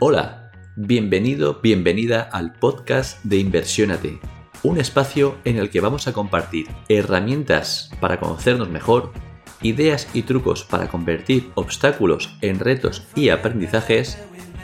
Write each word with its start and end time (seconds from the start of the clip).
Hola, 0.00 0.52
bienvenido, 0.76 1.58
bienvenida 1.60 2.22
al 2.22 2.52
podcast 2.52 3.20
de 3.24 3.38
Inversiónate, 3.38 4.20
un 4.62 4.78
espacio 4.78 5.38
en 5.44 5.56
el 5.56 5.70
que 5.70 5.80
vamos 5.80 6.06
a 6.06 6.12
compartir 6.12 6.68
herramientas 6.88 7.90
para 8.00 8.20
conocernos 8.20 8.68
mejor, 8.68 9.10
ideas 9.60 10.06
y 10.14 10.22
trucos 10.22 10.62
para 10.62 10.86
convertir 10.86 11.50
obstáculos 11.56 12.32
en 12.42 12.60
retos 12.60 13.08
y 13.16 13.30
aprendizajes 13.30 14.18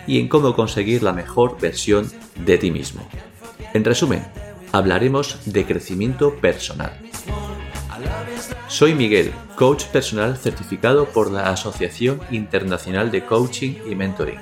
y 0.06 0.20
en 0.20 0.28
cómo 0.28 0.54
conseguir 0.54 1.02
la 1.02 1.12
mejor 1.12 1.60
versión 1.60 2.08
de 2.36 2.56
ti 2.56 2.70
mismo. 2.70 3.04
En 3.72 3.82
resumen, 3.82 4.24
hablaremos 4.70 5.40
de 5.46 5.64
crecimiento 5.64 6.36
personal. 6.36 6.92
Soy 8.68 8.94
Miguel, 8.94 9.32
coach 9.56 9.86
personal 9.86 10.36
certificado 10.36 11.06
por 11.06 11.32
la 11.32 11.50
Asociación 11.50 12.20
Internacional 12.30 13.10
de 13.10 13.24
Coaching 13.24 13.74
y 13.90 13.96
Mentoring 13.96 14.38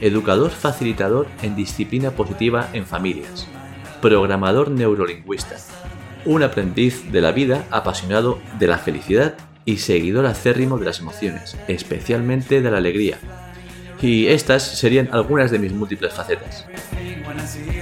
educador 0.00 0.50
facilitador 0.50 1.26
en 1.42 1.56
disciplina 1.56 2.10
positiva 2.10 2.68
en 2.72 2.86
familias, 2.86 3.46
programador 4.00 4.70
neurolingüista, 4.70 5.56
un 6.24 6.42
aprendiz 6.42 7.10
de 7.12 7.20
la 7.20 7.32
vida 7.32 7.64
apasionado 7.70 8.38
de 8.58 8.66
la 8.66 8.78
felicidad 8.78 9.34
y 9.64 9.78
seguidor 9.78 10.26
acérrimo 10.26 10.78
de 10.78 10.86
las 10.86 11.00
emociones, 11.00 11.56
especialmente 11.68 12.62
de 12.62 12.70
la 12.70 12.78
alegría. 12.78 13.18
Y 14.00 14.26
estas 14.26 14.62
serían 14.62 15.08
algunas 15.12 15.50
de 15.50 15.58
mis 15.58 15.72
múltiples 15.72 16.12
facetas. 16.12 16.66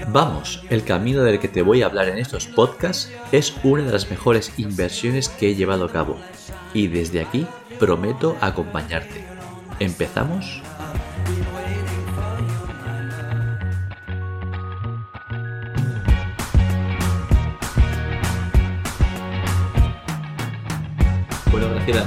Vamos, 0.09 0.63
el 0.71 0.85
camino 0.85 1.23
del 1.23 1.41
que 1.41 1.49
te 1.49 1.63
voy 1.63 1.83
a 1.83 1.87
hablar 1.87 2.09
en 2.09 2.19
estos 2.19 2.47
podcasts 2.47 3.11
es 3.33 3.55
una 3.65 3.83
de 3.83 3.93
las 3.93 4.11
mejores 4.11 4.53
inversiones 4.59 5.29
que 5.29 5.51
he 5.51 5.55
llevado 5.55 5.87
a 5.87 5.93
cabo. 5.93 6.19
Y 6.73 6.87
desde 6.87 7.21
aquí 7.21 7.47
prometo 7.79 8.37
acompañarte. 8.41 9.25
¿Empezamos? 9.81 10.63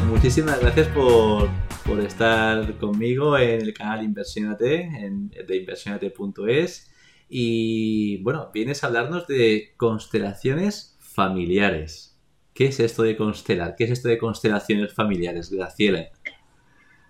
Muchísimas 0.08 0.60
gracias 0.60 0.88
por, 0.88 1.50
estar 2.04 2.78
conmigo 2.80 3.38
en 3.38 3.62
el 3.62 3.74
canal 3.74 4.04
Inversionate, 4.04 4.82
en, 4.82 5.30
de 5.30 5.56
inversionate.es. 5.56 6.92
Y 7.30 8.18
bueno, 8.24 8.50
vienes 8.54 8.84
a 8.84 8.88
hablarnos 8.88 9.28
de 9.28 9.74
constelaciones 9.78 10.98
familiares. 11.00 12.18
¿Qué 12.54 12.66
es 12.66 12.80
esto 12.80 13.04
de 13.04 13.16
constelar? 13.16 13.76
¿Qué 13.76 13.84
es 13.84 13.92
esto 13.92 14.08
de 14.08 14.18
constelaciones 14.18 14.94
familiares, 14.94 15.52
Graciela? 15.52 16.10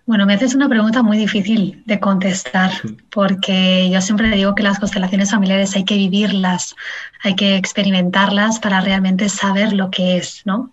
Bueno, 0.07 0.25
me 0.25 0.35
haces 0.35 0.55
una 0.55 0.69
pregunta 0.69 1.03
muy 1.03 1.17
difícil 1.17 1.83
de 1.85 1.99
contestar, 1.99 2.71
porque 3.09 3.89
yo 3.91 3.99
siempre 3.99 4.31
digo 4.31 4.55
que 4.55 4.63
las 4.63 4.79
constelaciones 4.79 5.31
familiares 5.31 5.75
hay 5.75 5.83
que 5.83 5.97
vivirlas, 5.97 6.77
hay 7.23 7.35
que 7.35 7.57
experimentarlas 7.57 8.57
para 8.59 8.79
realmente 8.79 9.27
saber 9.27 9.73
lo 9.73 9.91
que 9.91 10.15
es, 10.15 10.43
¿no? 10.45 10.71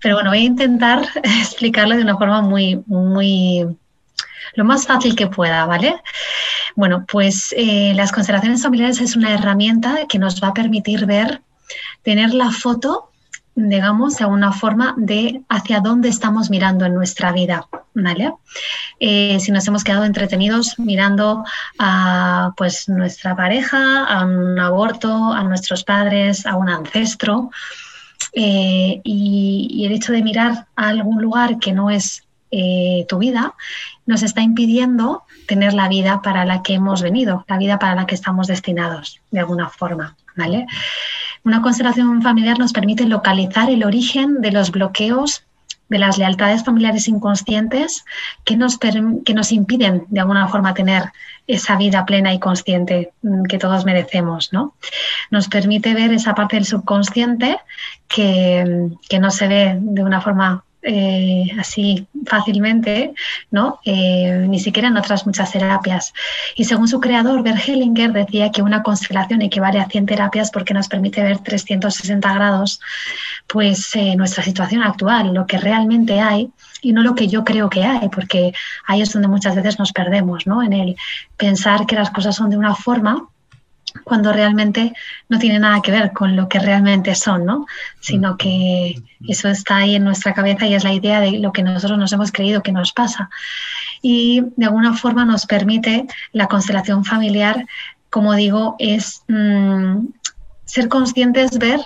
Pero 0.00 0.14
bueno, 0.14 0.30
voy 0.30 0.38
a 0.38 0.42
intentar 0.42 1.04
explicarlo 1.24 1.96
de 1.96 2.02
una 2.02 2.16
forma 2.16 2.42
muy, 2.42 2.80
muy, 2.86 3.66
lo 4.54 4.64
más 4.64 4.86
fácil 4.86 5.16
que 5.16 5.26
pueda, 5.26 5.66
¿vale? 5.66 5.96
Bueno, 6.76 7.04
pues 7.10 7.52
eh, 7.56 7.92
las 7.96 8.12
constelaciones 8.12 8.62
familiares 8.62 9.00
es 9.00 9.16
una 9.16 9.34
herramienta 9.34 10.06
que 10.08 10.20
nos 10.20 10.40
va 10.40 10.46
a 10.48 10.54
permitir 10.54 11.06
ver, 11.06 11.42
tener 12.04 12.32
la 12.34 12.52
foto 12.52 13.10
digamos, 13.54 14.16
de 14.16 14.24
una 14.24 14.52
forma 14.52 14.94
de 14.96 15.42
hacia 15.48 15.80
dónde 15.80 16.08
estamos 16.08 16.50
mirando 16.50 16.84
en 16.84 16.94
nuestra 16.94 17.32
vida, 17.32 17.66
¿vale? 17.94 18.32
Eh, 18.98 19.38
si 19.40 19.52
nos 19.52 19.66
hemos 19.66 19.84
quedado 19.84 20.04
entretenidos 20.04 20.78
mirando 20.78 21.44
a 21.78 22.52
pues, 22.56 22.88
nuestra 22.88 23.36
pareja, 23.36 24.04
a 24.04 24.24
un 24.24 24.58
aborto, 24.58 25.32
a 25.32 25.42
nuestros 25.42 25.84
padres, 25.84 26.46
a 26.46 26.56
un 26.56 26.68
ancestro, 26.68 27.50
eh, 28.32 29.00
y, 29.02 29.84
el 29.84 29.92
hecho 29.92 30.12
de 30.12 30.22
mirar 30.22 30.66
a 30.76 30.88
algún 30.88 31.20
lugar 31.20 31.58
que 31.58 31.72
no 31.72 31.90
es 31.90 32.22
eh, 32.52 33.06
tu 33.08 33.18
vida 33.18 33.54
nos 34.06 34.22
está 34.22 34.40
impidiendo 34.42 35.22
tener 35.46 35.72
la 35.72 35.88
vida 35.88 36.20
para 36.22 36.44
la 36.44 36.62
que 36.62 36.74
hemos 36.74 37.02
venido, 37.02 37.44
la 37.48 37.58
vida 37.58 37.78
para 37.78 37.94
la 37.94 38.06
que 38.06 38.14
estamos 38.14 38.46
destinados, 38.46 39.20
de 39.30 39.40
alguna 39.40 39.68
forma, 39.68 40.16
¿vale? 40.36 40.66
Una 41.44 41.62
constelación 41.62 42.22
familiar 42.22 42.58
nos 42.58 42.72
permite 42.72 43.06
localizar 43.06 43.70
el 43.70 43.84
origen 43.84 44.40
de 44.40 44.52
los 44.52 44.70
bloqueos 44.70 45.44
de 45.90 45.98
las 45.98 46.18
lealtades 46.18 46.64
familiares 46.64 47.08
inconscientes 47.08 48.04
que 48.44 48.56
nos, 48.56 48.78
que 48.78 49.34
nos 49.34 49.52
impiden 49.52 50.04
de 50.08 50.20
alguna 50.20 50.48
forma 50.48 50.72
tener 50.72 51.12
esa 51.46 51.76
vida 51.76 52.06
plena 52.06 52.32
y 52.32 52.38
consciente 52.38 53.12
mm, 53.22 53.42
que 53.42 53.58
todos 53.58 53.84
merecemos. 53.84 54.52
¿no? 54.52 54.74
Nos 55.30 55.48
permite 55.48 55.92
ver 55.94 56.12
esa 56.12 56.34
parte 56.34 56.56
del 56.56 56.64
subconsciente 56.64 57.58
que, 58.06 58.88
que 59.08 59.18
no 59.18 59.30
se 59.32 59.48
ve 59.48 59.78
de 59.80 60.04
una 60.04 60.20
forma 60.20 60.64
eh, 60.82 61.46
así 61.58 62.06
fácilmente, 62.26 63.12
¿no? 63.50 63.80
Eh, 63.84 64.46
ni 64.48 64.58
siquiera 64.58 64.88
en 64.88 64.96
otras 64.96 65.26
muchas 65.26 65.52
terapias. 65.52 66.12
Y 66.56 66.64
según 66.64 66.88
su 66.88 67.00
creador, 67.00 67.42
Bert 67.42 67.68
Hellinger, 67.68 68.12
decía 68.12 68.50
que 68.50 68.62
una 68.62 68.82
constelación 68.82 69.42
equivale 69.42 69.80
a 69.80 69.88
100 69.88 70.06
terapias 70.06 70.50
porque 70.50 70.74
nos 70.74 70.88
permite 70.88 71.22
ver 71.22 71.38
360 71.38 72.32
grados 72.32 72.80
pues, 73.46 73.94
eh, 73.94 74.16
nuestra 74.16 74.42
situación 74.42 74.82
actual, 74.82 75.34
lo 75.34 75.46
que 75.46 75.58
realmente 75.58 76.20
hay 76.20 76.50
y 76.82 76.92
no 76.92 77.02
lo 77.02 77.14
que 77.14 77.28
yo 77.28 77.44
creo 77.44 77.68
que 77.68 77.84
hay, 77.84 78.08
porque 78.08 78.52
ahí 78.86 79.02
es 79.02 79.12
donde 79.12 79.28
muchas 79.28 79.54
veces 79.54 79.78
nos 79.78 79.92
perdemos, 79.92 80.46
¿no? 80.46 80.62
En 80.62 80.72
el 80.72 80.96
pensar 81.36 81.86
que 81.86 81.96
las 81.96 82.10
cosas 82.10 82.36
son 82.36 82.50
de 82.50 82.56
una 82.56 82.74
forma 82.74 83.28
cuando 84.04 84.32
realmente 84.32 84.92
no 85.28 85.38
tiene 85.38 85.58
nada 85.58 85.80
que 85.82 85.90
ver 85.90 86.12
con 86.12 86.36
lo 86.36 86.48
que 86.48 86.58
realmente 86.58 87.14
son, 87.14 87.44
¿no? 87.44 87.66
Sino 88.00 88.36
que 88.36 89.02
eso 89.28 89.48
está 89.48 89.76
ahí 89.78 89.94
en 89.96 90.04
nuestra 90.04 90.34
cabeza 90.34 90.66
y 90.66 90.74
es 90.74 90.84
la 90.84 90.92
idea 90.92 91.20
de 91.20 91.32
lo 91.32 91.52
que 91.52 91.62
nosotros 91.62 91.98
nos 91.98 92.12
hemos 92.12 92.32
creído 92.32 92.62
que 92.62 92.72
nos 92.72 92.92
pasa. 92.92 93.30
Y 94.02 94.42
de 94.56 94.66
alguna 94.66 94.94
forma 94.94 95.24
nos 95.24 95.46
permite 95.46 96.06
la 96.32 96.46
constelación 96.46 97.04
familiar, 97.04 97.66
como 98.08 98.34
digo, 98.34 98.76
es 98.78 99.22
mm, 99.28 100.06
ser 100.64 100.88
conscientes, 100.88 101.58
ver 101.58 101.80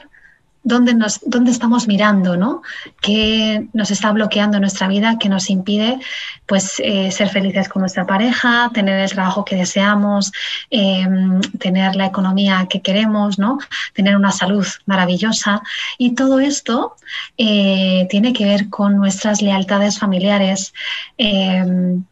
dónde, 0.65 0.95
nos, 0.95 1.21
dónde 1.25 1.51
estamos 1.51 1.87
mirando, 1.87 2.37
¿no? 2.37 2.63
¿Qué 3.01 3.69
nos 3.75 3.91
está 3.91 4.11
bloqueando 4.11 4.59
nuestra 4.59 4.89
vida, 4.89 5.19
que 5.19 5.29
nos 5.29 5.51
impide 5.51 6.01
pues, 6.47 6.81
eh, 6.83 7.11
ser 7.11 7.29
felices 7.29 7.69
con 7.69 7.81
nuestra 7.81 8.07
pareja, 8.07 8.71
tener 8.73 8.99
el 8.99 9.11
trabajo 9.11 9.45
que 9.45 9.57
deseamos, 9.57 10.33
em, 10.71 11.41
tener 11.59 11.95
la 11.95 12.07
economía 12.07 12.67
que 12.69 12.81
queremos, 12.81 13.39
¿no? 13.39 13.59
Tener 13.93 14.17
una 14.17 14.33
salud 14.33 14.67
maravillosa. 14.87 15.63
Y 15.99 16.15
todo 16.15 16.41
esto 16.41 16.97
eh, 17.37 18.07
tiene 18.11 18.33
que 18.33 18.45
ver 18.47 18.71
con 18.71 18.97
nuestras 18.97 19.43
lealtades 19.43 19.99
familiares 19.99 20.73
em, 21.19 22.05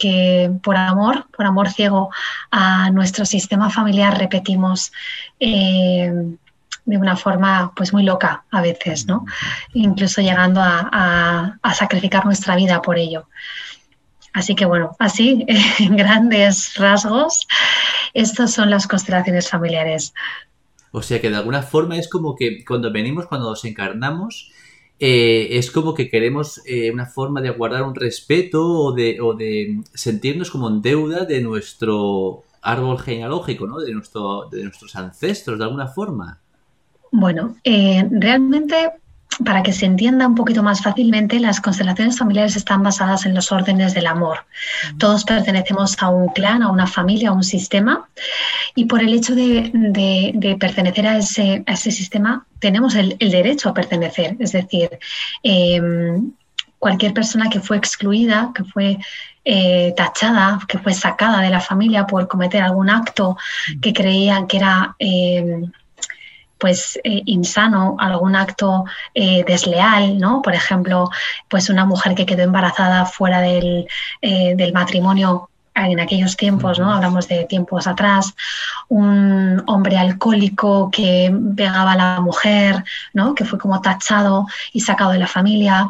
que 0.00 0.50
por 0.62 0.76
amor, 0.76 1.26
por 1.36 1.44
amor 1.44 1.68
ciego 1.68 2.10
a 2.50 2.90
nuestro 2.90 3.26
sistema 3.26 3.68
familiar 3.68 4.16
repetimos 4.18 4.92
em, 5.38 6.38
de 6.84 6.96
una 6.96 7.16
forma 7.16 7.72
pues 7.74 7.92
muy 7.92 8.02
loca 8.02 8.44
a 8.50 8.62
veces, 8.62 9.06
¿no? 9.06 9.24
Incluso 9.74 10.20
llegando 10.20 10.60
a, 10.62 11.58
sacrificar 11.74 12.24
nuestra 12.24 12.56
vida 12.56 12.82
por 12.82 12.98
ello. 12.98 13.28
Así 14.32 14.54
que 14.54 14.64
bueno, 14.64 14.96
así 14.98 15.44
en 15.78 15.96
grandes 15.96 16.74
rasgos, 16.76 17.46
estas 18.14 18.52
son 18.52 18.70
las 18.70 18.86
constelaciones 18.86 19.48
familiares. 19.48 20.12
O 20.92 21.02
sea 21.02 21.20
que 21.20 21.30
de 21.30 21.36
alguna 21.36 21.62
forma 21.62 21.96
es 21.96 22.08
como 22.08 22.34
que 22.34 22.64
cuando 22.64 22.92
venimos, 22.92 23.26
cuando 23.26 23.50
nos 23.50 23.64
encarnamos, 23.64 24.50
eh, 24.98 25.56
es 25.56 25.70
como 25.70 25.94
que 25.94 26.10
queremos 26.10 26.60
eh, 26.66 26.90
una 26.90 27.06
forma 27.06 27.40
de 27.40 27.50
guardar 27.50 27.84
un 27.84 27.94
respeto 27.94 28.68
o 28.68 28.92
de, 28.92 29.18
o 29.20 29.32
de 29.34 29.80
sentirnos 29.94 30.50
como 30.50 30.68
en 30.68 30.82
deuda 30.82 31.24
de 31.24 31.40
nuestro 31.40 32.42
árbol 32.62 32.98
genealógico, 32.98 33.66
¿no? 33.66 33.78
De, 33.80 33.92
nuestro, 33.92 34.48
de 34.50 34.64
nuestros 34.64 34.94
ancestros, 34.96 35.58
de 35.58 35.64
alguna 35.64 35.88
forma. 35.88 36.40
Bueno, 37.10 37.56
eh, 37.64 38.06
realmente 38.10 38.92
para 39.44 39.62
que 39.62 39.72
se 39.72 39.86
entienda 39.86 40.26
un 40.26 40.34
poquito 40.34 40.62
más 40.62 40.82
fácilmente, 40.82 41.40
las 41.40 41.60
constelaciones 41.60 42.18
familiares 42.18 42.56
están 42.56 42.82
basadas 42.82 43.24
en 43.26 43.34
los 43.34 43.50
órdenes 43.52 43.94
del 43.94 44.06
amor. 44.06 44.44
Todos 44.98 45.24
pertenecemos 45.24 45.96
a 46.02 46.08
un 46.08 46.28
clan, 46.28 46.62
a 46.62 46.70
una 46.70 46.86
familia, 46.86 47.30
a 47.30 47.32
un 47.32 47.42
sistema, 47.42 48.08
y 48.74 48.84
por 48.84 49.00
el 49.00 49.14
hecho 49.14 49.34
de, 49.34 50.56
pertenecer 50.58 51.06
a 51.06 51.16
ese, 51.16 51.90
sistema, 51.90 52.44
tenemos 52.58 52.94
el, 52.94 53.16
derecho 53.18 53.70
a 53.70 53.74
pertenecer. 53.74 54.36
Es 54.38 54.52
decir, 54.52 54.90
em, 55.42 56.32
cualquier 56.78 57.14
persona 57.14 57.48
que 57.48 57.60
fue 57.60 57.76
excluida, 57.76 58.50
que 58.54 58.64
fue 58.64 58.98
eh, 59.44 59.94
tachada, 59.96 60.60
que 60.68 60.78
fue 60.78 60.92
sacada 60.92 61.40
de 61.40 61.50
la 61.50 61.60
familia 61.60 62.06
por 62.06 62.28
cometer 62.28 62.62
algún 62.62 62.90
acto 62.90 63.38
que 63.80 63.94
creían 63.94 64.46
que 64.46 64.58
era 64.58 64.94
em, 64.98 65.70
pues 66.60 67.00
eh, 67.02 67.22
insano, 67.24 67.96
algún 67.98 68.36
acto 68.36 68.84
eh, 69.14 69.42
desleal, 69.44 70.18
¿no? 70.18 70.42
Por 70.42 70.54
ejemplo, 70.54 71.10
pues 71.48 71.70
una 71.70 71.86
mujer 71.86 72.14
que 72.14 72.26
quedó 72.26 72.42
embarazada 72.42 73.06
fuera 73.06 73.40
del, 73.40 73.86
eh, 74.20 74.54
del 74.54 74.72
matrimonio 74.72 75.48
en 75.74 76.00
aquellos 76.00 76.36
tiempos, 76.36 76.78
¿no? 76.78 76.92
Hablamos 76.92 77.28
de 77.28 77.44
tiempos 77.44 77.86
atrás, 77.86 78.34
un 78.88 79.62
hombre 79.66 79.96
alcohólico 79.96 80.90
que 80.90 81.34
pegaba 81.56 81.92
a 81.92 81.96
la 81.96 82.20
mujer, 82.20 82.84
¿no? 83.14 83.34
Que 83.34 83.44
fue 83.44 83.58
como 83.58 83.80
tachado 83.80 84.46
y 84.72 84.80
sacado 84.80 85.12
de 85.12 85.18
la 85.18 85.26
familia, 85.26 85.88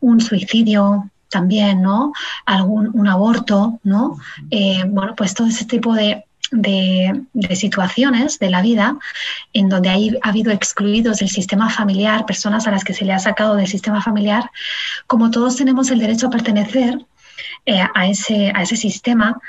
un 0.00 0.20
suicidio 0.20 1.10
también, 1.28 1.82
¿no? 1.82 2.12
Algún 2.46 2.90
un 2.92 3.08
aborto, 3.08 3.80
¿no? 3.82 4.18
Eh, 4.50 4.84
bueno, 4.86 5.14
pues 5.16 5.34
todo 5.34 5.48
ese 5.48 5.64
tipo 5.64 5.94
de, 5.94 6.24
de, 6.52 7.24
situaciones 7.54 8.38
de 8.38 8.50
la 8.50 8.62
vida 8.62 8.96
en 9.52 9.68
donde 9.68 9.88
ha 9.90 10.28
habido 10.28 10.52
excluidos 10.52 11.18
del 11.18 11.28
sistema 11.28 11.68
familiar, 11.70 12.26
personas 12.26 12.66
a 12.66 12.70
las 12.70 12.84
que 12.84 12.94
se 12.94 13.04
le 13.04 13.12
ha 13.12 13.18
sacado 13.18 13.56
del 13.56 13.66
sistema 13.66 14.02
familiar, 14.02 14.50
como 15.06 15.30
todos 15.30 15.56
tenemos 15.56 15.90
el 15.90 15.98
derecho 15.98 16.28
a 16.28 16.30
pertenecer, 16.30 16.98
eh, 17.66 17.80
a, 17.94 18.06
ese, 18.06 18.52
a 18.54 18.62
ese 18.62 18.76
sistema, 18.76 19.40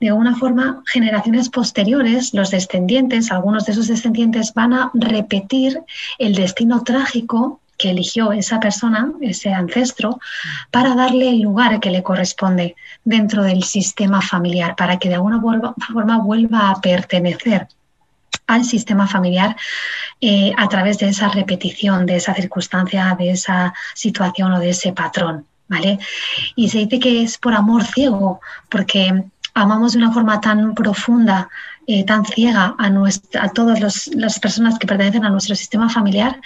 de 0.00 0.08
alguna 0.08 0.34
forma, 0.34 0.82
generaciones 0.86 1.48
posteriores, 1.50 2.32
los 2.32 2.50
descendientes, 2.50 3.30
algunos 3.30 3.66
de 3.66 3.72
esos 3.72 3.86
descendientes 3.86 4.54
van 4.54 4.72
a 4.72 4.90
repetir 4.94 5.80
el 6.18 6.34
destino 6.34 6.82
trágico 6.82 7.60
que 7.80 7.90
eligió 7.90 8.32
esa 8.32 8.60
persona, 8.60 9.10
ese 9.20 9.52
ancestro, 9.52 10.20
para 10.70 10.94
darle 10.94 11.30
el 11.30 11.40
lugar 11.40 11.80
que 11.80 11.90
le 11.90 12.02
corresponde 12.02 12.76
dentro 13.04 13.42
del 13.42 13.62
sistema 13.64 14.20
familiar, 14.20 14.76
para 14.76 14.98
que 14.98 15.08
de 15.08 15.14
alguna 15.14 15.40
forma 15.40 16.18
vuelva 16.18 16.70
a 16.70 16.80
pertenecer 16.80 17.68
al 18.46 18.64
sistema 18.64 19.06
familiar 19.06 19.56
eh, 20.20 20.52
a 20.56 20.68
través 20.68 20.98
de 20.98 21.08
esa 21.08 21.28
repetición, 21.28 22.04
de 22.04 22.16
esa 22.16 22.34
circunstancia, 22.34 23.16
de 23.18 23.30
esa 23.30 23.72
situación 23.94 24.52
o 24.52 24.60
de 24.60 24.70
ese 24.70 24.92
patrón. 24.92 25.46
¿vale? 25.68 25.98
Y 26.56 26.68
se 26.68 26.78
dice 26.78 26.98
que 26.98 27.22
es 27.22 27.38
por 27.38 27.54
amor 27.54 27.84
ciego, 27.84 28.40
porque 28.68 29.24
amamos 29.54 29.92
de 29.92 29.98
una 29.98 30.12
forma 30.12 30.40
tan 30.40 30.74
profunda, 30.74 31.48
eh, 31.92 32.04
tan 32.04 32.24
ciega 32.24 32.76
a, 32.78 32.86
a 33.40 33.48
todas 33.48 33.80
las 34.14 34.38
personas 34.38 34.78
que 34.78 34.86
pertenecen 34.86 35.24
a 35.24 35.30
nuestro 35.30 35.56
sistema 35.56 35.88
familiar, 35.88 36.40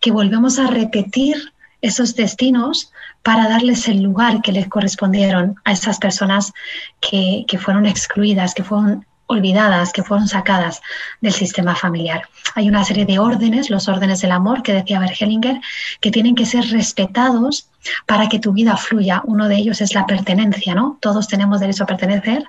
que 0.00 0.10
volvemos 0.10 0.58
a 0.58 0.68
repetir 0.68 1.36
esos 1.82 2.16
destinos 2.16 2.90
para 3.22 3.46
darles 3.46 3.88
el 3.88 4.02
lugar 4.02 4.40
que 4.40 4.52
les 4.52 4.68
correspondieron 4.68 5.56
a 5.64 5.72
esas 5.72 5.98
personas 5.98 6.54
que, 7.00 7.44
que 7.46 7.58
fueron 7.58 7.84
excluidas, 7.84 8.54
que 8.54 8.64
fueron 8.64 9.04
olvidadas, 9.26 9.92
que 9.92 10.02
fueron 10.02 10.28
sacadas 10.28 10.80
del 11.20 11.32
sistema 11.32 11.74
familiar. 11.74 12.22
Hay 12.54 12.68
una 12.68 12.84
serie 12.84 13.04
de 13.04 13.18
órdenes, 13.18 13.70
los 13.70 13.88
órdenes 13.88 14.20
del 14.20 14.32
amor 14.32 14.62
que 14.62 14.72
decía 14.72 15.00
Bergelinger, 15.00 15.60
que 16.00 16.10
tienen 16.10 16.34
que 16.34 16.46
ser 16.46 16.64
respetados 16.70 17.68
para 18.06 18.28
que 18.28 18.38
tu 18.38 18.52
vida 18.52 18.76
fluya. 18.76 19.22
Uno 19.24 19.48
de 19.48 19.56
ellos 19.56 19.80
es 19.80 19.94
la 19.94 20.06
pertenencia, 20.06 20.74
¿no? 20.74 20.98
Todos 21.00 21.28
tenemos 21.28 21.60
derecho 21.60 21.84
a 21.84 21.86
pertenecer. 21.86 22.44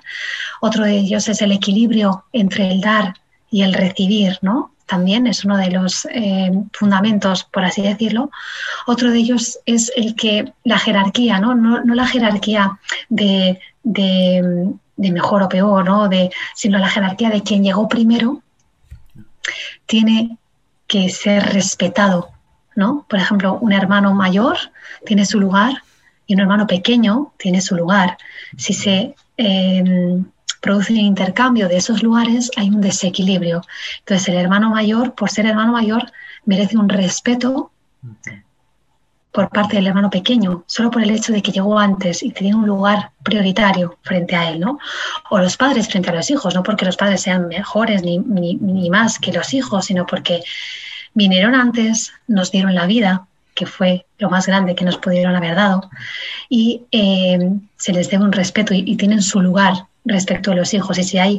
Otro 0.60 0.84
de 0.84 0.96
ellos 0.96 1.28
es 1.28 1.42
el 1.42 1.52
equilibrio 1.52 2.24
entre 2.32 2.70
el 2.70 2.80
dar 2.80 3.14
y 3.50 3.62
el 3.62 3.74
recibir, 3.74 4.38
¿no? 4.42 4.72
También 4.86 5.26
es 5.26 5.44
uno 5.44 5.58
de 5.58 5.70
los 5.70 6.06
eh, 6.10 6.50
fundamentos, 6.72 7.44
por 7.44 7.64
así 7.64 7.82
decirlo. 7.82 8.30
Otro 8.86 9.10
de 9.10 9.18
ellos 9.18 9.58
es 9.66 9.92
el 9.96 10.14
que 10.14 10.54
la 10.64 10.78
jerarquía, 10.78 11.38
¿no? 11.40 11.54
No, 11.54 11.82
la 11.94 12.06
jerarquía 12.06 12.78
de 13.10 13.60
de 13.82 14.74
mejor 14.98 15.42
o 15.42 15.48
peor, 15.48 15.84
¿no? 15.84 16.08
de, 16.08 16.30
sino 16.54 16.78
la 16.78 16.88
jerarquía 16.88 17.30
de 17.30 17.42
quien 17.42 17.62
llegó 17.62 17.88
primero 17.88 18.42
tiene 19.86 20.36
que 20.86 21.08
ser 21.08 21.44
respetado. 21.52 22.30
¿no? 22.74 23.06
Por 23.08 23.18
ejemplo, 23.18 23.58
un 23.60 23.72
hermano 23.72 24.14
mayor 24.14 24.56
tiene 25.04 25.24
su 25.24 25.40
lugar 25.40 25.82
y 26.26 26.34
un 26.34 26.40
hermano 26.40 26.66
pequeño 26.66 27.32
tiene 27.36 27.60
su 27.60 27.74
lugar. 27.74 28.18
Si 28.56 28.72
se 28.72 29.14
em, 29.36 30.24
produce 30.60 30.92
un 30.92 30.98
intercambio 30.98 31.68
de 31.68 31.76
esos 31.76 32.02
lugares, 32.02 32.50
hay 32.56 32.68
un 32.68 32.80
desequilibrio. 32.80 33.62
Entonces, 34.00 34.28
el 34.28 34.36
hermano 34.36 34.70
mayor, 34.70 35.14
por 35.14 35.30
ser 35.30 35.46
hermano 35.46 35.72
mayor, 35.72 36.12
merece 36.44 36.76
un 36.76 36.88
respeto 36.88 37.70
por 39.38 39.50
parte 39.50 39.76
del 39.76 39.86
hermano 39.86 40.10
pequeño, 40.10 40.64
solo 40.66 40.90
por 40.90 41.00
el 41.00 41.12
hecho 41.12 41.32
de 41.32 41.40
que 41.42 41.52
llegó 41.52 41.78
antes 41.78 42.24
y 42.24 42.32
tenía 42.32 42.56
un 42.56 42.66
lugar 42.66 43.12
prioritario 43.22 43.96
frente 44.02 44.34
a 44.34 44.50
él, 44.50 44.58
¿no? 44.58 44.80
O 45.30 45.38
los 45.38 45.56
padres 45.56 45.86
frente 45.86 46.10
a 46.10 46.14
los 46.14 46.28
hijos, 46.28 46.56
no 46.56 46.64
porque 46.64 46.84
los 46.84 46.96
padres 46.96 47.20
sean 47.20 47.46
mejores 47.46 48.02
ni, 48.02 48.18
ni, 48.18 48.90
más 48.90 49.20
que 49.20 49.32
los 49.32 49.54
hijos, 49.54 49.84
sino 49.84 50.06
porque 50.06 50.42
vinieron 51.14 51.54
antes, 51.54 52.12
nos 52.26 52.50
dieron 52.50 52.74
la 52.74 52.86
vida, 52.86 53.28
que 53.54 53.64
fue 53.64 54.06
lo 54.18 54.28
más 54.28 54.48
grande 54.48 54.74
que 54.74 54.84
nos 54.84 54.96
pudieron 54.96 55.36
haber 55.36 55.54
dado, 55.54 55.88
y 56.48 56.82
eh, 56.90 57.38
se 57.76 57.92
les 57.92 58.10
debe 58.10 58.24
un 58.24 58.32
respeto 58.32 58.74
y 58.74 58.96
tienen 58.96 59.22
su 59.22 59.40
lugar 59.40 59.86
respecto 60.04 60.50
a 60.50 60.56
los 60.56 60.74
hijos. 60.74 60.98
Y 60.98 61.04
si 61.04 61.18
hay 61.18 61.38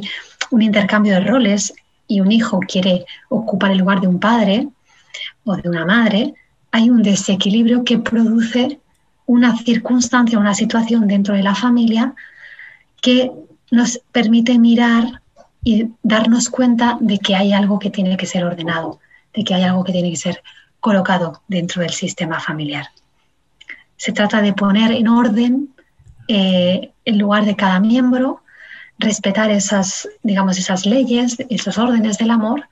un 0.50 0.62
intercambio 0.62 1.12
de 1.12 1.20
roles 1.20 1.74
y 2.08 2.22
un 2.22 2.32
hijo 2.32 2.60
quiere 2.60 3.04
ocupar 3.28 3.72
el 3.72 3.76
lugar 3.76 4.00
de 4.00 4.06
un 4.06 4.18
padre 4.18 4.68
o 5.44 5.54
de 5.54 5.68
una 5.68 5.84
madre, 5.84 6.32
hay 6.72 6.90
un 6.90 7.02
desequilibrio 7.02 7.84
que 7.84 7.98
produce 7.98 8.80
una 9.26 9.56
circunstancia, 9.56 10.38
una 10.38 10.54
situación 10.54 11.06
dentro 11.06 11.34
de 11.34 11.42
la 11.42 11.54
familia 11.54 12.14
que 13.00 13.30
nos 13.70 14.00
permite 14.12 14.58
mirar 14.58 15.22
y 15.62 15.88
darnos 16.02 16.48
cuenta 16.48 16.96
de 17.00 17.18
que 17.18 17.36
hay 17.36 17.52
algo 17.52 17.78
que 17.78 17.90
tiene 17.90 18.16
que 18.16 18.26
ser 18.26 18.44
ordenado, 18.44 18.98
de 19.34 19.44
que 19.44 19.54
hay 19.54 19.62
algo 19.62 19.84
que 19.84 19.92
tiene 19.92 20.10
que 20.10 20.16
ser 20.16 20.42
colocado 20.80 21.42
dentro 21.48 21.82
del 21.82 21.90
sistema 21.90 22.40
familiar. 22.40 22.88
Se 23.96 24.12
trata 24.12 24.40
de 24.40 24.52
poner 24.52 24.92
en 24.92 25.08
orden 25.08 25.68
eh, 26.28 26.90
el 27.04 27.18
lugar 27.18 27.44
de 27.44 27.56
cada 27.56 27.80
miembro, 27.80 28.42
respetar 28.98 29.50
esas, 29.50 30.08
digamos, 30.22 30.58
esas 30.58 30.86
leyes, 30.86 31.36
esos 31.50 31.78
órdenes 31.78 32.18
del 32.18 32.30
amor, 32.30 32.68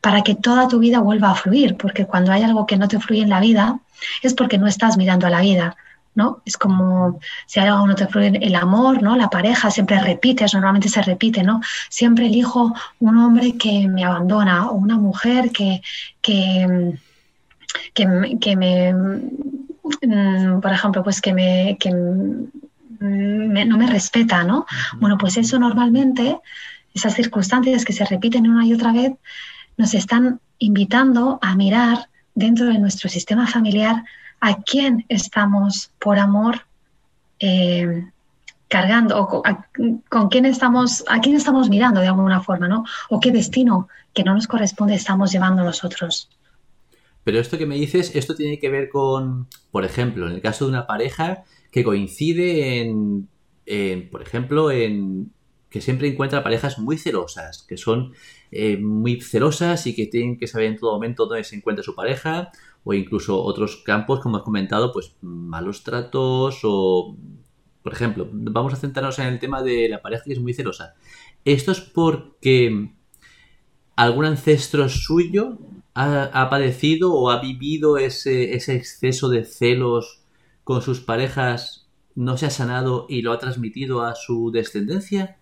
para 0.00 0.22
que 0.22 0.34
toda 0.34 0.68
tu 0.68 0.78
vida 0.78 1.00
vuelva 1.00 1.30
a 1.30 1.34
fluir, 1.34 1.76
porque 1.76 2.06
cuando 2.06 2.32
hay 2.32 2.42
algo 2.42 2.66
que 2.66 2.76
no 2.76 2.88
te 2.88 2.98
fluye 3.00 3.22
en 3.22 3.28
la 3.28 3.40
vida, 3.40 3.80
es 4.22 4.34
porque 4.34 4.58
no 4.58 4.66
estás 4.66 4.96
mirando 4.96 5.26
a 5.26 5.30
la 5.30 5.40
vida, 5.40 5.76
¿no? 6.14 6.40
Es 6.44 6.56
como 6.56 7.20
si 7.46 7.60
algo 7.60 7.86
no 7.86 7.94
te 7.94 8.06
fluye 8.06 8.38
el 8.40 8.54
amor, 8.54 9.02
¿no? 9.02 9.16
La 9.16 9.28
pareja 9.28 9.70
siempre 9.70 10.00
repites, 10.00 10.54
normalmente 10.54 10.88
se 10.88 11.02
repite, 11.02 11.42
¿no? 11.42 11.60
Siempre 11.88 12.26
elijo 12.26 12.74
un 13.00 13.18
hombre 13.18 13.56
que 13.58 13.88
me 13.88 14.04
abandona 14.04 14.70
o 14.70 14.74
una 14.74 14.96
mujer 14.96 15.50
que, 15.50 15.82
que, 16.22 16.98
que, 17.94 18.06
me, 18.56 18.94
mm, 18.94 20.60
por 20.60 20.72
ejemplo, 20.72 21.04
pues 21.04 21.20
que 21.20 21.34
me, 21.34 21.76
que 21.78 21.90
no 21.90 23.78
me 23.78 23.86
respeta, 23.86 24.44
¿no? 24.44 24.66
Bueno, 24.98 25.18
pues 25.18 25.36
eso 25.36 25.58
normalmente, 25.58 26.38
esas 26.94 27.14
circunstancias 27.14 27.84
que 27.84 27.92
se 27.92 28.04
repiten 28.04 28.48
una 28.48 28.64
y 28.66 28.72
otra 28.72 28.92
vez, 28.92 29.12
nos 29.80 29.94
están 29.94 30.40
invitando 30.58 31.38
a 31.40 31.56
mirar 31.56 32.10
dentro 32.34 32.66
de 32.66 32.78
nuestro 32.78 33.08
sistema 33.08 33.46
familiar 33.46 34.04
a 34.40 34.62
quién 34.62 35.06
estamos 35.08 35.90
por 35.98 36.18
amor 36.18 36.66
eh, 37.38 38.04
cargando 38.68 39.18
o 39.18 39.42
con, 40.08 40.28
quién 40.28 40.44
estamos, 40.44 41.02
a 41.08 41.20
quién 41.20 41.34
estamos 41.34 41.70
mirando 41.70 42.00
de 42.00 42.08
alguna 42.08 42.42
forma, 42.42 42.68
¿no? 42.68 42.84
O 43.08 43.20
qué 43.20 43.32
destino 43.32 43.88
que 44.12 44.22
no 44.22 44.34
nos 44.34 44.46
corresponde 44.46 44.94
estamos 44.94 45.32
llevando 45.32 45.64
nosotros. 45.64 46.28
Pero 47.24 47.38
esto 47.38 47.56
que 47.56 47.66
me 47.66 47.76
dices, 47.76 48.14
esto 48.14 48.34
tiene 48.34 48.58
que 48.58 48.68
ver 48.68 48.90
con, 48.90 49.48
por 49.70 49.86
ejemplo, 49.86 50.26
en 50.26 50.34
el 50.34 50.42
caso 50.42 50.66
de 50.66 50.72
una 50.72 50.86
pareja 50.86 51.44
que 51.72 51.84
coincide 51.84 52.82
en, 52.82 53.28
en 53.64 54.10
por 54.10 54.20
ejemplo, 54.20 54.70
en 54.70 55.32
que 55.70 55.80
siempre 55.80 56.08
encuentra 56.08 56.42
parejas 56.42 56.78
muy 56.78 56.98
celosas, 56.98 57.64
que 57.66 57.78
son 57.78 58.12
eh, 58.52 58.76
muy 58.76 59.20
celosas 59.20 59.86
y 59.86 59.94
que 59.94 60.06
tienen 60.06 60.38
que 60.38 60.46
saber 60.46 60.68
en 60.68 60.76
todo 60.76 60.92
momento 60.92 61.26
dónde 61.26 61.44
se 61.44 61.56
encuentra 61.56 61.84
su 61.84 61.94
pareja, 61.94 62.50
o 62.84 62.94
incluso 62.94 63.42
otros 63.42 63.76
campos, 63.84 64.20
como 64.20 64.38
has 64.38 64.42
comentado, 64.42 64.92
pues 64.92 65.14
malos 65.20 65.84
tratos 65.84 66.60
o, 66.64 67.16
por 67.82 67.92
ejemplo, 67.92 68.28
vamos 68.32 68.72
a 68.72 68.76
centrarnos 68.76 69.18
en 69.18 69.26
el 69.26 69.38
tema 69.38 69.62
de 69.62 69.88
la 69.88 70.02
pareja 70.02 70.24
que 70.24 70.32
es 70.32 70.40
muy 70.40 70.54
celosa. 70.54 70.94
Esto 71.44 71.72
es 71.72 71.80
porque 71.80 72.92
algún 73.96 74.24
ancestro 74.24 74.88
suyo 74.88 75.58
ha, 75.94 76.48
padecido 76.50 77.12
o 77.14 77.30
ha 77.30 77.40
vivido 77.40 77.98
ese, 77.98 78.54
ese 78.54 78.74
exceso 78.74 79.28
de 79.28 79.44
celos 79.44 80.22
con 80.64 80.82
sus 80.82 81.00
parejas, 81.00 81.88
no 82.14 82.36
se 82.36 82.46
ha 82.46 82.50
sanado 82.50 83.06
y 83.08 83.22
lo 83.22 83.32
ha 83.32 83.38
transmitido 83.38 84.02
a 84.02 84.14
su 84.14 84.50
descendencia. 84.50 85.39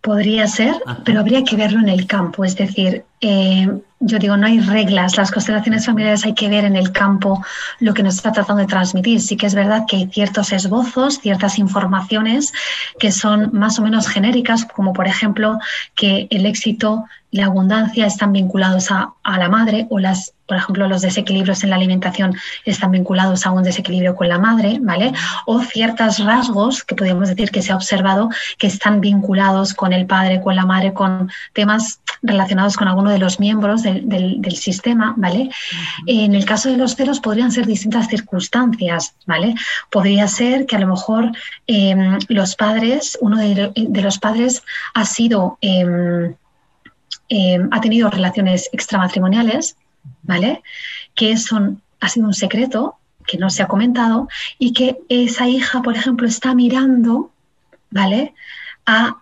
Podría 0.00 0.46
ser, 0.46 0.74
pero 1.04 1.20
habría 1.20 1.44
que 1.44 1.56
verlo 1.56 1.80
en 1.80 1.88
el 1.88 2.06
campo. 2.06 2.44
Es 2.44 2.56
decir, 2.56 3.04
eh, 3.20 3.68
yo 4.02 4.18
digo, 4.18 4.36
no 4.38 4.46
hay 4.46 4.60
reglas, 4.60 5.18
las 5.18 5.30
constelaciones 5.30 5.84
familiares 5.84 6.24
hay 6.24 6.32
que 6.32 6.48
ver 6.48 6.64
en 6.64 6.74
el 6.74 6.90
campo 6.90 7.44
lo 7.80 7.92
que 7.92 8.02
nos 8.02 8.14
está 8.14 8.32
tratando 8.32 8.62
de 8.62 8.66
transmitir. 8.66 9.20
Sí 9.20 9.36
que 9.36 9.46
es 9.46 9.54
verdad 9.54 9.84
que 9.86 9.96
hay 9.96 10.06
ciertos 10.06 10.52
esbozos, 10.52 11.18
ciertas 11.20 11.58
informaciones 11.58 12.52
que 12.98 13.12
son 13.12 13.50
más 13.52 13.78
o 13.78 13.82
menos 13.82 14.08
genéricas, 14.08 14.64
como 14.64 14.94
por 14.94 15.06
ejemplo 15.06 15.58
que 15.94 16.28
el 16.30 16.46
éxito 16.46 17.04
y 17.30 17.36
la 17.36 17.46
abundancia 17.46 18.06
están 18.06 18.32
vinculados 18.32 18.90
a, 18.90 19.12
a 19.22 19.38
la 19.38 19.50
madre 19.50 19.86
o 19.90 19.98
las 19.98 20.32
por 20.50 20.56
ejemplo, 20.56 20.88
los 20.88 21.02
desequilibrios 21.02 21.62
en 21.62 21.70
la 21.70 21.76
alimentación 21.76 22.34
están 22.64 22.90
vinculados 22.90 23.46
a 23.46 23.52
un 23.52 23.62
desequilibrio 23.62 24.16
con 24.16 24.28
la 24.28 24.40
madre, 24.40 24.80
¿vale? 24.82 25.12
O 25.46 25.60
ciertos 25.60 26.18
rasgos 26.18 26.82
que 26.82 26.96
podríamos 26.96 27.28
decir 27.28 27.52
que 27.52 27.62
se 27.62 27.70
ha 27.70 27.76
observado 27.76 28.30
que 28.58 28.66
están 28.66 29.00
vinculados 29.00 29.74
con 29.74 29.92
el 29.92 30.06
padre, 30.06 30.40
con 30.40 30.56
la 30.56 30.66
madre, 30.66 30.92
con 30.92 31.30
temas 31.52 32.00
relacionados 32.20 32.76
con 32.76 32.88
de 33.10 33.18
los 33.18 33.40
miembros 33.40 33.82
del, 33.82 34.56
sistema, 34.56 35.14
¿vale? 35.16 35.50
En 36.06 36.34
el 36.34 36.44
caso 36.44 36.70
de 36.70 36.76
los 36.76 36.96
celos 36.96 37.20
podrían 37.20 37.52
ser 37.52 37.66
distintas 37.66 38.08
circunstancias, 38.08 39.14
¿vale? 39.26 39.54
Podría 39.90 40.28
ser 40.28 40.66
que 40.66 40.76
a 40.76 40.80
lo 40.80 40.88
mejor 40.88 41.32
em, 41.66 42.18
los 42.28 42.56
padres, 42.56 43.18
uno 43.20 43.38
de, 43.38 43.72
los 44.02 44.18
padres 44.18 44.62
ha 44.94 45.04
sido... 45.04 45.58
Em, 45.60 46.34
em, 47.28 47.68
ha 47.70 47.80
tenido 47.80 48.10
relaciones 48.10 48.68
extramatrimoniales, 48.72 49.76
¿vale? 50.22 50.62
Que 51.14 51.36
son, 51.36 51.80
ha 52.00 52.08
sido 52.08 52.26
un 52.26 52.34
secreto 52.34 52.96
que 53.26 53.38
no 53.38 53.50
se 53.50 53.62
ha 53.62 53.68
comentado 53.68 54.28
y 54.58 54.72
que 54.72 54.98
esa 55.08 55.46
hija, 55.46 55.82
por 55.82 55.96
ejemplo, 55.96 56.26
está 56.26 56.54
mirando, 56.54 57.30
¿vale? 57.90 58.34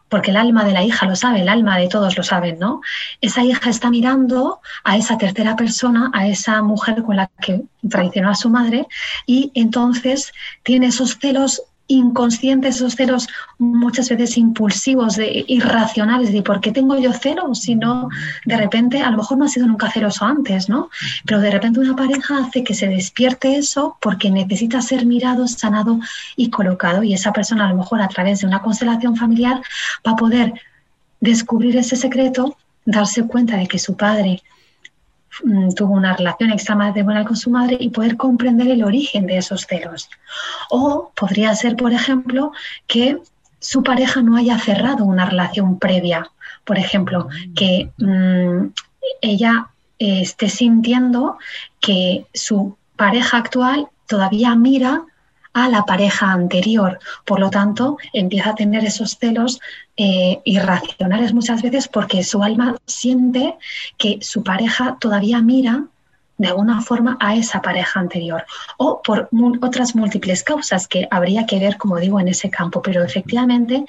Porque 0.08 0.30
el 0.30 0.36
alma 0.36 0.64
de 0.64 0.72
la 0.72 0.82
hija 0.82 1.06
lo 1.06 1.16
sabe, 1.16 1.42
el 1.42 1.48
alma 1.48 1.76
de 1.78 1.88
todos 1.88 2.16
lo 2.16 2.22
saben, 2.22 2.58
¿no? 2.58 2.80
Esa 3.20 3.42
hija 3.42 3.68
está 3.68 3.90
mirando 3.90 4.60
a 4.84 4.96
esa 4.96 5.18
tercera 5.18 5.56
persona, 5.56 6.10
a 6.14 6.26
esa 6.26 6.62
mujer 6.62 7.02
con 7.02 7.16
la 7.16 7.30
que 7.40 7.62
traicionó 7.88 8.30
a 8.30 8.34
su 8.34 8.48
madre 8.48 8.86
y 9.26 9.52
entonces 9.54 10.32
tiene 10.62 10.86
esos 10.86 11.18
celos 11.18 11.62
inconscientes, 11.88 12.76
esos 12.76 12.94
celos 12.94 13.28
muchas 13.58 14.08
veces 14.10 14.36
impulsivos, 14.36 15.16
de, 15.16 15.44
irracionales, 15.48 16.32
de 16.32 16.42
por 16.42 16.60
qué 16.60 16.70
tengo 16.70 16.98
yo 16.98 17.12
celos, 17.12 17.60
si 17.62 17.74
no, 17.74 18.08
de 18.44 18.56
repente, 18.56 19.00
a 19.00 19.10
lo 19.10 19.16
mejor 19.16 19.38
no 19.38 19.46
ha 19.46 19.48
sido 19.48 19.66
nunca 19.66 19.90
celoso 19.90 20.24
antes, 20.24 20.68
¿no? 20.68 20.90
Pero 21.24 21.40
de 21.40 21.50
repente 21.50 21.80
una 21.80 21.96
pareja 21.96 22.38
hace 22.38 22.62
que 22.62 22.74
se 22.74 22.88
despierte 22.88 23.56
eso 23.56 23.96
porque 24.00 24.30
necesita 24.30 24.82
ser 24.82 25.06
mirado, 25.06 25.48
sanado 25.48 25.98
y 26.36 26.50
colocado, 26.50 27.02
y 27.02 27.14
esa 27.14 27.32
persona 27.32 27.66
a 27.66 27.70
lo 27.70 27.78
mejor 27.78 28.02
a 28.02 28.08
través 28.08 28.40
de 28.40 28.46
una 28.46 28.62
constelación 28.62 29.16
familiar 29.16 29.60
va 30.06 30.12
a 30.12 30.16
poder 30.16 30.52
descubrir 31.20 31.76
ese 31.76 31.96
secreto, 31.96 32.56
darse 32.84 33.26
cuenta 33.26 33.56
de 33.56 33.66
que 33.66 33.78
su 33.78 33.96
padre 33.96 34.42
tuvo 35.76 35.94
una 35.94 36.16
relación 36.16 36.50
extramatrimonial 36.50 37.26
con 37.26 37.36
su 37.36 37.50
madre 37.50 37.76
y 37.80 37.90
poder 37.90 38.16
comprender 38.16 38.68
el 38.68 38.84
origen 38.84 39.26
de 39.26 39.38
esos 39.38 39.66
celos. 39.66 40.08
O 40.70 41.12
podría 41.14 41.54
ser, 41.54 41.76
por 41.76 41.92
ejemplo, 41.92 42.52
que 42.86 43.18
su 43.60 43.82
pareja 43.82 44.22
no 44.22 44.36
haya 44.36 44.58
cerrado 44.58 45.04
una 45.04 45.26
relación 45.26 45.78
previa. 45.78 46.30
Por 46.64 46.78
ejemplo, 46.78 47.28
que 47.54 47.90
mm, 47.98 48.66
ella 49.20 49.68
esté 49.98 50.48
sintiendo 50.48 51.38
que 51.80 52.26
su 52.34 52.76
pareja 52.96 53.38
actual 53.38 53.88
todavía 54.06 54.54
mira 54.54 55.04
a 55.52 55.68
la 55.68 55.84
pareja 55.84 56.32
anterior. 56.32 56.98
Por 57.24 57.40
lo 57.40 57.50
tanto, 57.50 57.98
empieza 58.12 58.50
a 58.50 58.54
tener 58.54 58.84
esos 58.84 59.16
celos 59.18 59.60
eh, 59.96 60.40
irracionales 60.44 61.34
muchas 61.34 61.62
veces 61.62 61.88
porque 61.88 62.22
su 62.22 62.42
alma 62.42 62.76
siente 62.86 63.56
que 63.96 64.18
su 64.22 64.42
pareja 64.42 64.96
todavía 65.00 65.40
mira 65.40 65.84
de 66.36 66.48
alguna 66.48 66.80
forma 66.82 67.16
a 67.20 67.34
esa 67.34 67.60
pareja 67.60 67.98
anterior 67.98 68.44
o 68.76 69.02
por 69.02 69.28
otras 69.60 69.96
múltiples 69.96 70.44
causas 70.44 70.86
que 70.86 71.08
habría 71.10 71.46
que 71.46 71.58
ver, 71.58 71.76
como 71.76 71.96
digo, 71.96 72.20
en 72.20 72.28
ese 72.28 72.48
campo. 72.48 72.80
Pero 72.80 73.02
efectivamente 73.02 73.84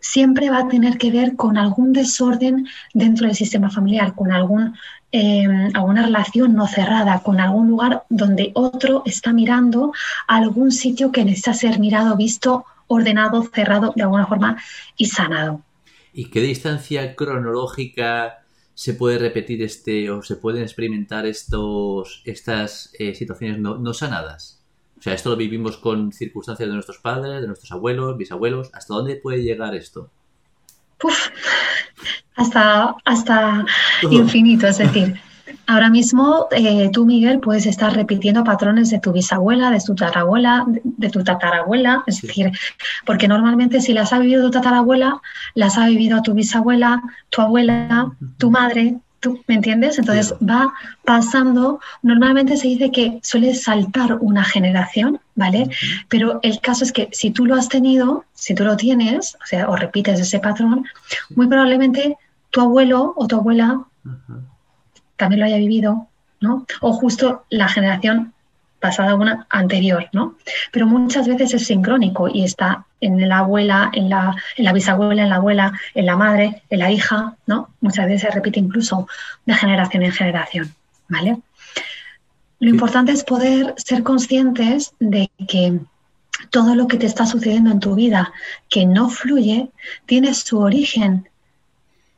siempre 0.00 0.50
va 0.50 0.58
a 0.58 0.68
tener 0.68 0.98
que 0.98 1.10
ver 1.10 1.36
con 1.36 1.58
algún 1.58 1.92
desorden 1.92 2.66
dentro 2.94 3.26
del 3.26 3.36
sistema 3.36 3.70
familiar, 3.70 4.14
con 4.14 4.32
algún 4.32 4.74
Em, 5.12 5.70
alguna 5.74 6.04
relación 6.06 6.54
no 6.54 6.68
cerrada 6.68 7.20
con 7.24 7.40
algún 7.40 7.68
lugar 7.68 8.04
donde 8.08 8.52
otro 8.54 9.02
está 9.04 9.32
mirando 9.32 9.92
algún 10.28 10.70
sitio 10.70 11.10
que 11.10 11.24
necesita 11.24 11.52
ser 11.52 11.80
mirado, 11.80 12.16
visto, 12.16 12.64
ordenado, 12.86 13.42
cerrado 13.52 13.92
de 13.96 14.02
alguna 14.02 14.26
forma 14.26 14.62
y 14.96 15.06
sanado. 15.06 15.62
¿Y 16.12 16.26
qué 16.30 16.40
distancia 16.40 17.16
cronológica 17.16 18.44
se 18.74 18.94
puede 18.94 19.18
repetir 19.18 19.62
este 19.62 20.10
o 20.10 20.22
se 20.22 20.36
pueden 20.36 20.62
experimentar 20.62 21.26
estos, 21.26 22.22
estas 22.24 22.92
eh, 22.98 23.16
situaciones 23.16 23.58
no, 23.58 23.94
sanadas? 23.94 24.62
O 24.96 25.02
sea, 25.02 25.14
esto 25.14 25.30
lo 25.30 25.36
vivimos 25.36 25.76
con 25.76 26.12
circunstancias 26.12 26.68
de 26.68 26.74
nuestros 26.74 26.98
padres, 26.98 27.40
de 27.40 27.48
nuestros 27.48 27.72
abuelos, 27.72 28.16
bisabuelos. 28.16 28.70
¿Hasta 28.74 28.94
dónde 28.94 29.16
puede 29.16 29.42
llegar 29.42 29.74
esto? 29.74 30.10
Hasta, 32.40 32.96
hasta 33.04 33.64
infinito. 34.10 34.66
Es 34.66 34.78
decir, 34.78 35.20
ahora 35.66 35.90
mismo 35.90 36.48
eh, 36.50 36.90
tú, 36.92 37.04
Miguel, 37.04 37.38
puedes 37.40 37.66
estar 37.66 37.94
repitiendo 37.94 38.42
patrones 38.44 38.90
de 38.90 38.98
tu 38.98 39.12
bisabuela, 39.12 39.70
de 39.70 39.80
tu 39.80 39.94
tatarabuela, 39.94 40.64
de, 40.66 41.10
tu 41.10 41.22
tatarabuela. 41.22 42.02
Es 42.06 42.22
decir, 42.22 42.50
porque 43.04 43.28
normalmente 43.28 43.80
si 43.80 43.92
las 43.92 44.12
ha 44.12 44.18
vivido 44.18 44.44
tu 44.44 44.50
tatarabuela, 44.50 45.20
las 45.54 45.76
ha 45.76 45.86
vivido 45.86 46.22
tu 46.22 46.34
bisabuela, 46.34 47.02
tu 47.28 47.42
abuela, 47.42 48.10
tu 48.38 48.50
madre, 48.50 48.96
¿Tú 49.20 49.38
me 49.46 49.54
entiendes? 49.56 49.98
Entonces 49.98 50.34
va 50.40 50.72
pasando, 51.04 51.78
normalmente 52.02 52.56
se 52.56 52.68
dice 52.68 52.90
que 52.90 53.20
suele 53.22 53.54
saltar 53.54 54.16
una 54.18 54.44
generación, 54.44 55.20
¿vale? 55.34 55.68
Pero 56.08 56.40
el 56.42 56.58
caso 56.60 56.84
es 56.84 56.92
que 56.92 57.10
si 57.12 57.30
tú 57.30 57.44
lo 57.44 57.54
has 57.54 57.68
tenido, 57.68 58.24
si 58.32 58.54
tú 58.54 58.64
lo 58.64 58.78
tienes, 58.78 59.34
o 59.34 59.46
sea, 59.46 59.68
o 59.68 59.76
repites 59.76 60.20
ese 60.20 60.38
patrón, 60.38 60.86
muy 61.36 61.48
probablemente 61.48 62.16
tu 62.50 62.60
abuelo 62.60 63.14
o 63.16 63.26
tu 63.26 63.36
abuela 63.36 63.84
también 65.16 65.40
lo 65.40 65.46
haya 65.46 65.56
vivido, 65.56 66.08
¿no? 66.40 66.66
O 66.80 66.92
justo 66.92 67.44
la 67.50 67.68
generación 67.68 68.32
pasada 68.80 69.14
una 69.14 69.46
anterior, 69.50 70.08
¿no? 70.12 70.36
Pero 70.72 70.86
muchas 70.86 71.28
veces 71.28 71.54
es 71.54 71.66
sincrónico 71.66 72.28
y 72.28 72.44
está 72.44 72.86
en 73.00 73.28
la 73.28 73.38
abuela, 73.40 73.90
en 73.92 74.08
la, 74.08 74.34
en 74.56 74.64
la 74.64 74.72
bisabuela, 74.72 75.22
en 75.22 75.28
la 75.28 75.36
abuela, 75.36 75.78
en 75.94 76.06
la 76.06 76.16
madre, 76.16 76.62
en 76.70 76.78
la 76.78 76.90
hija, 76.90 77.36
¿no? 77.46 77.68
Muchas 77.80 78.06
veces 78.06 78.22
se 78.22 78.30
repite 78.30 78.58
incluso 78.58 79.06
de 79.44 79.54
generación 79.54 80.02
en 80.02 80.12
generación, 80.12 80.74
¿vale? 81.08 81.38
Lo 82.58 82.70
importante 82.70 83.12
es 83.12 83.24
poder 83.24 83.74
ser 83.76 84.02
conscientes 84.02 84.94
de 84.98 85.30
que 85.46 85.78
todo 86.50 86.74
lo 86.74 86.88
que 86.88 86.96
te 86.96 87.06
está 87.06 87.26
sucediendo 87.26 87.70
en 87.70 87.80
tu 87.80 87.94
vida 87.94 88.32
que 88.68 88.86
no 88.86 89.08
fluye 89.10 89.70
tiene 90.06 90.34
su 90.34 90.58
origen 90.58 91.29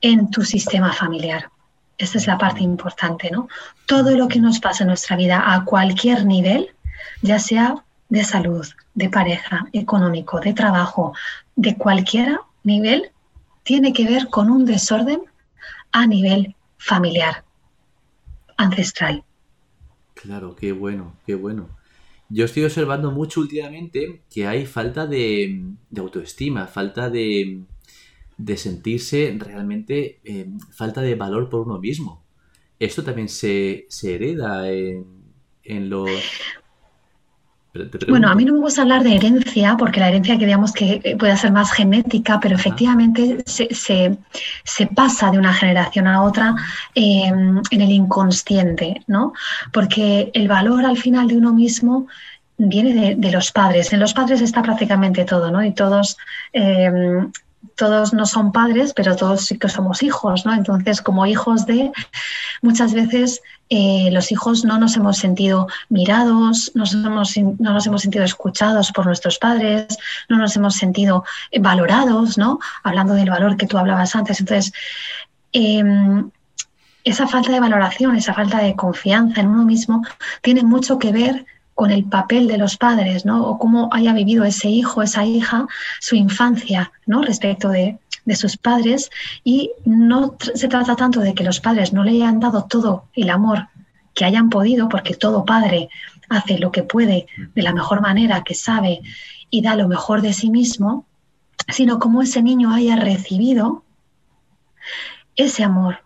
en 0.03 0.31
tu 0.31 0.43
sistema 0.43 0.93
familiar. 0.93 1.51
Esta 1.97 2.19
es 2.19 2.27
la 2.27 2.37
parte 2.37 2.63
importante, 2.63 3.31
¿no? 3.31 3.49
Todo 3.87 4.17
lo 4.17 4.29
que 4.29 4.41
nos 4.41 4.59
pasa 4.59 4.83
en 4.83 4.89
nuestra 4.89 5.17
vida 5.17 5.55
a 5.55 5.65
cualquier 5.65 6.27
nivel, 6.27 6.71
ya 7.23 7.39
sea 7.39 7.85
de 8.09 8.25
salud, 8.25 8.67
de 8.95 9.09
pareja, 9.09 9.67
económico, 9.73 10.41
de 10.41 10.53
trabajo, 10.53 11.15
de 11.55 11.77
cualquier 11.77 12.39
nivel, 12.65 13.13
tiene 13.63 13.93
que 13.93 14.05
ver 14.05 14.29
con 14.29 14.51
un 14.51 14.67
desorden 14.67 15.23
a 15.93 16.07
nivel 16.07 16.57
familiar, 16.77 17.45
ancestral. 18.57 19.25
Claro, 20.15 20.57
qué 20.57 20.73
bueno, 20.73 21.15
qué 21.25 21.37
bueno. 21.37 21.69
Yo 22.29 22.47
estoy 22.47 22.65
observando 22.65 23.13
mucho 23.13 23.41
últimamente 23.41 24.23
que 24.33 24.47
hay 24.47 24.67
falta 24.67 25.07
de, 25.07 25.63
de 25.91 26.01
autoestima, 26.01 26.67
falta 26.67 27.11
de, 27.11 27.61
de 28.45 28.57
sentirse 28.57 29.37
realmente 29.39 30.21
eh, 30.25 30.49
falta 30.71 31.01
de 31.01 31.15
valor 31.15 31.49
por 31.49 31.61
uno 31.61 31.79
mismo. 31.79 32.25
Esto 32.79 33.05
también 33.05 33.29
se, 33.29 33.87
hereda 34.03 34.69
en, 34.69 35.07
en 35.63 35.89
los... 35.89 36.11
Bueno, 38.09 38.29
a 38.29 38.35
mí 38.35 38.45
no 38.45 38.53
me 38.53 38.59
gusta 38.59 38.83
hablar 38.83 39.03
de 39.03 39.15
herencia, 39.15 39.77
porque 39.79 40.01
la 40.01 40.09
herencia 40.09 40.37
que 40.37 40.45
digamos 40.45 40.73
que 40.73 41.17
puede 41.19 41.37
ser 41.39 41.53
más 41.53 41.73
genética, 41.73 42.39
pero 42.39 42.57
efectivamente 42.57 43.43
se, 43.47 44.19
pasa 44.95 45.31
de 45.31 45.39
una 45.39 45.55
generación 45.55 46.07
a 46.07 46.23
otra 46.23 46.55
em, 46.95 47.63
en 47.71 47.81
el 47.81 47.91
inconsciente, 47.91 49.03
¿no? 49.07 49.33
Porque 49.73 50.31
el 50.35 50.49
valor 50.49 50.85
al 50.85 50.99
final 50.99 51.29
de 51.29 51.39
uno 51.39 51.55
mismo 51.55 52.09
viene 52.59 52.93
de, 52.93 53.15
de, 53.15 53.33
los 53.33 53.51
padres. 53.53 53.91
En 53.95 54.01
los 54.01 54.13
padres 54.13 54.43
está 54.43 54.61
prácticamente 54.61 55.25
todo, 55.25 55.51
¿no? 55.51 55.65
Y 55.65 55.73
todos 55.73 56.19
em, 56.53 57.31
todos 57.77 58.13
no 58.13 58.27
son 58.27 58.53
padres, 58.53 58.93
pero 58.95 59.17
todos 59.17 59.47
sí 59.47 59.59
que 59.59 59.69
somos 59.69 60.03
hijos, 60.03 60.45
¿no? 60.45 60.55
Entonces, 60.55 61.01
como 61.01 61.27
hijos 61.27 61.67
de, 61.67 61.91
muchas 62.61 62.93
veces 62.93 63.41
eh, 63.71 64.11
los 64.13 64.31
hijos 64.33 64.65
no 64.65 64.79
nos 64.79 64.97
hemos 64.97 65.19
sentido 65.19 65.67
mirados, 65.89 66.73
no 66.75 66.85
nos 66.85 67.87
hemos 67.87 68.03
sentido 68.03 68.25
escuchados 68.25 68.93
por 68.93 69.07
nuestros 69.07 69.39
padres, 69.39 69.97
no 70.29 70.39
nos 70.39 70.57
hemos 70.57 70.75
sentido 70.75 71.25
valorados, 71.61 72.39
¿no? 72.39 72.59
Hablando 72.83 73.15
del 73.15 73.31
valor 73.31 73.57
que 73.57 73.67
tú 73.67 73.79
hablabas 73.79 74.15
antes. 74.15 74.41
Entonces, 74.41 74.73
em, 75.53 76.31
esa 77.05 77.27
falta 77.27 77.51
de 77.51 77.61
valoración, 77.61 78.17
esa 78.17 78.35
falta 78.35 78.59
de 78.59 78.77
confianza 78.77 79.41
en 79.41 79.49
uno 79.49 79.65
mismo, 79.65 80.05
tiene 80.41 80.63
mucho 80.63 80.99
que 80.99 81.13
ver 81.13 81.47
con 81.75 81.91
el 81.91 82.05
papel 82.05 82.49
de 82.49 82.59
los 82.59 82.77
padres, 82.77 83.25
¿no? 83.25 83.47
O 83.47 83.59
cómo 83.59 83.89
haya 83.93 84.13
vivido 84.13 84.45
ese 84.45 84.69
hijo, 84.69 85.03
esa 85.03 85.25
hija, 85.25 85.67
su 86.01 86.17
infancia, 86.17 86.93
¿no? 87.07 87.23
Respecto 87.23 87.69
de, 87.71 87.99
de 88.25 88.37
sus 88.37 88.57
padres. 88.57 89.11
Y 89.45 89.73
no 89.85 90.37
se 90.39 90.69
trata 90.69 90.97
tanto 90.97 91.21
de 91.21 91.35
que 91.35 91.45
los 91.45 91.61
padres 91.61 91.93
no 91.93 92.05
le 92.05 92.13
hayan 92.13 92.41
dado 92.41 92.65
todo 92.65 93.05
el 93.15 93.31
amor 93.31 93.69
que 94.15 94.25
hayan 94.25 94.51
podido, 94.51 94.89
porque 94.89 95.15
todo 95.15 95.45
padre 95.45 95.89
hace 96.29 96.59
lo 96.59 96.71
que 96.73 96.83
puede 96.83 97.27
de 97.55 97.63
la 97.63 97.73
mejor 97.73 98.01
manera 98.01 98.45
que 98.45 98.55
sabe 98.55 99.01
y 99.51 99.63
da 99.63 99.75
lo 99.75 99.89
mejor 99.89 100.23
de 100.23 100.33
sí 100.33 100.51
mismo, 100.51 101.07
sino 101.69 101.99
cómo 101.99 102.23
ese 102.23 102.43
niño 102.43 102.73
haya 102.73 102.97
recibido 102.97 103.85
ese 105.37 105.65
amor, 105.65 105.99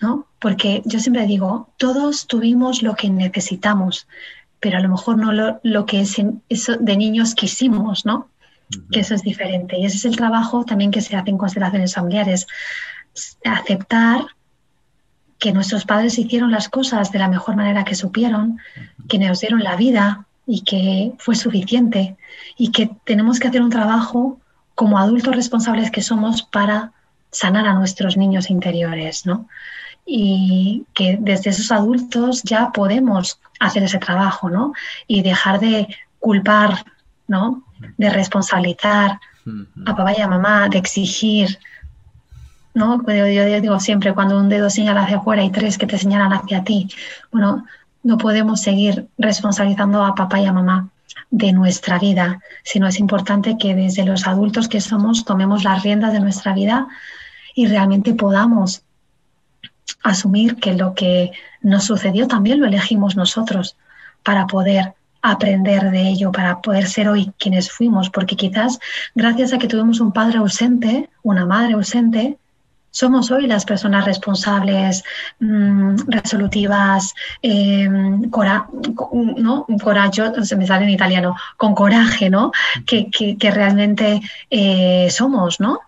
¿no? 0.00 0.26
Porque 0.38 0.82
yo 0.84 1.00
siempre 1.00 1.26
digo, 1.26 1.68
todos 1.76 2.26
tuvimos 2.26 2.82
lo 2.82 2.94
que 2.94 3.10
necesitamos, 3.10 4.06
pero 4.60 4.78
a 4.78 4.80
lo 4.80 4.88
mejor 4.88 5.18
no 5.18 5.32
lo, 5.62 5.86
que 5.86 6.00
es 6.00 6.16
eso 6.48 6.76
de 6.78 6.96
niños 6.96 7.34
quisimos, 7.34 8.04
¿no? 8.04 8.28
Que 8.90 9.00
eso 9.00 9.14
es 9.14 9.22
diferente. 9.22 9.78
Y 9.78 9.86
ese 9.86 9.96
es 9.96 10.04
el 10.04 10.16
trabajo 10.16 10.64
también 10.64 10.90
que 10.90 11.00
se 11.00 11.16
hace 11.16 11.30
en 11.30 11.38
constelaciones 11.38 11.94
familiares. 11.94 12.46
Aceptar 13.44 14.26
que 15.38 15.52
nuestros 15.52 15.84
padres 15.84 16.18
hicieron 16.18 16.50
las 16.50 16.68
cosas 16.68 17.12
de 17.12 17.20
la 17.20 17.28
mejor 17.28 17.56
manera 17.56 17.84
que 17.84 17.94
supieron, 17.94 18.58
que 19.08 19.18
nos 19.18 19.40
dieron 19.40 19.62
la 19.62 19.76
vida 19.76 20.26
y 20.46 20.62
que 20.62 21.12
fue 21.18 21.36
suficiente 21.36 22.16
y 22.56 22.72
que 22.72 22.90
tenemos 23.04 23.38
que 23.38 23.48
hacer 23.48 23.62
un 23.62 23.70
trabajo 23.70 24.40
como 24.74 24.98
adultos 24.98 25.36
responsables 25.36 25.90
que 25.90 26.02
somos 26.02 26.42
para 26.42 26.92
sanar 27.30 27.66
a 27.66 27.74
nuestros 27.74 28.16
niños 28.16 28.50
interiores, 28.50 29.26
¿no? 29.26 29.48
Y 30.10 30.86
que 30.94 31.18
desde 31.20 31.50
esos 31.50 31.70
adultos 31.70 32.42
ya 32.42 32.70
podemos 32.72 33.38
hacer 33.60 33.82
ese 33.82 33.98
trabajo, 33.98 34.48
¿no? 34.48 34.72
Y 35.06 35.20
dejar 35.20 35.60
de 35.60 35.86
culpar, 36.18 36.82
¿no? 37.26 37.62
De 37.98 38.08
responsabilizar 38.08 39.20
a 39.86 39.96
papá 39.96 40.14
y 40.16 40.22
a 40.22 40.26
mamá, 40.26 40.68
de 40.70 40.78
exigir, 40.78 41.58
¿no? 42.72 43.04
Yo, 43.06 43.26
yo, 43.26 43.60
digo 43.60 43.78
siempre, 43.80 44.14
cuando 44.14 44.38
un 44.38 44.48
dedo 44.48 44.70
señala 44.70 45.02
hacia 45.02 45.18
afuera 45.18 45.44
y 45.44 45.50
tres 45.50 45.76
que 45.76 45.86
te 45.86 45.98
señalan 45.98 46.32
hacia 46.32 46.64
ti, 46.64 46.88
bueno, 47.30 47.66
no 48.02 48.16
podemos 48.16 48.62
seguir 48.62 49.08
responsabilizando 49.18 50.02
a 50.02 50.14
papá 50.14 50.40
y 50.40 50.46
a 50.46 50.54
mamá 50.54 50.88
de 51.30 51.52
nuestra 51.52 51.98
vida, 51.98 52.40
sino 52.64 52.86
es 52.86 52.98
importante 52.98 53.58
que 53.58 53.74
desde 53.74 54.06
los 54.06 54.26
adultos 54.26 54.68
que 54.68 54.80
somos 54.80 55.26
tomemos 55.26 55.64
las 55.64 55.82
riendas 55.82 56.14
de 56.14 56.20
nuestra 56.20 56.54
vida 56.54 56.88
y 57.54 57.66
realmente 57.66 58.14
podamos 58.14 58.84
asumir 60.02 60.56
que 60.56 60.74
lo 60.74 60.94
que 60.94 61.32
nos 61.62 61.84
sucedió 61.84 62.26
también 62.28 62.60
lo 62.60 62.66
elegimos 62.66 63.16
nosotros 63.16 63.76
para 64.22 64.46
poder 64.46 64.94
aprender 65.22 65.90
de 65.90 66.08
ello, 66.08 66.32
para 66.32 66.60
poder 66.60 66.86
ser 66.86 67.08
hoy 67.08 67.32
quienes 67.38 67.70
fuimos, 67.70 68.10
porque 68.10 68.36
quizás 68.36 68.78
gracias 69.14 69.52
a 69.52 69.58
que 69.58 69.68
tuvimos 69.68 70.00
un 70.00 70.12
padre 70.12 70.38
ausente, 70.38 71.08
una 71.22 71.44
madre 71.44 71.74
ausente, 71.74 72.38
somos 72.90 73.30
hoy 73.30 73.46
las 73.46 73.64
personas 73.64 74.04
responsables, 74.04 75.04
mm, 75.40 75.96
resolutivas, 76.08 77.14
em, 77.42 78.22
¿no? 79.36 79.66
coraggio, 79.82 80.44
se 80.44 80.56
me 80.56 80.66
sale 80.66 80.84
en 80.84 80.90
italiano, 80.90 81.36
con 81.56 81.74
coraje, 81.74 82.30
¿no? 82.30 82.50
Que, 82.86 83.10
que, 83.10 83.50
realmente 83.50 84.20
eh, 84.50 85.08
somos, 85.10 85.60
¿no? 85.60 85.80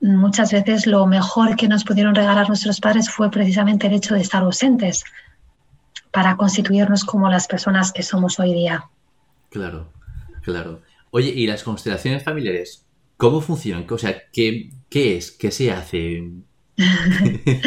Muchas 0.00 0.52
veces 0.52 0.86
lo 0.86 1.06
mejor 1.06 1.56
que 1.56 1.68
nos 1.68 1.84
pudieron 1.84 2.14
regalar 2.14 2.48
nuestros 2.48 2.80
padres 2.80 3.10
fue 3.10 3.30
precisamente 3.30 3.86
el 3.86 3.94
hecho 3.94 4.14
de 4.14 4.20
estar 4.20 4.42
ausentes 4.42 5.04
para 6.10 6.36
constituirnos 6.36 7.04
como 7.04 7.28
las 7.28 7.46
personas 7.46 7.92
que 7.92 8.02
somos 8.02 8.38
hoy 8.38 8.54
día. 8.54 8.84
Claro, 9.50 9.92
claro. 10.42 10.82
Oye, 11.10 11.30
¿y 11.34 11.46
las 11.46 11.62
constelaciones 11.62 12.22
familiares? 12.22 12.84
¿Cómo 13.16 13.40
funcionan? 13.40 13.86
O 13.90 13.98
sea, 13.98 14.22
¿qué, 14.32 14.70
qué 14.88 15.16
es? 15.16 15.30
¿Qué 15.30 15.50
se 15.50 15.72
hace? 15.72 16.30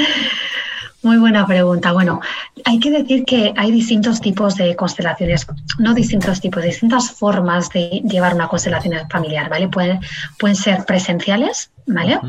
Muy 1.02 1.18
buena 1.18 1.48
pregunta. 1.48 1.94
Bueno, 1.94 2.20
hay 2.66 2.78
que 2.80 2.92
decir 2.92 3.24
que 3.24 3.54
hay 3.56 3.72
distintos 3.72 4.20
tipos 4.20 4.56
de 4.56 4.76
constelaciones, 4.76 5.48
no 5.78 5.94
distintos 5.94 6.42
tipos, 6.42 6.62
distintas 6.62 7.12
formas 7.12 7.70
de 7.70 8.02
llevar 8.04 8.36
una 8.36 8.50
constelación 8.50 9.10
familiar, 9.10 9.50
¿vale? 9.50 9.70
Pueden, 9.70 10.02
pueden 10.38 10.58
ser 10.58 10.84
presenciales, 10.86 11.72
¿vale? 11.86 12.20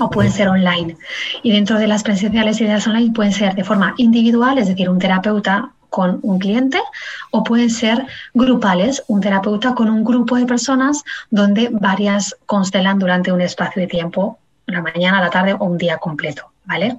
O 0.00 0.10
pueden 0.10 0.32
ser 0.32 0.48
online. 0.48 0.96
Y 1.44 1.52
dentro 1.52 1.78
de 1.78 1.86
las 1.86 2.02
presenciales 2.02 2.60
y 2.60 2.64
de 2.64 2.72
las 2.72 2.86
online 2.88 3.12
pueden 3.12 3.32
ser 3.32 3.54
de 3.54 3.62
forma 3.62 3.94
individual, 3.96 4.58
es 4.58 4.66
decir, 4.66 4.90
un 4.90 4.98
terapeuta 4.98 5.70
con 5.88 6.18
un 6.22 6.40
cliente, 6.40 6.80
o 7.30 7.44
pueden 7.44 7.70
ser 7.70 8.06
grupales, 8.34 9.04
un 9.06 9.20
terapeuta 9.20 9.74
con 9.74 9.88
un 9.88 10.02
grupo 10.02 10.34
de 10.34 10.46
personas 10.46 11.04
donde 11.30 11.68
varias 11.70 12.36
constelan 12.46 12.98
durante 12.98 13.30
un 13.30 13.40
espacio 13.40 13.82
de 13.82 13.88
tiempo, 13.88 14.38
la 14.66 14.82
mañana, 14.82 15.20
la 15.20 15.30
tarde 15.30 15.52
o 15.52 15.64
un 15.64 15.78
día 15.78 15.98
completo, 15.98 16.50
¿vale? 16.64 16.98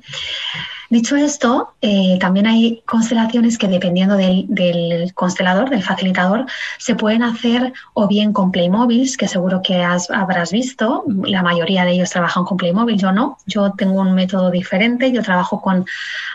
Dicho 0.91 1.15
esto, 1.15 1.73
eh, 1.79 2.17
también 2.19 2.47
hay 2.47 2.83
constelaciones 2.85 3.57
que 3.57 3.69
dependiendo 3.69 4.17
del, 4.17 5.13
constelador, 5.13 5.69
del 5.69 5.83
facilitador, 5.83 6.47
se 6.79 6.95
pueden 6.95 7.23
hacer 7.23 7.71
o 7.93 8.09
bien 8.09 8.33
con 8.33 8.51
Playmobiles, 8.51 9.15
que 9.15 9.29
seguro 9.29 9.61
que 9.61 9.81
habrás 9.81 10.51
visto, 10.51 11.05
la 11.23 11.43
mayoría 11.43 11.85
de 11.85 11.93
ellos 11.93 12.09
trabajan 12.09 12.43
con 12.43 12.57
Playmobil, 12.57 12.97
yo 12.97 13.13
no, 13.13 13.37
yo 13.45 13.71
tengo 13.71 14.01
un 14.01 14.13
método 14.13 14.51
diferente, 14.51 15.13
yo 15.13 15.23
trabajo 15.23 15.61
con 15.61 15.85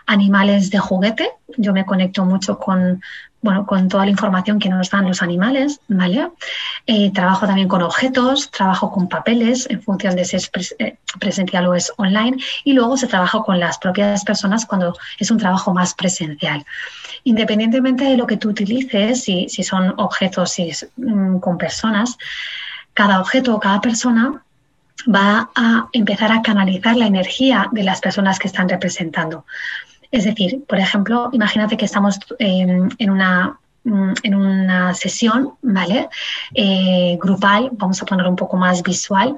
animales 0.07 0.71
de 0.71 0.79
juguete, 0.79 1.33
yo 1.59 1.75
me 1.75 1.85
conecto 1.85 2.25
mucho 2.25 2.59
con 2.59 3.03
bueno, 3.47 3.65
con 3.65 3.89
toda 3.89 4.05
la 4.05 4.11
información 4.11 4.59
que 4.59 4.69
nos 4.69 4.91
dan 4.91 5.07
los 5.07 5.23
animales, 5.23 5.81
¿vale? 5.87 6.31
Eh, 6.85 7.13
trabajo 7.13 7.47
también 7.47 7.69
con 7.69 7.81
objetos, 7.81 8.51
trabajo 8.51 8.91
con 8.91 9.09
papeles 9.09 9.69
en 9.71 9.81
función 9.81 10.17
de 10.17 10.25
si 10.25 10.35
es 10.35 10.51
eh, 10.81 10.97
presencial 11.21 11.69
o 11.69 11.75
es 11.77 11.93
online 11.97 12.39
y 12.65 12.73
luego 12.73 12.97
se 12.97 13.07
trabaja 13.07 13.39
con 13.45 13.61
las 13.61 13.79
propias 13.79 14.25
personas 14.25 14.67
cuando 14.67 14.97
es 15.21 15.31
un 15.31 15.39
trabajo 15.39 15.73
más 15.73 15.95
presencial. 15.95 16.67
Independientemente 17.23 18.03
de 18.03 18.17
lo 18.17 18.27
que 18.27 18.37
tú 18.37 18.49
utilices, 18.49 19.23
si, 19.23 19.49
son 19.63 19.95
objetos, 19.97 20.51
si 20.51 20.71
es 20.71 20.89
mm, 20.97 21.39
con 21.39 21.57
personas, 21.57 22.19
cada 22.95 23.21
objeto 23.21 23.55
o 23.55 23.61
cada 23.61 23.81
persona 23.81 24.43
va 25.07 25.51
a 25.55 25.89
empezar 25.93 26.33
a 26.33 26.43
canalizar 26.43 26.97
la 26.97 27.07
energía 27.07 27.69
de 27.71 27.85
las 27.85 28.01
personas 28.01 28.41
que 28.41 28.49
están 28.49 28.69
representando. 28.69 29.45
Es 30.11 30.25
decir, 30.25 30.65
por 30.69 30.79
ejemplo, 30.79 31.31
imagínate 31.33 31.77
que 31.77 31.85
estamos 31.85 32.19
em, 32.39 32.89
en 32.99 33.11
una 33.11 33.59
mm, 33.85 34.13
en 34.23 34.35
una 34.35 34.95
sesión, 34.95 35.53
¿vale? 35.63 36.09
Eh, 36.55 37.19
grupal, 37.21 37.71
vamos 37.73 38.03
a 38.03 38.07
poner 38.07 38.27
un 38.27 38.37
poco 38.37 38.57
más 38.57 38.83
visual, 38.83 39.37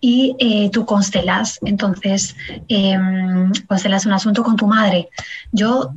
y 0.00 0.36
eh, 0.38 0.70
tú 0.70 0.84
constelas, 0.84 1.58
entonces 1.62 2.36
em, 2.68 3.52
constelas 3.66 4.06
un 4.06 4.12
asunto 4.12 4.42
con 4.42 4.56
tu 4.56 4.66
madre. 4.66 5.08
Yo 5.52 5.92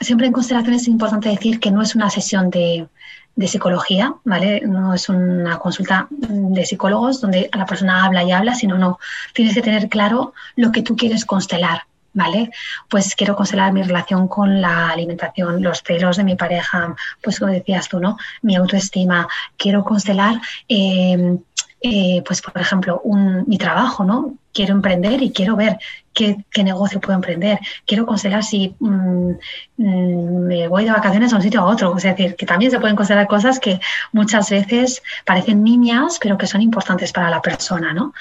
siempre 0.00 0.26
en 0.26 0.32
constelaciones 0.32 0.82
es 0.82 0.88
importante 0.88 1.28
decir 1.28 1.60
que 1.60 1.70
no 1.70 1.82
es 1.82 1.94
una 1.94 2.10
sesión 2.10 2.50
de, 2.50 2.86
de 3.34 3.48
psicología, 3.48 4.14
¿vale? 4.24 4.60
No 4.60 4.94
es 4.94 5.08
una 5.08 5.58
consulta 5.58 6.06
de 6.10 6.64
psicólogos 6.66 7.20
donde 7.20 7.48
la 7.52 7.66
persona 7.66 8.04
habla 8.04 8.22
y 8.24 8.32
habla, 8.32 8.54
sino 8.54 8.76
no, 8.76 8.98
tienes 9.32 9.54
que 9.54 9.62
tener 9.62 9.88
claro 9.88 10.34
lo 10.56 10.72
que 10.72 10.82
tú 10.82 10.96
quieres 10.96 11.24
constelar. 11.24 11.82
¿Vale? 12.12 12.50
Pues 12.88 13.14
quiero 13.14 13.36
constelar 13.36 13.72
mi 13.72 13.82
relación 13.82 14.28
con 14.28 14.60
la 14.60 14.90
alimentación, 14.90 15.62
los 15.62 15.82
celos 15.82 16.16
de 16.16 16.24
mi 16.24 16.36
pareja, 16.36 16.94
pues 17.22 17.38
como 17.38 17.52
decías 17.52 17.88
tú, 17.88 18.00
¿no? 18.00 18.16
Mi 18.42 18.56
autoestima. 18.56 19.28
Quiero 19.56 19.84
constelar, 19.84 20.40
eh, 20.68 21.38
eh, 21.80 22.22
pues 22.24 22.42
por 22.42 22.60
ejemplo, 22.60 23.00
un, 23.04 23.44
mi 23.46 23.58
trabajo, 23.58 24.04
¿no? 24.04 24.34
Quiero 24.52 24.74
emprender 24.74 25.22
y 25.22 25.32
quiero 25.32 25.56
ver 25.56 25.78
qué, 26.12 26.36
negocio 26.62 27.00
puedo 27.00 27.14
emprender. 27.14 27.58
Quiero 27.86 28.06
constelar 28.06 28.44
si 28.44 28.74
mm, 28.78 29.30
mm, 29.78 30.46
me 30.46 30.68
voy 30.68 30.84
de 30.84 30.92
vacaciones 30.92 31.32
a 31.32 31.36
un 31.36 31.42
sitio 31.42 31.60
a 31.60 31.64
otro. 31.64 31.96
Es 31.96 32.02
decir, 32.02 32.36
que 32.36 32.46
también 32.46 32.70
se 32.70 32.78
pueden 32.78 32.96
constelar 32.96 33.26
cosas 33.26 33.58
que 33.58 33.80
muchas 34.12 34.50
veces 34.50 35.02
parecen 35.24 35.64
niñas, 35.64 36.18
pero 36.20 36.36
que 36.36 36.46
son 36.46 36.60
importantes 36.60 37.12
para 37.12 37.30
la 37.30 37.40
persona, 37.40 37.92
¿no? 37.92 38.12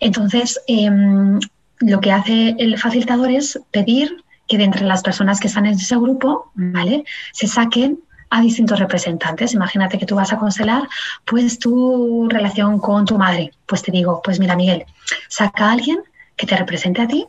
Entonces, 0.00 0.60
em, 0.66 1.38
lo 1.80 2.00
que 2.00 2.12
hace 2.12 2.56
el 2.58 2.78
facilitador 2.78 3.30
es 3.30 3.60
pedir 3.70 4.24
que 4.46 4.58
de 4.58 4.64
entre 4.64 4.84
las 4.84 5.02
personas 5.02 5.40
que 5.40 5.48
están 5.48 5.66
en 5.66 5.74
ese 5.74 5.96
grupo, 5.96 6.50
¿vale? 6.54 7.04
Se 7.32 7.46
saquen 7.46 8.00
a 8.30 8.40
distintos 8.40 8.78
representantes. 8.78 9.54
Imagínate 9.54 9.98
que 9.98 10.06
tú 10.06 10.16
vas 10.16 10.32
a 10.32 10.38
constelar, 10.38 10.88
pues 11.24 11.58
tu 11.58 12.28
relación 12.28 12.78
con 12.78 13.04
tu 13.04 13.18
madre. 13.18 13.52
Pues 13.66 13.82
te 13.82 13.92
digo, 13.92 14.20
pues 14.22 14.40
mira, 14.40 14.56
Miguel, 14.56 14.84
saca 15.28 15.66
a 15.66 15.72
alguien 15.72 15.98
que 16.36 16.46
te 16.46 16.56
represente 16.56 17.02
a 17.02 17.08
ti 17.08 17.26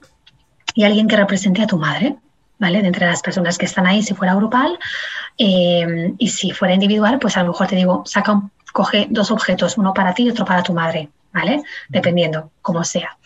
y 0.74 0.84
alguien 0.84 1.08
que 1.08 1.16
represente 1.16 1.62
a 1.62 1.68
tu 1.68 1.78
madre, 1.78 2.16
¿vale? 2.58 2.82
De 2.82 2.88
entre 2.88 3.06
las 3.06 3.22
personas 3.22 3.58
que 3.58 3.66
están 3.66 3.88
ahí, 3.88 4.04
si 4.04 4.14
fuera 4.14 4.36
grupal, 4.36 4.78
eh, 5.38 6.14
y 6.18 6.28
si 6.30 6.52
fuera 6.52 6.74
individual, 6.74 7.20
pues 7.20 7.38
a 7.38 7.44
lo 7.44 7.50
mejor 7.50 7.68
te 7.68 7.76
digo, 7.76 8.04
saca, 8.06 8.42
coge 8.72 9.08
dos 9.10 9.32
objetos, 9.32 9.78
uno 9.78 9.94
para 9.94 10.14
ti 10.14 10.24
y 10.24 10.30
otro 10.30 10.46
para 10.46 10.64
tu 10.64 10.74
madre, 10.74 11.10
¿vale? 11.34 11.64
Dependiendo, 11.88 12.52
como 12.62 12.84
sea. 12.84 13.18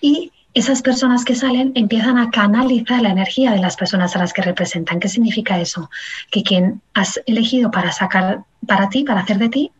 Y 0.00 0.32
esas 0.56 0.80
personas 0.80 1.26
que 1.26 1.34
salen 1.34 1.72
empiezan 1.74 2.16
a 2.16 2.30
canalizar 2.30 3.02
la 3.02 3.10
energía 3.10 3.50
de 3.50 3.58
las 3.58 3.76
personas 3.76 4.16
a 4.16 4.20
las 4.20 4.32
que 4.32 4.40
representan. 4.40 5.00
¿Qué 5.00 5.08
significa 5.08 5.60
eso? 5.60 5.90
Que 6.30 6.42
quien 6.42 6.80
has 6.94 7.20
elegido 7.26 7.70
para 7.70 7.92
sacar 7.92 8.42
para 8.66 8.88
ti, 8.88 9.04
para 9.04 9.20
hacer 9.20 9.36
de 9.36 9.50
ti, 9.50 9.70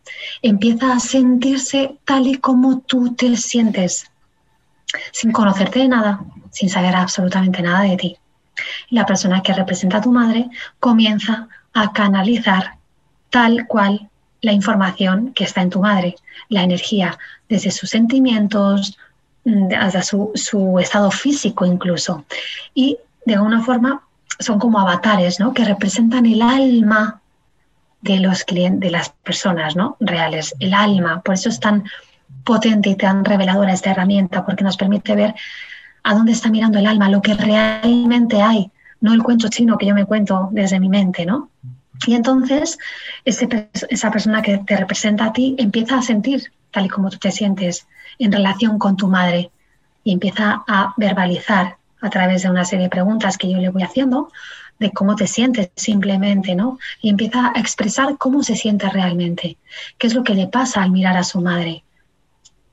empieza 0.43 0.93
a 0.93 1.01
sentirse 1.01 1.97
tal 2.05 2.27
y 2.27 2.35
como 2.37 2.81
tú 2.81 3.15
te 3.15 3.39
sientes, 3.39 4.11
sin 5.13 5.33
conocerte 5.33 5.79
de 5.79 5.89
nada, 5.89 6.21
sin 6.51 6.69
saber 6.69 6.95
absolutamente 6.95 7.63
nada 7.63 7.81
de 7.81 7.97
ti. 7.97 8.17
La 8.91 9.07
persona 9.07 9.43
que 9.43 9.55
representa 9.55 9.97
a 9.97 10.03
tu 10.03 10.13
madre 10.13 10.51
comienza 10.79 11.49
a 11.73 11.95
canalizar 11.95 12.77
tal 13.31 13.67
cual 13.67 14.11
la 14.43 14.53
información 14.53 15.33
que 15.33 15.45
está 15.45 15.63
en 15.63 15.71
tu 15.71 15.81
madre, 15.81 16.17
la 16.51 16.65
energía, 16.65 17.19
desde 17.49 17.71
sus 17.71 17.89
sentimientos, 17.89 18.99
hasta 19.79 20.03
su, 20.03 20.33
su, 20.35 20.79
estado 20.79 21.11
físico 21.11 21.65
incluso. 21.65 22.25
Y 22.75 22.99
de 23.25 23.35
alguna 23.35 23.63
forma 23.63 24.03
son 24.39 24.59
como 24.59 24.81
avatares, 24.81 25.41
¿no? 25.41 25.55
Que 25.55 25.65
representan 25.65 26.27
el 26.27 26.43
alma 26.43 27.21
de 28.03 28.21
los 28.21 28.45
clientes, 28.45 28.81
de 28.81 28.91
las 28.91 29.11
personas, 29.11 29.77
¿no? 29.77 29.97
Reales, 30.01 30.55
el 30.61 30.75
alma. 30.75 31.23
Por 31.23 31.35
eso 31.35 31.49
es 31.49 31.61
tan 31.61 31.85
potente 32.45 32.91
y 32.91 32.97
tan 32.97 33.25
reveladora 33.25 33.73
esta 33.73 33.91
herramienta, 33.91 34.45
porque 34.45 34.65
nos 34.65 34.77
permite 34.77 35.15
ver 35.15 35.35
a 36.03 36.15
dónde 36.15 36.33
está 36.33 36.51
mirando 36.51 36.79
el 36.79 36.87
alma, 36.87 37.09
lo 37.09 37.21
que 37.21 37.35
realmente 37.35 38.41
hay, 38.41 38.71
no 39.01 39.13
el 39.13 39.23
cuento 39.23 39.49
chino 39.49 39.77
que 39.77 39.87
yo 39.87 39.95
me 39.95 40.05
cuento 40.05 40.49
desde 40.53 40.79
mi 40.79 40.89
mente, 40.89 41.27
¿no? 41.27 41.51
Y 42.07 42.15
entonces 42.15 42.79
esa 43.25 44.11
persona 44.11 44.43
que 44.43 44.59
te 44.59 44.77
representa 44.77 45.27
a 45.27 45.33
ti 45.33 45.57
empieza 45.59 45.99
a 45.99 46.03
sentir 46.03 46.53
tal 46.77 46.85
y 46.85 46.89
como 46.91 47.09
tú 47.09 47.17
te 47.17 47.33
sientes, 47.33 47.87
en 48.19 48.31
relación 48.31 48.79
con 48.79 48.99
tu 48.99 49.09
madre 49.09 49.51
y 50.05 50.13
empieza 50.13 50.63
a 50.69 50.93
verbalizar 50.99 51.79
a 52.03 52.11
través 52.11 52.43
de 52.43 52.51
una 52.51 52.67
serie 52.67 52.85
de 52.85 52.91
preguntas 52.91 53.39
que 53.39 53.51
yo 53.51 53.57
le 53.57 53.71
voy 53.71 53.83
haciendo 53.83 54.31
de 54.79 54.93
cómo 54.93 55.17
te 55.17 55.27
sientes 55.27 55.71
simplemente, 55.75 56.55
¿no? 56.55 56.79
Y 57.01 57.09
empieza 57.09 57.51
a 57.55 57.59
expresar 57.59 58.19
cómo 58.19 58.43
se 58.43 58.57
siente 58.57 58.91
realmente, 58.91 59.57
qué 59.97 60.07
es 60.07 60.15
lo 60.15 60.23
que 60.23 60.35
le 60.35 60.49
pasa 60.49 60.83
al 60.83 60.91
mirar 60.91 61.17
a 61.17 61.25
su 61.25 61.41
madre. 61.41 61.83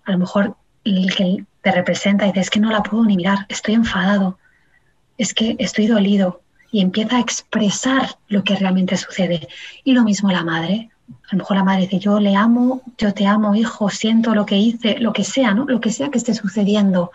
A 0.04 0.12
lo 0.12 0.18
mejor 0.18 0.58
el 0.84 1.16
que 1.16 1.46
te 1.62 1.72
representa 1.72 2.26
y 2.26 2.28
dice, 2.28 2.42
es 2.42 2.50
que 2.50 2.60
no 2.60 2.72
la 2.72 2.84
puedo 2.84 3.06
ni 3.06 3.16
mirar, 3.16 3.46
estoy 3.48 3.76
enfadado, 3.76 4.38
es 5.18 5.34
que 5.34 5.56
estoy 5.60 5.88
dolido, 5.88 6.42
y 6.74 6.82
empieza 6.82 7.16
a 7.16 7.22
expresar 7.22 8.18
lo 8.28 8.44
que 8.44 8.58
realmente 8.58 8.98
sucede. 8.98 9.48
Y 9.86 9.94
lo 9.94 10.04
mismo 10.04 10.30
la 10.30 10.44
madre, 10.44 10.89
a 11.34 11.36
lo 11.36 11.39
mejor 11.39 11.58
la 11.58 11.63
madre 11.63 11.82
dice, 11.82 11.98
yo 11.98 12.19
le 12.19 12.36
amo, 12.36 12.84
yo 12.96 13.12
te 13.12 13.26
amo, 13.26 13.56
hijo, 13.56 13.89
siento 13.89 14.36
lo 14.36 14.46
que 14.46 14.56
hice, 14.56 15.00
lo 15.00 15.13
que 15.13 15.24
sea, 15.24 15.56
¿no? 15.56 15.65
Lo 15.65 15.82
que 15.82 15.91
sea 15.91 16.12
que 16.12 16.19
esté 16.19 16.36
sucediendo. 16.36 17.12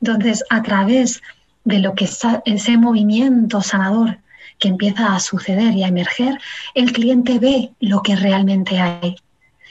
Entonces, 0.00 0.42
a 0.50 0.60
través 0.60 1.22
de 1.62 1.78
lo 1.78 1.94
que 1.94 2.08
ese 2.46 2.76
movimiento 2.78 3.62
sanador 3.62 4.18
que 4.58 4.66
empieza 4.66 5.14
a 5.14 5.20
suceder 5.20 5.72
y 5.74 5.84
a 5.84 5.86
emerger, 5.86 6.40
el 6.74 6.92
cliente 6.92 7.38
ve 7.38 7.70
lo 7.78 8.02
que 8.02 8.16
realmente 8.16 8.80
hay. 8.80 9.14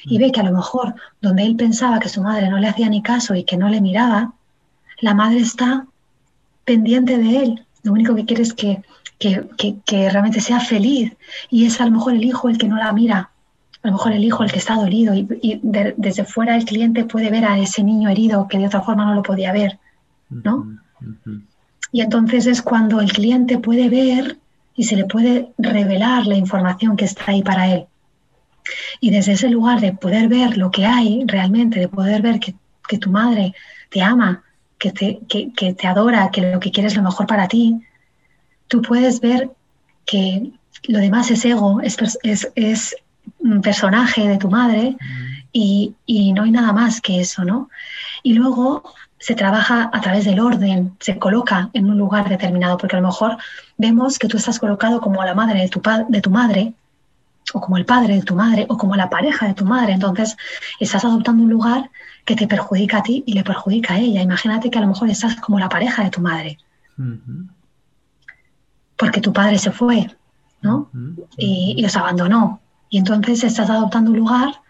Y 0.05 0.17
ve 0.17 0.31
que 0.31 0.39
a 0.39 0.43
lo 0.43 0.53
mejor 0.53 0.95
donde 1.19 1.43
él 1.43 1.57
pensaba 1.57 1.99
que 1.99 2.07
su 2.07 2.21
madre 2.21 2.47
no 2.47 2.57
le 2.57 2.69
hacía 2.69 2.87
ni 2.87 3.01
caso 3.01 3.35
y 3.35 3.43
que 3.43 3.57
no 3.57 3.67
le 3.67 3.81
miraba, 3.81 4.31
la 5.01 5.13
madre 5.13 5.39
está 5.39 5.85
pendiente 6.63 7.17
de 7.17 7.43
él. 7.43 7.65
Lo 7.83 7.91
único 7.91 8.15
que 8.15 8.23
quiere 8.23 8.43
es 8.43 8.53
que, 8.53 8.81
que 9.19 10.09
realmente 10.09 10.39
sea 10.39 10.61
feliz. 10.61 11.11
Y 11.49 11.65
es 11.65 11.81
a 11.81 11.85
lo 11.85 11.91
mejor 11.91 12.13
el 12.13 12.23
hijo 12.23 12.47
el 12.47 12.57
que 12.57 12.69
no 12.69 12.77
la 12.77 12.93
mira 12.93 13.31
a 13.81 13.87
lo 13.87 13.93
mejor 13.93 14.11
el 14.11 14.23
hijo 14.23 14.43
el 14.43 14.51
que 14.51 14.59
está 14.59 14.75
dolido 14.75 15.13
y, 15.15 15.59
desde 15.63 16.25
fuera 16.25 16.57
el 16.57 16.65
cliente 16.65 17.05
puede 17.05 17.29
ver 17.29 17.45
a 17.45 17.57
ese 17.57 17.83
niño 17.83 18.09
herido 18.09 18.47
que 18.47 18.57
de 18.57 18.67
otra 18.67 18.81
forma 18.81 19.05
no 19.05 19.15
lo 19.15 19.23
podía 19.23 19.53
ver, 19.53 19.79
¿no? 20.29 20.67
Y 21.91 22.01
entonces 22.01 22.45
es 22.45 22.61
cuando 22.61 22.99
el 22.99 23.11
cliente 23.11 23.57
puede 23.57 23.89
ver 23.89 24.37
y 24.75 24.83
se 24.83 24.95
le 24.95 25.05
puede 25.05 25.51
revelar 25.57 26.27
la 26.27 26.35
información 26.35 26.97
que 26.97 27.05
está 27.05 27.23
ahí 27.27 27.41
para 27.41 27.73
él. 27.73 27.85
Y 28.99 29.11
desde 29.11 29.33
ese 29.33 29.49
lugar 29.49 29.79
de 29.79 29.93
poder 29.93 30.27
ver 30.27 30.57
lo 30.57 30.71
que 30.71 30.85
hay 30.85 31.23
realmente, 31.25 31.79
de 31.79 31.87
poder 31.87 32.21
ver 32.21 32.39
que, 32.39 32.55
tu 32.97 33.11
madre 33.11 33.53
te 33.89 34.01
ama, 34.01 34.43
que 34.77 34.91
te, 34.91 35.19
que, 35.27 35.73
te 35.73 35.87
adora, 35.87 36.31
que 36.31 36.41
lo 36.41 36.59
que 36.59 36.71
quiere 36.71 36.87
es 36.87 36.95
lo 36.95 37.03
mejor 37.03 37.27
para 37.27 37.47
ti, 37.47 37.79
tú 38.67 38.81
puedes 38.81 39.21
ver 39.21 39.51
que 40.05 40.51
lo 40.87 40.99
demás 40.99 41.31
es 41.31 41.45
ego, 41.45 41.81
es, 41.81 41.97
es 42.55 42.95
personaje 43.61 44.27
de 44.27 44.37
tu 44.37 44.49
madre 44.49 44.95
y, 45.51 45.95
no 46.33 46.43
hay 46.43 46.51
nada 46.51 46.73
más 46.73 47.01
que 47.01 47.21
eso, 47.21 47.43
¿no? 47.43 47.69
Y 48.23 48.33
luego 48.33 48.83
se 49.17 49.35
trabaja 49.35 49.89
a 49.91 50.01
través 50.01 50.25
del 50.25 50.39
orden, 50.39 50.95
se 50.99 51.17
coloca 51.17 51.69
en 51.73 51.89
un 51.89 51.97
lugar 51.97 52.29
determinado, 52.29 52.77
porque 52.77 52.95
a 52.95 53.01
lo 53.01 53.07
mejor 53.07 53.37
vemos 53.77 54.17
que 54.17 54.27
tú 54.27 54.37
estás 54.37 54.59
colocado 54.59 55.01
como 55.01 55.23
la 55.23 55.33
madre 55.35 55.61
de 55.61 55.69
tu, 55.69 55.81
de 56.07 56.21
tu 56.21 56.29
madre, 56.29 56.73
o 57.53 57.61
como 57.61 57.77
el 57.77 57.85
padre 57.85 58.15
de 58.15 58.21
tu 58.21 58.35
madre, 58.35 58.65
o 58.69 58.77
como 58.77 58.95
la 58.95 59.09
pareja 59.09 59.47
de 59.47 59.55
tu 59.55 59.65
madre. 59.65 59.93
Entonces, 59.93 60.37
estás 60.79 61.03
adoptando 61.03 61.43
un 61.43 61.49
lugar 61.49 61.89
que 62.23 62.35
te 62.35 62.47
perjudica 62.47 62.99
a 62.99 63.03
ti 63.03 63.23
y 63.25 63.33
le 63.33 63.43
perjudica 63.43 63.95
a 63.95 63.99
ella. 63.99 64.21
Imagínate 64.21 64.69
que 64.69 64.77
a 64.77 64.81
lo 64.81 64.87
mejor 64.87 65.09
estás 65.09 65.35
como 65.37 65.59
la 65.59 65.67
pareja 65.67 66.03
de 66.03 66.11
tu 66.11 66.21
madre. 66.21 66.59
Porque 68.95 69.21
tu 69.21 69.33
padre 69.33 69.57
se 69.57 69.71
fue, 69.71 70.15
¿no? 70.61 70.89
y, 71.37 71.75
y, 71.77 71.85
os 71.85 71.95
abandonó. 71.97 72.61
Y 72.89 72.97
entonces 72.97 73.43
estás 73.43 73.69
adoptando 73.69 74.11
un 74.11 74.17
lugar 74.17 74.61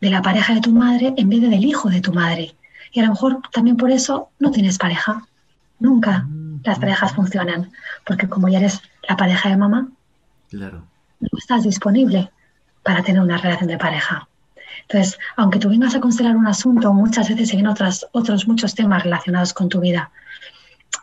de 0.00 0.10
la 0.10 0.22
pareja 0.22 0.54
de 0.54 0.60
tu 0.60 0.72
madre 0.72 1.14
en 1.16 1.28
vez 1.28 1.40
de 1.40 1.48
del 1.48 1.64
hijo 1.64 1.88
de 1.88 2.00
tu 2.00 2.12
madre. 2.12 2.54
Y 2.92 3.00
a 3.00 3.04
lo 3.04 3.10
mejor 3.10 3.40
también 3.52 3.76
por 3.76 3.90
eso 3.90 4.30
no 4.38 4.50
tienes 4.50 4.78
pareja. 4.78 5.26
Nunca 5.78 6.26
mm, 6.28 6.60
las 6.64 6.78
parejas 6.78 7.12
funcionan. 7.14 7.70
Porque 8.04 8.28
como 8.28 8.48
ya 8.48 8.58
eres 8.58 8.80
la 9.08 9.16
pareja 9.16 9.48
de 9.48 9.56
mamá, 9.56 9.88
claro. 10.48 10.84
no 11.20 11.38
estás 11.38 11.62
disponible 11.62 12.30
para 12.82 13.02
tener 13.02 13.20
una 13.20 13.36
relación 13.36 13.68
de 13.68 13.78
pareja. 13.78 14.26
Entonces, 14.82 15.18
aunque 15.36 15.58
tú 15.58 15.68
vengas 15.68 15.94
a 15.94 16.00
constelar 16.00 16.36
un 16.36 16.46
asunto, 16.46 16.92
muchas 16.92 17.28
veces 17.28 17.48
se 17.48 17.56
ven 17.56 17.66
otras, 17.66 18.06
otros 18.12 18.48
muchos 18.48 18.74
temas 18.74 19.04
relacionados 19.04 19.52
con 19.52 19.68
tu 19.68 19.80
vida, 19.80 20.10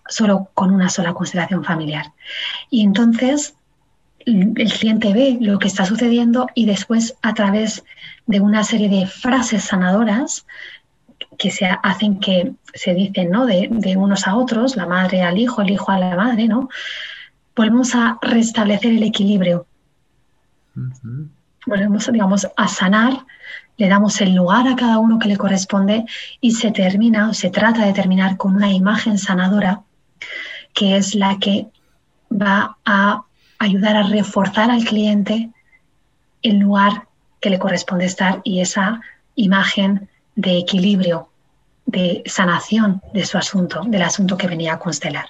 solo 0.10 0.50
con 0.54 0.74
una 0.74 0.90
sola 0.90 1.14
constelación 1.14 1.64
familiar. 1.64 2.12
Y 2.70 2.84
entonces 2.84 3.56
el 4.28 4.72
cliente 4.74 5.14
ve 5.14 5.38
lo 5.40 5.58
que 5.58 5.68
está 5.68 5.86
sucediendo 5.86 6.48
y 6.54 6.66
después 6.66 7.16
a 7.22 7.34
través 7.34 7.84
de 8.26 8.42
una 8.42 8.64
serie 8.64 8.90
de 8.90 9.08
frases 9.08 9.64
sanadoras 9.64 10.46
que 11.38 11.50
se 11.50 11.66
hacen 11.66 12.20
que 12.20 12.54
se 12.74 12.94
dicen 12.94 13.32
¿no? 13.32 13.46
de, 13.46 13.96
unos 13.98 14.28
a 14.28 14.36
otros, 14.36 14.76
la 14.76 14.86
madre 14.86 15.22
al 15.22 15.38
hijo, 15.38 15.62
el 15.62 15.70
hijo 15.70 15.92
a 15.92 16.00
la 16.00 16.16
madre, 16.16 16.48
¿no? 16.48 16.70
volvemos 17.56 17.96
a 17.96 18.18
restablecer 18.22 18.92
el 18.92 19.04
equilibrio. 19.04 19.66
Volvemos, 21.66 22.12
digamos, 22.12 22.48
a 22.56 22.68
sanar, 22.68 23.26
le 23.78 23.88
damos 23.88 24.20
el 24.22 24.36
lugar 24.36 24.68
a 24.68 24.76
cada 24.76 25.00
uno 25.00 25.20
que 25.20 25.30
le 25.30 25.38
corresponde 25.38 26.06
y 26.42 26.52
se 26.52 26.72
termina 26.72 27.30
o 27.30 27.34
se 27.34 27.50
trata 27.50 27.86
de 27.86 27.94
terminar 27.94 28.36
con 28.38 28.56
una 28.56 28.72
imagen 28.72 29.18
sanadora 29.18 29.82
que 30.74 30.98
es 30.98 31.16
la 31.16 31.40
que 31.40 31.68
va 32.30 32.78
a 32.86 33.24
ayudar 33.60 33.96
a 33.96 34.04
reforzar 34.04 34.72
al 34.72 34.84
cliente 34.84 35.50
el 36.42 36.60
lugar 36.60 37.08
que 37.40 37.50
le 37.50 37.60
corresponde 37.60 38.06
estar 38.06 38.42
y 38.44 38.62
esa 38.62 39.02
imagen 39.36 40.10
de 40.36 40.58
equilibrio, 40.58 41.30
de 41.86 42.24
sanación 42.26 43.02
de 43.14 43.26
su 43.26 43.38
asunto, 43.38 43.84
del 43.86 44.02
asunto 44.02 44.38
que 44.38 44.48
venía 44.48 44.74
a 44.74 44.80
constelar. 44.80 45.28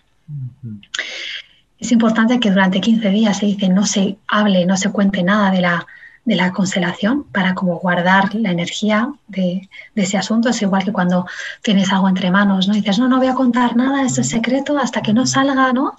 Es 1.80 1.92
importante 1.92 2.40
que 2.40 2.50
durante 2.50 2.82
15 2.82 3.10
días 3.10 3.38
se 3.38 3.46
dice 3.46 3.70
no 3.70 3.86
se 3.86 4.18
hable, 4.28 4.66
no 4.66 4.76
se 4.78 4.92
cuente 4.92 5.24
nada 5.24 5.52
de 5.52 5.62
la, 5.62 5.86
de 6.28 6.36
la 6.36 6.52
constelación 6.52 7.24
para 7.24 7.56
como 7.56 7.80
guardar 7.80 8.36
la 8.36 8.52
energía 8.52 9.14
de, 9.30 9.70
ese 9.96 10.18
asunto. 10.18 10.50
Es 10.50 10.62
igual 10.62 10.84
que 10.84 10.92
cuando 10.92 11.26
tienes 11.62 11.90
algo 11.94 12.10
entre 12.10 12.32
manos, 12.32 12.68
¿no? 12.68 12.74
dices, 12.74 13.00
no, 13.00 13.08
no 13.08 13.18
voy 13.18 13.28
a 13.28 13.34
contar 13.34 13.78
nada, 13.78 14.06
es 14.06 14.16
secreto 14.16 14.78
hasta 14.78 15.02
que 15.02 15.14
no 15.14 15.26
salga, 15.26 15.72
¿no? 15.72 15.96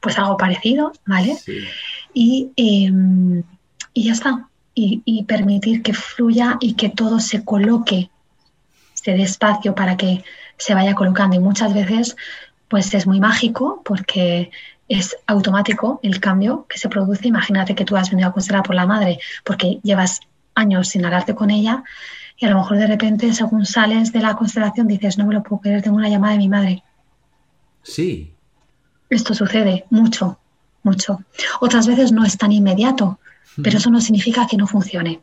Pues 0.00 0.18
algo 0.18 0.36
parecido, 0.36 0.92
¿vale? 1.06 1.36
Y, 2.12 2.50
em, 2.56 3.44
y, 3.94 4.04
ya 4.04 4.12
está. 4.12 4.48
Y, 4.74 5.22
permitir 5.28 5.82
que 5.82 5.92
fluya 5.92 6.56
y 6.60 6.74
que 6.74 6.88
todo 6.88 7.20
se 7.20 7.44
coloque, 7.44 8.10
se 8.94 9.12
dé 9.12 9.22
espacio 9.22 9.76
para 9.76 9.96
que 9.96 10.24
se 10.56 10.74
vaya 10.74 10.96
colocando. 10.96 11.36
Y 11.36 11.40
muchas 11.40 11.72
veces, 11.72 12.16
pues 12.66 12.92
es 12.94 13.06
muy 13.06 13.20
mágico 13.20 13.80
porque 13.84 14.50
es 14.88 15.16
automático 15.26 16.00
el 16.02 16.20
cambio 16.20 16.66
que 16.68 16.78
se 16.78 16.88
produce. 16.88 17.28
Imagínate 17.28 17.74
que 17.74 17.84
tú 17.84 17.96
has 17.96 18.10
venido 18.10 18.28
a 18.28 18.32
constelar 18.32 18.62
por 18.62 18.74
la 18.74 18.86
madre 18.86 19.18
porque 19.44 19.78
llevas 19.82 20.20
años 20.54 20.88
sin 20.88 21.04
hablarte 21.04 21.34
con 21.34 21.50
ella 21.50 21.84
y 22.38 22.46
a 22.46 22.50
lo 22.50 22.58
mejor 22.58 22.78
de 22.78 22.86
repente, 22.86 23.32
según 23.34 23.66
sales 23.66 24.12
de 24.12 24.20
la 24.20 24.36
constelación, 24.36 24.86
dices, 24.86 25.18
no 25.18 25.26
me 25.26 25.34
lo 25.34 25.42
puedo 25.42 25.60
creer, 25.60 25.82
tengo 25.82 25.96
una 25.96 26.08
llamada 26.08 26.34
de 26.34 26.38
mi 26.38 26.48
madre. 26.48 26.84
Sí. 27.82 28.32
Esto 29.10 29.34
sucede 29.34 29.86
mucho, 29.90 30.38
mucho. 30.84 31.20
Otras 31.60 31.88
veces 31.88 32.12
no 32.12 32.24
es 32.24 32.38
tan 32.38 32.52
inmediato, 32.52 33.18
pero 33.60 33.78
eso 33.78 33.90
no 33.90 34.00
significa 34.00 34.46
que 34.46 34.56
no 34.56 34.68
funcione. 34.68 35.20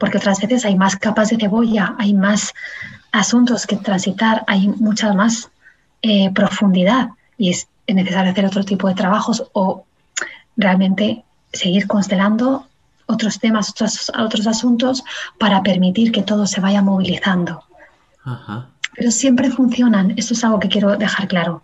Porque 0.00 0.16
otras 0.16 0.40
veces 0.40 0.64
hay 0.64 0.74
más 0.74 0.96
capas 0.96 1.28
de 1.28 1.36
cebolla, 1.36 1.96
hay 1.98 2.14
más 2.14 2.54
asuntos 3.10 3.66
que 3.66 3.76
transitar, 3.76 4.42
hay 4.46 4.68
muchas 4.68 5.14
más 5.14 5.50
eh, 6.00 6.30
profundidad 6.32 7.10
y 7.36 7.50
es 7.50 7.68
necesario 7.86 8.32
hacer 8.32 8.46
otro 8.46 8.64
tipo 8.64 8.88
de 8.88 8.94
trabajos 8.94 9.44
o 9.52 9.84
realmente 10.56 11.24
seguir 11.52 11.86
constelando 11.86 12.66
otros 13.06 13.38
temas, 13.38 13.70
otros, 13.70 14.10
otros 14.18 14.46
asuntos 14.46 15.02
para 15.38 15.62
permitir 15.62 16.12
que 16.12 16.22
todo 16.22 16.46
se 16.46 16.60
vaya 16.60 16.82
movilizando. 16.82 17.64
Pero 18.94 19.10
siempre 19.10 19.50
funcionan, 19.50 20.14
esto 20.16 20.34
es 20.34 20.44
algo 20.44 20.60
que 20.60 20.68
quiero 20.68 20.96
dejar 20.96 21.28
claro. 21.28 21.62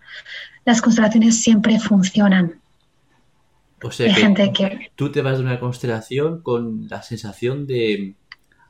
Las 0.65 0.83
constelaciones 0.83 1.41
siempre 1.41 1.79
funcionan. 1.79 2.61
O 3.83 3.91
sea, 3.93 4.13
que, 4.13 4.21
gente 4.21 4.53
que 4.53 4.91
tú 4.97 5.13
te 5.13 5.23
vas 5.23 5.39
de 5.39 5.45
una 5.45 5.61
constelación 5.61 6.43
con 6.43 6.89
la 6.89 7.03
sensación 7.03 7.67
de 7.67 8.17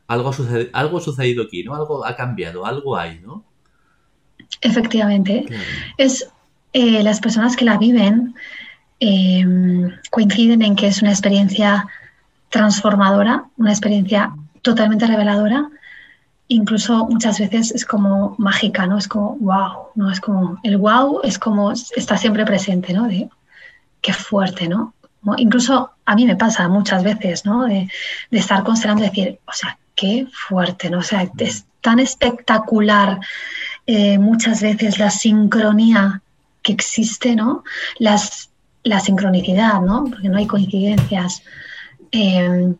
algo, 0.07 0.33
sucede, 0.33 0.71
algo 0.75 1.01
sucedido 1.01 1.45
aquí, 1.45 1.65
¿no? 1.65 1.75
Algo 1.75 2.05
ha 2.05 2.15
cambiado, 2.15 2.67
algo 2.67 2.97
hay, 2.97 3.21
¿no? 3.21 3.45
Efectivamente. 4.61 5.47
Es 5.97 6.31
eh, 6.73 7.03
las 7.03 7.21
personas 7.21 7.57
que 7.57 7.65
la 7.65 7.79
viven 7.79 8.35
em, 9.01 9.91
coinciden 10.11 10.63
en 10.63 10.77
que 10.77 10.89
es 10.89 11.03
una 11.03 11.11
experiencia 11.11 11.87
transformadora, 12.51 13.45
una 13.57 13.71
experiencia 13.71 14.33
totalmente 14.63 15.07
reveladora. 15.07 15.69
Incluso 16.49 17.07
muchas 17.07 17.39
veces 17.39 17.73
es 17.73 17.85
como 17.85 18.35
mágica, 18.39 18.87
¿no? 18.87 18.99
Es 18.99 19.07
como 19.09 19.37
wow, 19.37 19.89
¿no? 19.95 20.11
Es 20.11 20.21
como 20.21 20.59
el 20.63 20.79
wow 20.79 21.21
es 21.23 21.39
como 21.39 21.73
está 21.73 22.17
siempre 22.17 22.45
presente, 22.45 22.93
¿no? 22.93 23.07
De 23.07 23.29
qué 24.01 24.13
fuerte, 24.13 24.69
¿no? 24.69 24.95
Incluso 25.37 25.91
a 26.07 26.15
mí 26.15 26.25
me 26.25 26.37
pasa 26.37 26.69
muchas 26.69 27.03
veces, 27.03 27.45
¿no? 27.45 27.65
De, 27.65 27.89
estar 28.31 28.63
constelando 28.63 29.05
y 29.05 29.09
decir, 29.09 29.39
o 29.47 29.53
sea, 29.53 29.79
qué 29.95 30.27
fuerte, 30.33 30.89
¿no? 30.89 30.99
O 30.99 31.03
sea, 31.03 31.29
es 31.39 31.67
tan 31.83 31.99
espectacular 31.99 33.21
eh, 33.87 34.19
muchas 34.19 34.63
veces 34.63 34.99
la 34.99 35.11
sincronía 35.11 36.23
existe, 36.73 37.37
¿no? 37.37 37.65
Las, 37.99 38.51
la 38.85 39.01
sincronicidad, 39.01 39.81
¿no? 39.81 40.05
Porque 40.05 40.29
no 40.29 40.39
hay 40.39 40.47
coincidencias, 40.47 41.43
em, 42.11 42.77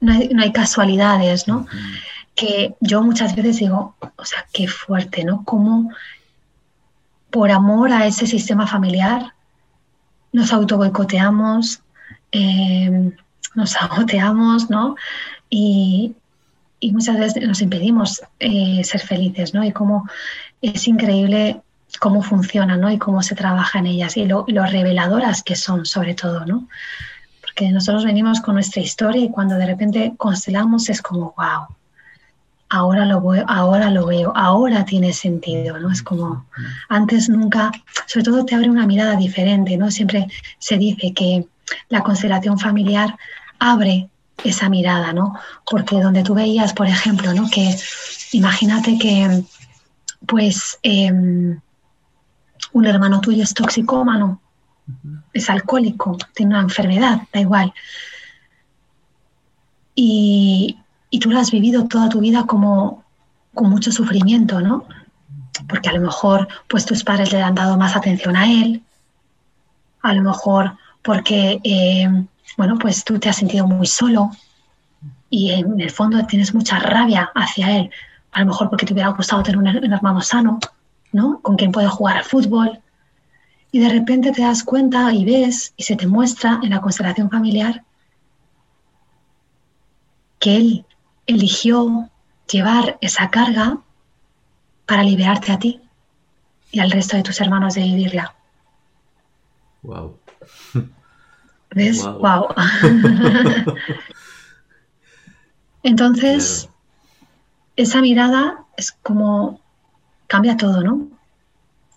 no, 0.00 0.12
hay, 0.12 0.52
casualidades, 0.52 1.46
¿no? 1.48 1.66
Que 2.34 2.74
yo 2.80 3.02
muchas 3.02 3.34
veces 3.36 3.58
digo, 3.58 3.94
o 4.16 4.24
sea, 4.24 4.46
qué 4.52 4.66
fuerte, 4.68 5.24
¿no? 5.24 5.44
Como 5.44 5.90
por 7.30 7.50
amor 7.50 7.92
a 7.92 8.06
ese 8.06 8.26
sistema 8.26 8.66
familiar 8.66 9.34
nos 10.32 10.52
auto 10.52 10.76
boicoteamos, 10.76 11.82
em, 12.32 13.12
nos 13.54 13.70
saboteamos, 13.76 14.70
¿no? 14.70 14.96
Y, 15.48 16.14
muchas 16.92 17.18
veces 17.18 17.46
nos 17.46 17.60
impedimos 17.60 18.22
eh, 18.38 18.82
ser 18.84 19.00
felices, 19.02 19.52
¿no? 19.52 19.62
Y 19.64 19.72
cómo 19.72 20.08
es 20.62 20.88
increíble 20.88 21.60
cómo 22.00 22.22
funciona, 22.22 22.76
¿no? 22.76 22.90
Y 22.90 22.98
cómo 22.98 23.22
se 23.22 23.36
trabaja 23.36 23.78
en 23.78 23.86
ellas 23.86 24.16
y 24.16 24.24
lo, 24.24 24.44
reveladoras 24.46 25.42
que 25.44 25.54
son, 25.54 25.84
sobre 25.84 26.14
todo, 26.14 26.46
¿no? 26.46 26.66
Porque 27.42 27.70
nosotros 27.70 28.04
venimos 28.04 28.40
con 28.40 28.54
nuestra 28.54 28.80
historia 28.82 29.22
y 29.22 29.30
cuando 29.30 29.56
de 29.56 29.66
repente 29.66 30.14
constelamos 30.16 30.88
es 30.88 31.02
como, 31.02 31.34
wow, 31.36 31.76
ahora 32.70 33.04
lo 33.04 33.20
veo, 33.20 33.44
ahora 33.46 33.90
lo 33.90 34.06
veo, 34.06 34.32
ahora 34.34 34.84
tiene 34.86 35.12
sentido, 35.12 35.78
¿no? 35.78 35.92
Es 35.92 36.02
como 36.02 36.46
antes 36.88 37.28
nunca, 37.28 37.70
sobre 38.06 38.24
todo 38.24 38.44
te 38.46 38.54
abre 38.54 38.70
una 38.70 38.86
mirada 38.86 39.14
diferente, 39.16 39.76
¿no? 39.76 39.90
Siempre 39.90 40.26
se 40.58 40.78
dice 40.78 41.12
que 41.12 41.46
la 41.90 42.02
constelación 42.02 42.58
familiar 42.58 43.14
abre 43.58 44.08
esa 44.42 44.70
mirada, 44.70 45.12
¿no? 45.12 45.34
Porque 45.70 46.00
donde 46.00 46.22
tú 46.22 46.32
veías, 46.32 46.72
por 46.72 46.86
ejemplo, 46.86 47.34
¿no? 47.34 47.50
Que 47.50 47.76
imagínate 48.32 48.96
que, 48.96 49.44
pues, 50.26 50.78
em, 50.82 51.60
un 52.72 52.86
hermano 52.86 53.20
tuyo 53.20 53.42
es 53.42 53.54
toxicómano, 53.54 54.40
es 55.32 55.50
alcohólico, 55.50 56.16
tiene 56.34 56.54
una 56.54 56.62
enfermedad, 56.62 57.22
da 57.32 57.40
igual. 57.40 57.72
Y, 59.94 60.78
tú 61.20 61.30
lo 61.30 61.38
has 61.38 61.50
vivido 61.50 61.86
toda 61.86 62.08
tu 62.08 62.20
vida 62.20 62.46
como 62.46 63.04
con 63.54 63.68
mucho 63.68 63.92
sufrimiento, 63.92 64.60
¿no? 64.60 64.86
Porque 65.68 65.88
a 65.88 65.92
lo 65.92 66.00
mejor 66.00 66.48
pues 66.68 66.86
tus 66.86 67.04
padres 67.04 67.32
le 67.32 67.42
han 67.42 67.54
dado 67.54 67.76
más 67.76 67.96
atención 67.96 68.36
a 68.36 68.50
él, 68.50 68.82
a 70.02 70.14
lo 70.14 70.22
mejor 70.22 70.76
porque, 71.02 71.60
eh, 71.64 72.08
bueno, 72.56 72.78
pues 72.78 73.04
tú 73.04 73.18
te 73.18 73.28
has 73.28 73.36
sentido 73.36 73.66
muy 73.66 73.86
solo 73.86 74.30
y 75.28 75.50
en 75.52 75.80
el 75.80 75.90
fondo 75.90 76.24
tienes 76.26 76.54
mucha 76.54 76.78
rabia 76.78 77.30
hacia 77.34 77.76
él, 77.76 77.90
a 78.32 78.40
lo 78.40 78.46
mejor 78.46 78.70
porque 78.70 78.86
te 78.86 78.92
hubiera 78.92 79.10
gustado 79.10 79.42
tener 79.42 79.58
un 79.58 79.92
hermano 79.92 80.20
sano, 80.20 80.58
¿no? 81.12 81.40
Con 81.42 81.56
quien 81.56 81.72
puedes 81.72 81.90
jugar 81.90 82.18
al 82.18 82.24
fútbol. 82.24 82.80
Y 83.72 83.78
de 83.78 83.88
repente 83.88 84.32
te 84.32 84.42
das 84.42 84.64
cuenta 84.64 85.12
y 85.12 85.24
ves 85.24 85.74
y 85.76 85.84
se 85.84 85.96
te 85.96 86.06
muestra 86.06 86.60
en 86.62 86.70
la 86.70 86.80
constelación 86.80 87.30
familiar 87.30 87.84
que 90.38 90.56
él 90.56 90.86
eligió 91.26 92.10
llevar 92.50 92.98
esa 93.00 93.30
carga 93.30 93.78
para 94.86 95.04
liberarte 95.04 95.52
a 95.52 95.58
ti 95.58 95.80
y 96.72 96.80
al 96.80 96.90
resto 96.90 97.16
de 97.16 97.22
tus 97.22 97.40
hermanos 97.40 97.74
de 97.74 97.82
vivirla. 97.82 98.34
Wow. 99.82 100.18
¿Ves? 101.70 102.02
Wow. 102.02 102.48
Entonces, 105.82 106.68
esa 107.76 108.00
mirada 108.00 108.64
es 108.76 108.92
como 108.92 109.59
cambia 110.30 110.56
todo, 110.56 110.80
¿no? 110.82 111.08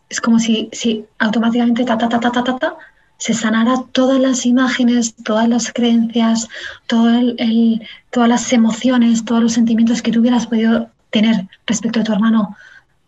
Es 0.10 0.20
como 0.20 0.40
si, 0.40 0.68
si 0.72 1.06
automáticamente 1.20 1.86
ta, 1.86 2.00
ta, 2.00 2.10
ta, 2.10 2.20
ta, 2.20 2.32
ta, 2.32 2.58
ta, 2.58 2.78
se 3.18 3.36
sanara 3.36 3.76
todas 3.92 4.20
las 4.20 4.48
imágenes, 4.48 5.14
todas 5.24 5.48
las 5.48 5.72
creencias, 5.72 6.50
todo 6.88 7.10
el, 7.10 7.88
todas 8.10 8.28
las 8.28 8.52
emociones, 8.52 9.24
todos 9.24 9.44
los 9.44 9.54
sentimientos 9.54 10.02
que 10.02 10.12
tú 10.12 10.20
hubieras 10.20 10.48
podido 10.48 10.90
tener 11.12 11.48
respecto 11.68 12.00
de 12.00 12.06
tu 12.06 12.12
hermano 12.12 12.58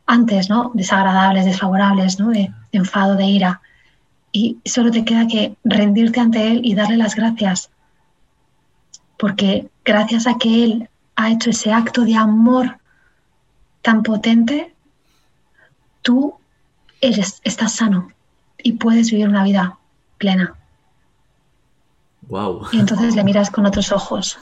antes, 0.06 0.48
¿no? 0.48 0.70
Desagradables, 0.76 1.46
desfavorables, 1.46 2.20
¿no? 2.20 2.30
De, 2.30 2.52
de 2.72 2.78
enfado, 2.78 3.16
de 3.16 3.26
ira. 3.26 3.62
Y 4.32 4.60
solo 4.64 4.92
te 4.92 5.04
queda 5.06 5.26
que 5.26 5.56
rendirte 5.64 6.20
ante 6.20 6.52
él 6.52 6.62
y 6.64 6.76
darle 6.76 6.98
las 6.98 7.16
gracias. 7.16 7.72
Porque 9.18 9.70
gracias 9.84 10.28
a 10.28 10.38
que 10.38 10.66
él 10.66 10.90
ha 11.16 11.32
hecho 11.32 11.50
ese 11.50 11.74
acto 11.74 12.06
de 12.06 12.16
amor 12.16 12.78
tan 13.82 14.04
potente, 14.04 14.75
tú 16.06 16.36
eres, 17.02 17.42
estás 17.44 17.76
sano 17.76 18.10
y 18.62 18.74
puedes 18.74 19.12
vivir 19.12 19.28
una 19.28 19.44
vida 19.44 19.80
plena. 20.18 20.56
Wow. 22.28 22.68
Y 22.72 22.80
entonces 22.80 23.16
le 23.16 23.24
miras 23.24 23.50
con 23.50 23.66
otros 23.66 23.92
ojos. 23.92 24.38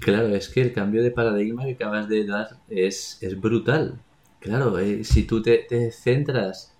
Claro, 0.00 0.28
es 0.28 0.48
que 0.48 0.62
el 0.62 0.72
cambio 0.72 1.02
de 1.02 1.10
paradigma 1.10 1.64
que 1.64 1.72
acabas 1.72 2.08
de 2.08 2.26
dar 2.26 2.58
es, 2.68 3.20
brutal. 3.36 4.00
Claro, 4.40 4.78
eh, 4.78 5.04
si 5.04 5.24
tú 5.24 5.42
te, 5.42 5.92
centras 5.92 6.74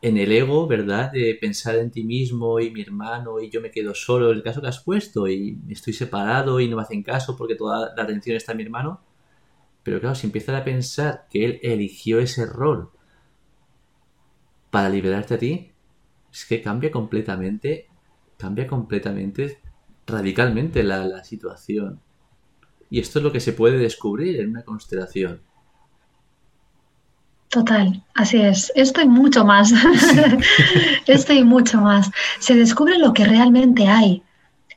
en 0.00 0.16
el 0.16 0.32
ego, 0.32 0.66
¿verdad? 0.66 1.12
De 1.12 1.36
pensar 1.38 1.76
en 1.76 1.90
ti 1.90 2.04
mismo 2.04 2.58
y 2.58 2.70
mi 2.70 2.80
hermano 2.80 3.40
y 3.40 3.50
yo 3.50 3.60
me 3.60 3.70
quedo 3.70 3.94
solo, 3.94 4.30
el 4.30 4.42
caso 4.42 4.62
que 4.62 4.68
has 4.68 4.82
puesto 4.82 5.28
y 5.28 5.58
estoy 5.68 5.92
separado 5.92 6.58
y 6.58 6.68
no 6.68 6.76
me 6.76 6.82
hacen 6.82 7.02
caso 7.02 7.36
porque 7.36 7.54
toda 7.54 7.94
la 7.94 8.02
atención 8.02 8.36
está 8.36 8.52
en 8.52 8.58
mi 8.58 8.64
hermano. 8.64 9.00
Pero 9.82 10.00
claro, 10.00 10.14
si 10.14 10.26
empiezas 10.26 10.60
a 10.60 10.64
pensar 10.64 11.26
que 11.30 11.44
él 11.44 11.60
eligió 11.62 12.18
ese 12.18 12.46
rol 12.46 12.90
para 14.76 14.90
liberarte 14.90 15.32
a 15.32 15.38
ti, 15.38 15.72
es 16.30 16.44
que 16.44 16.60
cambia 16.60 16.90
completamente, 16.90 17.86
cambia 18.36 18.66
completamente, 18.66 19.58
radicalmente 20.06 20.82
la, 20.82 21.24
situación. 21.24 21.98
Y 22.90 23.00
esto 23.00 23.18
es 23.18 23.22
lo 23.22 23.32
que 23.32 23.40
se 23.40 23.54
puede 23.54 23.78
descubrir 23.78 24.38
en 24.38 24.50
una 24.50 24.64
constelación. 24.64 25.40
Total, 27.48 28.04
así 28.12 28.36
es. 28.36 28.70
Esto 28.74 29.00
y 29.00 29.08
mucho 29.08 29.46
más. 29.46 29.72
Esto 31.06 31.32
y 31.32 31.42
mucho 31.42 31.80
más. 31.80 32.10
Se 32.38 32.54
descubre 32.54 32.98
lo 32.98 33.14
que 33.14 33.24
realmente 33.24 33.88
hay, 33.88 34.22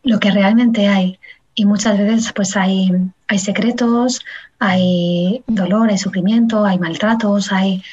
lo 0.04 0.18
que 0.22 0.32
realmente 0.32 0.88
hay. 0.88 1.20
Y 1.56 1.66
muchas 1.66 1.98
veces 1.98 2.32
pues 2.32 2.56
hay, 2.56 2.90
hay 3.28 3.38
secretos, 3.38 4.22
hay 4.60 5.44
dolor, 5.48 5.90
hay 5.90 5.98
sufrimiento, 5.98 6.64
hay 6.64 6.80
maltratos, 6.80 7.52
hay, 7.52 7.84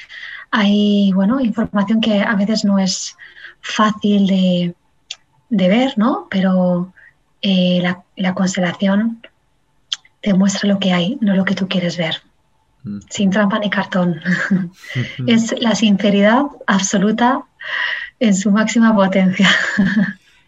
hay 0.51 1.13
bueno, 1.13 1.41
información 1.41 2.01
que 2.01 2.21
a 2.21 2.35
veces 2.35 2.65
no 2.65 2.79
es 2.79 3.17
fácil 3.61 4.27
de, 4.27 4.75
ver, 5.51 5.95
¿no? 5.97 6.29
Pero 6.31 6.93
eh, 7.43 7.83
la, 8.17 8.35
constelación 8.35 9.23
te 10.21 10.35
muestra 10.35 10.69
lo 10.69 10.79
que 10.79 10.93
hay, 10.93 11.19
no 11.21 11.35
lo 11.35 11.45
que 11.45 11.55
tú 11.55 11.69
quieres 11.69 11.97
ver. 11.97 12.23
Mm. 12.85 12.99
Sin 13.11 13.31
trampa 13.31 13.59
ni 13.59 13.71
cartón. 13.71 14.21
es 15.27 15.55
la 15.61 15.75
sinceridad 15.75 16.45
absoluta 16.67 17.45
en 18.21 18.35
su 18.35 18.51
máxima 18.51 18.95
potencia. 18.95 19.49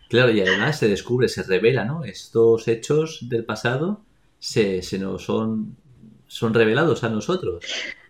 claro, 0.09 0.31
y 0.33 0.41
además 0.41 0.79
se 0.79 0.89
descubre, 0.89 1.29
se 1.29 1.43
revela, 1.43 1.85
¿no? 1.85 2.05
Estos 2.05 2.69
hechos 2.69 3.19
del 3.29 3.45
pasado 3.45 4.03
se, 4.39 4.83
se 4.83 4.99
nos 4.99 5.25
son, 5.25 5.77
son 6.27 6.55
revelados 6.55 7.05
a 7.05 7.09
nosotros. 7.09 7.65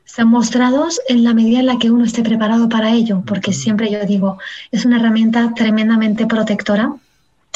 Sean 0.09 0.29
mostrados 0.29 1.01
en 1.07 1.23
la 1.23 1.35
medida 1.35 1.61
en 1.61 1.67
la 1.67 1.79
que 1.79 1.91
uno 1.91 2.05
esté 2.05 2.23
preparado 2.23 2.69
para 2.69 2.91
ello, 2.93 3.23
porque 3.27 3.53
siempre 3.53 3.91
yo 3.91 4.05
digo, 4.07 4.39
es 4.73 4.87
una 4.87 4.97
herramienta 4.97 5.53
tremendamente 5.55 6.27
protectora. 6.27 6.95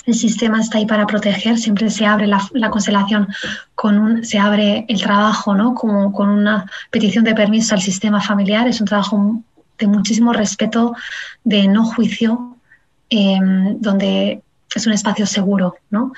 El 0.04 0.14
sistema 0.14 0.60
está 0.60 0.76
ahí 0.76 0.84
para 0.84 1.06
proteger, 1.06 1.58
siempre 1.58 1.88
se 1.88 2.04
abre 2.04 2.26
la, 2.26 2.70
constelación 2.70 3.28
con 3.74 3.98
un, 3.98 4.24
se 4.24 4.38
abre 4.38 4.84
el 4.88 5.00
trabajo, 5.00 5.54
¿no? 5.54 5.74
Como 5.74 6.12
con 6.12 6.28
una 6.28 6.66
petición 6.90 7.24
de 7.24 7.34
permiso 7.34 7.74
al 7.74 7.80
sistema 7.80 8.20
familiar, 8.20 8.68
es 8.68 8.80
un 8.82 8.86
trabajo 8.86 9.42
de 9.78 9.86
muchísimo 9.86 10.34
respeto, 10.34 10.94
de 11.44 11.66
no 11.68 11.86
juicio, 11.86 12.58
em, 13.08 13.80
donde 13.80 14.42
es 14.74 14.86
un 14.86 14.92
espacio 14.92 15.24
seguro, 15.24 15.76
¿no? 15.88 16.12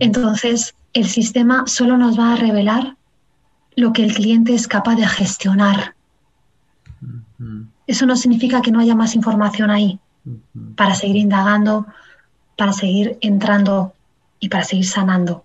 Entonces, 0.00 0.74
el 0.92 1.06
sistema 1.06 1.64
solo 1.66 1.96
nos 1.96 2.18
va 2.18 2.34
a 2.34 2.36
revelar 2.36 2.94
lo 3.76 3.92
que 3.92 4.04
el 4.04 4.14
cliente 4.14 4.54
es 4.54 4.68
capaz 4.68 4.96
de 4.96 5.06
gestionar. 5.06 5.94
Eso 7.86 8.06
no 8.06 8.16
significa 8.16 8.62
que 8.62 8.70
no 8.70 8.80
haya 8.80 8.94
más 8.94 9.14
información 9.14 9.70
ahí 9.70 9.98
para 10.76 10.94
seguir 10.94 11.16
indagando, 11.16 11.86
para 12.56 12.72
seguir 12.72 13.18
entrando 13.20 13.92
y 14.38 14.48
para 14.48 14.64
seguir 14.64 14.86
sanando. 14.86 15.44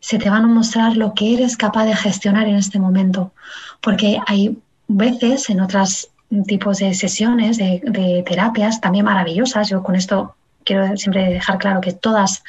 Se 0.00 0.18
te 0.18 0.28
van 0.28 0.44
a 0.44 0.48
mostrar 0.48 0.96
lo 0.96 1.14
que 1.14 1.34
eres 1.34 1.56
capaz 1.56 1.84
de 1.84 1.96
gestionar 1.96 2.46
en 2.48 2.56
este 2.56 2.78
momento, 2.78 3.32
porque 3.80 4.18
hay 4.26 4.58
veces 4.88 5.48
en 5.48 5.60
otros 5.60 6.10
tipos 6.46 6.78
de 6.78 6.94
sesiones, 6.94 7.56
de, 7.58 7.80
de 7.84 8.22
terapias 8.26 8.80
también 8.80 9.04
maravillosas, 9.04 9.68
yo 9.68 9.82
con 9.82 9.94
esto 9.94 10.34
quiero 10.64 10.96
siempre 10.96 11.28
dejar 11.28 11.58
claro 11.58 11.80
que 11.80 11.92
todas 11.92 12.42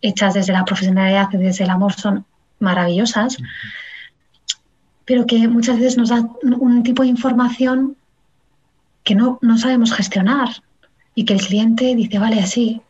hechas 0.00 0.34
desde 0.34 0.52
la 0.52 0.64
profesionalidad 0.64 1.28
y 1.32 1.38
desde 1.38 1.64
el 1.64 1.70
amor 1.70 1.92
son 1.94 2.24
maravillosas, 2.58 3.38
pero 5.04 5.26
que 5.26 5.48
muchas 5.48 5.78
veces 5.78 5.96
nos 5.96 6.10
da 6.10 6.28
un 6.42 6.82
tipo 6.82 7.02
de 7.02 7.08
información 7.08 7.96
que 9.04 9.14
no, 9.14 9.38
no 9.42 9.58
sabemos 9.58 9.92
gestionar 9.92 10.48
y 11.14 11.24
que 11.24 11.34
el 11.34 11.40
cliente 11.40 11.94
dice, 11.94 12.18
vale, 12.18 12.40
así, 12.40 12.80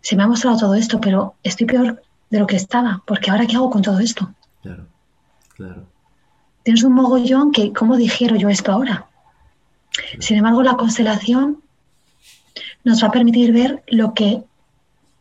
se 0.00 0.16
me 0.16 0.22
ha 0.22 0.26
mostrado 0.26 0.58
todo 0.58 0.74
esto, 0.74 1.00
pero 1.00 1.34
estoy 1.42 1.66
peor 1.66 2.02
de 2.30 2.38
lo 2.38 2.46
que 2.46 2.56
estaba, 2.56 3.02
porque 3.06 3.30
ahora 3.30 3.46
qué 3.46 3.56
hago 3.56 3.70
con 3.70 3.82
todo 3.82 4.00
esto. 4.00 4.34
Claro, 4.62 4.86
claro. 5.54 5.86
Tienes 6.62 6.82
un 6.82 6.94
mogollón 6.94 7.52
que, 7.52 7.72
¿cómo 7.72 7.96
digiero 7.96 8.36
yo 8.36 8.48
esto 8.48 8.72
ahora? 8.72 9.06
Sin 10.18 10.38
embargo, 10.38 10.62
la 10.62 10.76
constelación 10.76 11.62
nos 12.82 13.02
va 13.02 13.08
a 13.08 13.12
permitir 13.12 13.52
ver 13.52 13.82
lo 13.88 14.14
que 14.14 14.42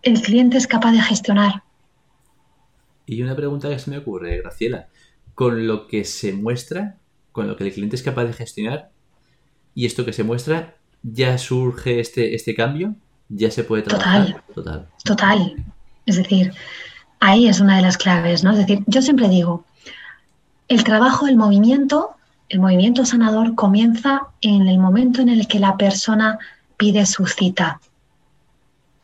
el 0.01 0.21
cliente 0.21 0.57
es 0.57 0.67
capaz 0.67 0.91
de 0.91 1.01
gestionar. 1.01 1.63
Y 3.05 3.21
una 3.21 3.35
pregunta 3.35 3.69
que 3.69 3.79
se 3.79 3.89
me 3.89 3.97
ocurre, 3.97 4.37
Graciela, 4.37 4.87
con 5.35 5.67
lo 5.67 5.87
que 5.87 6.05
se 6.05 6.33
muestra, 6.33 6.97
con 7.31 7.47
lo 7.47 7.55
que 7.55 7.65
el 7.65 7.73
cliente 7.73 7.95
es 7.95 8.03
capaz 8.03 8.25
de 8.25 8.33
gestionar, 8.33 8.91
y 9.75 9.85
esto 9.85 10.05
que 10.05 10.13
se 10.13 10.23
muestra, 10.23 10.77
ya 11.01 11.37
surge 11.37 11.99
este, 11.99 12.35
este 12.35 12.55
cambio, 12.55 12.95
ya 13.29 13.51
se 13.51 13.63
puede 13.63 13.83
trabajar. 13.83 14.43
Total, 14.53 14.53
total. 14.53 14.89
Total. 15.03 15.65
Es 16.05 16.17
decir, 16.17 16.53
ahí 17.19 17.47
es 17.47 17.59
una 17.59 17.77
de 17.77 17.81
las 17.81 17.97
claves, 17.97 18.43
¿no? 18.43 18.51
Es 18.51 18.57
decir, 18.57 18.83
yo 18.87 19.01
siempre 19.01 19.29
digo, 19.29 19.65
el 20.67 20.83
trabajo, 20.83 21.27
el 21.27 21.37
movimiento, 21.37 22.11
el 22.49 22.59
movimiento 22.59 23.05
sanador 23.05 23.55
comienza 23.55 24.27
en 24.41 24.67
el 24.67 24.77
momento 24.77 25.21
en 25.21 25.29
el 25.29 25.47
que 25.47 25.59
la 25.59 25.77
persona 25.77 26.37
pide 26.77 27.05
su 27.05 27.25
cita, 27.25 27.79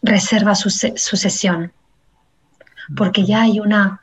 reserva 0.01 0.55
su, 0.55 0.69
sesión, 0.69 1.71
porque 2.95 3.25
ya 3.25 3.43
hay 3.43 3.59
una, 3.59 4.01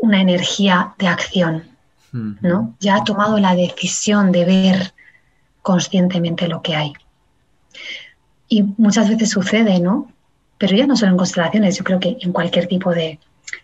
una 0.00 0.20
energía 0.20 0.94
de 0.98 1.08
acción, 1.08 1.64
¿no? 2.12 2.74
Ya 2.80 2.96
ha 2.96 3.04
tomado 3.04 3.38
la 3.38 3.54
decisión 3.54 4.32
de 4.32 4.44
ver 4.44 4.94
conscientemente 5.62 6.48
lo 6.48 6.62
que 6.62 6.74
hay. 6.74 6.92
Y 8.48 8.62
muchas 8.78 9.08
veces 9.08 9.30
sucede, 9.30 9.78
¿no? 9.78 10.10
Pero 10.58 10.76
ya 10.76 10.86
no 10.86 10.96
solo 10.96 11.12
en 11.12 11.18
constelaciones, 11.18 11.78
yo 11.78 11.84
creo 11.84 12.00
que 12.00 12.16
en 12.20 12.32
cualquier 12.32 12.66
tipo 12.66 12.92
de, 12.92 13.18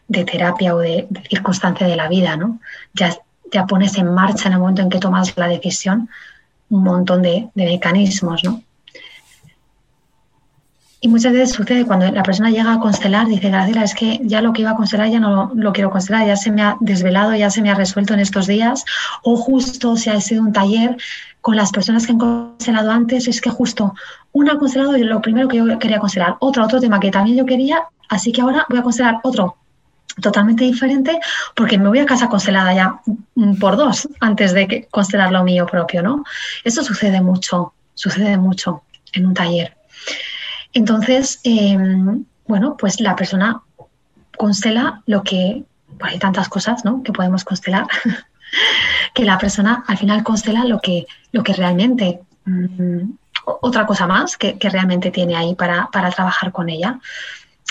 terapia 0.09 0.75
o 0.75 0.79
de, 0.79 1.09
circunstancia 1.29 1.87
de 1.87 1.97
la 1.97 2.09
vida, 2.09 2.37
¿no? 2.37 2.61
Ya, 2.95 3.17
ya 3.53 3.67
pones 3.67 3.99
en 3.99 4.13
marcha 4.15 4.49
en 4.49 4.55
el 4.55 4.61
momento 4.61 4.83
en 4.83 4.91
que 4.91 4.99
tomas 4.99 5.37
la 5.37 5.49
decisión 5.49 6.09
un 6.69 6.83
montón 6.83 7.23
de, 7.23 7.49
de 7.55 7.65
mecanismos, 7.65 8.43
¿no? 8.45 8.63
Y 11.01 11.09
muchas 11.09 11.33
veces 11.33 11.53
sucede 11.53 11.85
cuando 11.85 12.11
la 12.11 12.23
persona 12.23 12.51
llega 12.51 12.73
a 12.73 12.81
constelar, 12.81 13.27
dice, 13.27 13.51
Graciela, 13.51 13.85
es 13.85 13.95
que 13.95 14.19
ya 14.25 14.41
lo 14.41 14.53
que 14.53 14.63
iba 14.63 14.71
a 14.71 14.77
constelar 14.77 15.11
ya 15.11 15.21
no 15.21 15.53
lo, 15.55 15.73
quiero 15.73 15.91
constelar, 15.91 16.27
ya 16.27 16.37
se 16.37 16.51
me 16.51 16.63
ha 16.63 16.77
desvelado, 16.81 17.35
ya 17.35 17.51
se 17.51 17.61
me 17.61 17.71
ha 17.71 17.75
resuelto 17.75 18.15
en 18.15 18.21
estos 18.21 18.47
días, 18.47 18.85
o 19.23 19.37
justo 19.37 19.97
se 19.97 20.11
ha 20.11 20.21
sido 20.21 20.43
un 20.43 20.53
taller 20.53 20.97
con 21.43 21.55
las 21.55 21.71
personas 21.71 22.07
que 22.07 22.13
han 22.13 22.19
constelado 22.19 22.91
antes, 22.91 23.29
es 23.29 23.41
que 23.41 23.51
justo 23.51 23.95
una 24.33 24.55
ha 24.55 24.59
constelado 24.59 24.97
lo 24.97 25.21
primero 25.21 25.49
que 25.49 25.59
yo 25.59 25.79
quería 25.79 26.01
constelar, 26.01 26.37
otro, 26.41 26.65
otro 26.65 26.81
tema 26.81 26.99
que 26.99 27.11
también 27.11 27.37
yo 27.37 27.45
quería, 27.45 27.85
así 28.09 28.33
que 28.33 28.41
ahora 28.41 28.65
voy 28.69 28.79
a 28.79 28.83
constelar 28.83 29.21
otro 29.23 29.57
totalmente 30.21 30.65
diferente 30.65 31.21
porque 31.55 31.79
me 31.79 31.89
voy 31.89 31.99
a 31.99 32.07
casa 32.07 32.29
constelada 32.29 32.73
ya 32.75 33.01
por 33.61 33.77
dos 33.77 34.09
antes 34.21 34.55
de 34.55 34.67
que 34.67 34.87
constelar 34.91 35.31
lo 35.31 35.45
mío 35.45 35.67
propio, 35.67 36.03
¿no? 36.03 36.25
Eso 36.65 36.83
sucede 36.83 37.21
mucho, 37.21 37.75
sucede 37.95 38.39
mucho 38.39 38.83
en 39.13 39.27
un 39.27 39.35
taller. 39.35 39.76
Entonces, 40.77 41.41
em, 41.43 42.27
bueno, 42.47 42.77
pues 42.77 43.01
la 43.01 43.17
persona 43.17 43.63
constela 44.37 45.03
lo 45.07 45.23
que, 45.23 45.65
pues 45.99 46.13
hay 46.13 46.19
tantas 46.19 46.51
cosas 46.51 46.85
¿no? 46.85 47.03
que 47.03 47.15
podemos 47.15 47.45
constelar, 47.45 47.87
que 49.15 49.25
la 49.25 49.39
persona 49.39 49.85
al 49.87 49.97
final 49.97 50.23
constela 50.23 50.67
lo 50.67 50.79
que, 50.81 51.07
lo 51.33 51.43
que 51.43 51.55
realmente, 51.55 52.21
mm, 52.45 53.09
otra 53.47 53.87
cosa 53.87 54.07
más 54.07 54.37
que, 54.37 54.59
realmente 54.61 55.11
tiene 55.11 55.35
ahí 55.35 55.55
para, 55.55 55.89
trabajar 55.91 56.53
con 56.53 56.69
ella. 56.69 57.01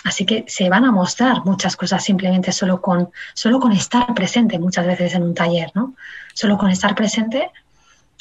Así 0.04 0.26
que 0.26 0.44
se 0.48 0.68
van 0.68 0.84
a 0.84 0.92
mostrar 0.92 1.46
muchas 1.46 1.76
cosas 1.76 2.04
simplemente 2.04 2.52
solo 2.52 2.82
con, 2.82 3.12
solo 3.36 3.60
con 3.60 3.72
estar 3.72 4.16
presente 4.16 4.58
muchas 4.58 4.88
veces 4.88 5.14
en 5.14 5.22
un 5.22 5.36
taller, 5.36 5.72
¿no? 5.76 5.94
Solo 6.34 6.58
con 6.58 6.72
estar 6.72 6.96
presente. 6.96 7.52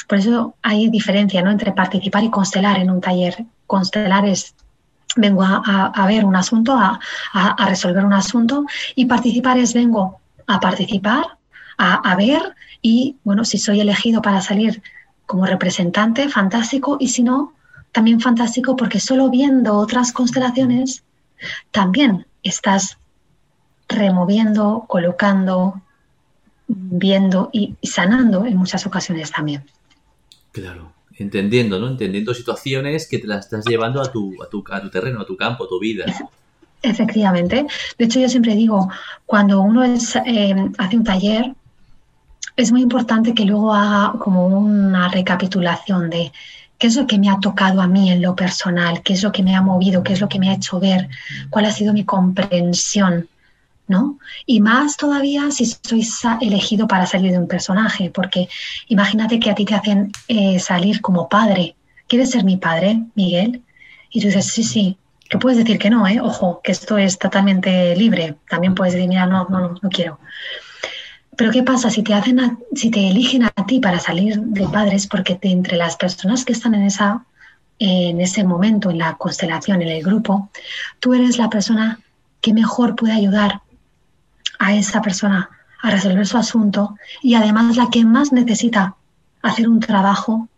Por 0.07 0.19
eso 0.19 0.57
hay 0.61 0.91
diferencia 0.91 1.41
¿no? 1.41 1.51
entre 1.51 1.73
participar 1.73 2.23
y 2.23 2.31
constelar 2.31 2.79
en 2.81 2.91
un 2.91 3.01
taller. 3.01 3.47
Constelar 3.67 4.27
es 4.27 4.55
vengo 5.17 5.43
a, 5.43 6.07
ver 6.07 6.25
un 6.25 6.37
asunto, 6.37 6.77
a, 6.77 6.99
resolver 7.67 8.05
un 8.05 8.13
asunto 8.13 8.67
y 8.95 9.07
participar 9.07 9.59
es 9.59 9.75
vengo 9.75 10.21
a 10.47 10.61
participar, 10.61 11.39
a, 11.79 12.15
ver 12.17 12.55
y, 12.83 13.17
bueno, 13.25 13.45
si 13.45 13.59
soy 13.59 13.81
elegido 13.81 14.23
para 14.23 14.41
salir 14.41 14.83
como 15.27 15.47
representante, 15.47 16.29
fantástico, 16.29 16.97
y 17.01 17.09
si 17.09 17.23
no, 17.23 17.55
también 17.93 18.21
fantástico 18.21 18.77
porque 18.77 19.01
solo 19.01 19.31
viendo 19.31 19.75
otras 19.75 20.13
constelaciones 20.13 21.03
también 21.71 22.27
estás 22.43 22.99
removiendo, 23.89 24.85
colocando, 24.87 25.81
viendo 26.67 27.51
y 27.53 27.77
sanando 27.83 28.45
en 28.45 28.57
muchas 28.57 28.87
ocasiones 28.87 29.31
también. 29.31 29.65
Claro 30.53 30.94
entendiendo, 31.19 31.79
¿no? 31.79 31.89
Entendiendo 31.89 32.35
situaciones 32.35 33.09
que 33.09 33.19
te 33.19 33.27
las 33.27 33.47
estás 33.47 33.65
llevando 33.65 34.03
a 34.03 34.11
tu, 34.11 34.43
a 34.43 34.49
tu, 34.49 34.65
a 34.71 34.81
tu 34.81 34.91
terreno, 34.91 35.21
a 35.21 35.27
tu 35.27 35.37
campo, 35.37 35.65
a 35.65 35.69
tu 35.69 35.79
vida. 35.79 36.05
Efectivamente. 36.83 37.67
De 37.99 38.05
hecho, 38.05 38.21
yo 38.21 38.29
siempre 38.29 38.55
digo, 38.55 38.91
cuando 39.27 39.61
uno 39.61 39.85
eh, 39.85 40.71
hace 40.79 40.97
un 40.97 41.05
taller, 41.05 41.55
es 42.57 42.71
muy 42.71 42.83
importante 42.83 43.35
que 43.35 43.45
luego 43.45 43.73
haga 43.73 44.19
como 44.19 44.47
una 44.47 45.09
recapitulación 45.09 46.11
de 46.11 46.31
qué 46.79 46.89
es 46.89 46.97
lo 46.97 47.07
que 47.07 47.19
me 47.19 47.31
ha 47.31 47.39
tocado 47.41 47.81
a 47.81 47.87
mí 47.87 48.11
en 48.11 48.21
lo 48.21 48.37
personal, 48.37 49.03
qué 49.03 49.15
es 49.15 49.23
lo 49.23 49.33
que 49.33 49.43
me 49.43 49.57
ha 49.57 49.63
movido, 49.63 50.03
qué 50.03 50.13
es 50.13 50.21
lo 50.21 50.29
que 50.29 50.39
me 50.39 50.51
ha 50.51 50.55
hecho 50.55 50.79
ver, 50.79 51.09
cuál 51.51 51.65
ha 51.65 51.73
sido 51.73 51.93
mi 51.93 52.05
comprensión 52.05 53.29
¿no? 53.87 54.19
Y 54.47 54.61
más 54.61 54.97
todavía 54.97 55.51
si 55.51 55.67
sois 55.67 56.23
elegido 56.41 56.87
para 56.87 57.07
salir 57.07 57.33
de 57.33 57.39
un 57.39 57.49
personaje, 57.49 58.11
porque 58.11 58.49
imagínate 58.89 59.39
que 59.39 59.51
a 59.51 59.55
ti 59.55 59.65
te 59.65 59.75
hacen 59.75 60.13
eh, 60.29 60.59
salir 60.59 61.01
como 61.01 61.29
padre. 61.29 61.77
¿Quieres 62.09 62.31
ser 62.31 62.45
mi 62.45 62.57
padre, 62.57 63.03
Miguel? 63.15 63.63
Y 64.11 64.21
tú 64.21 64.29
dices, 64.29 64.47
sí, 64.47 64.63
sí, 64.63 64.99
que 65.29 65.39
puedes 65.39 65.59
decir 65.59 65.79
que 65.79 65.91
no, 65.91 66.07
¿eh? 66.07 66.21
Ojo, 66.21 66.61
que 66.63 66.73
esto 66.73 66.99
es 66.99 67.19
totalmente 67.19 67.97
libre. 67.97 68.37
También 68.49 68.75
puedes 68.75 68.95
decir, 68.95 69.09
mira, 69.09 69.27
no, 69.27 69.47
no, 69.49 69.75
no 69.81 69.91
quiero. 69.91 70.19
Pero 71.37 71.51
¿qué 71.51 71.63
pasa 71.63 71.91
si 71.91 72.03
te 72.03 72.15
hacen 72.15 72.59
si 72.75 72.91
te 72.91 73.09
eligen 73.09 73.45
a 73.45 73.67
ti 73.67 73.81
para 73.81 73.99
salir 73.99 74.39
de 74.39 74.69
padres? 74.69 75.07
Porque 75.07 75.39
entre 75.43 75.77
las 75.77 75.97
personas 75.97 76.45
que 76.45 76.53
están 76.53 76.75
en 76.75 76.85
esa 76.85 77.25
en 77.79 78.21
ese 78.21 78.45
momento 78.45 78.91
en 78.91 78.99
la 78.99 79.17
constelación, 79.17 79.83
en 79.83 79.89
el 79.89 80.03
grupo, 80.03 80.49
tú 81.01 81.13
eres 81.13 81.39
la 81.39 81.51
persona 81.51 81.99
que 82.41 82.53
mejor 82.53 82.95
puede 82.95 83.13
ayudar 83.15 83.63
a 84.65 84.75
esa 84.75 85.03
persona 85.03 85.51
a 85.83 85.91
resolver 85.91 86.27
su 86.27 86.39
asunto 86.39 86.97
y 87.23 87.35
además 87.35 87.77
la 87.77 87.91
que 87.91 88.07
más 88.07 88.33
necesita 88.33 88.97
hacer 89.43 89.69
un 89.69 89.79
trabajo 89.79 90.49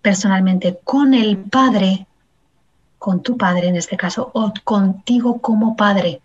personalmente 0.00 0.78
con 0.84 1.12
el 1.12 1.36
padre, 1.38 2.06
con 2.98 3.20
tu 3.20 3.36
padre 3.36 3.66
en 3.66 3.74
este 3.74 3.96
caso, 3.96 4.30
o 4.32 4.52
contigo 4.62 5.40
como 5.40 5.76
padre, 5.76 6.20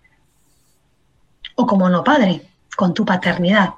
o 1.56 1.66
como 1.66 1.90
no 1.90 2.04
padre, 2.04 2.48
con 2.76 2.94
tu 2.94 3.04
paternidad. 3.04 3.72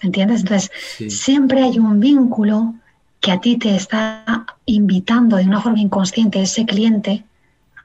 ¿Entiendes? 0.00 0.40
Entonces, 0.40 0.70
siempre 1.12 1.62
hay 1.64 1.78
un 1.78 2.00
vínculo 2.00 2.74
que 3.20 3.30
a 3.30 3.40
ti 3.40 3.58
te 3.58 3.76
está 3.76 4.46
invitando 4.64 5.36
de 5.36 5.44
una 5.44 5.60
forma 5.60 5.80
inconsciente 5.80 6.40
ese 6.40 6.64
cliente 6.64 7.24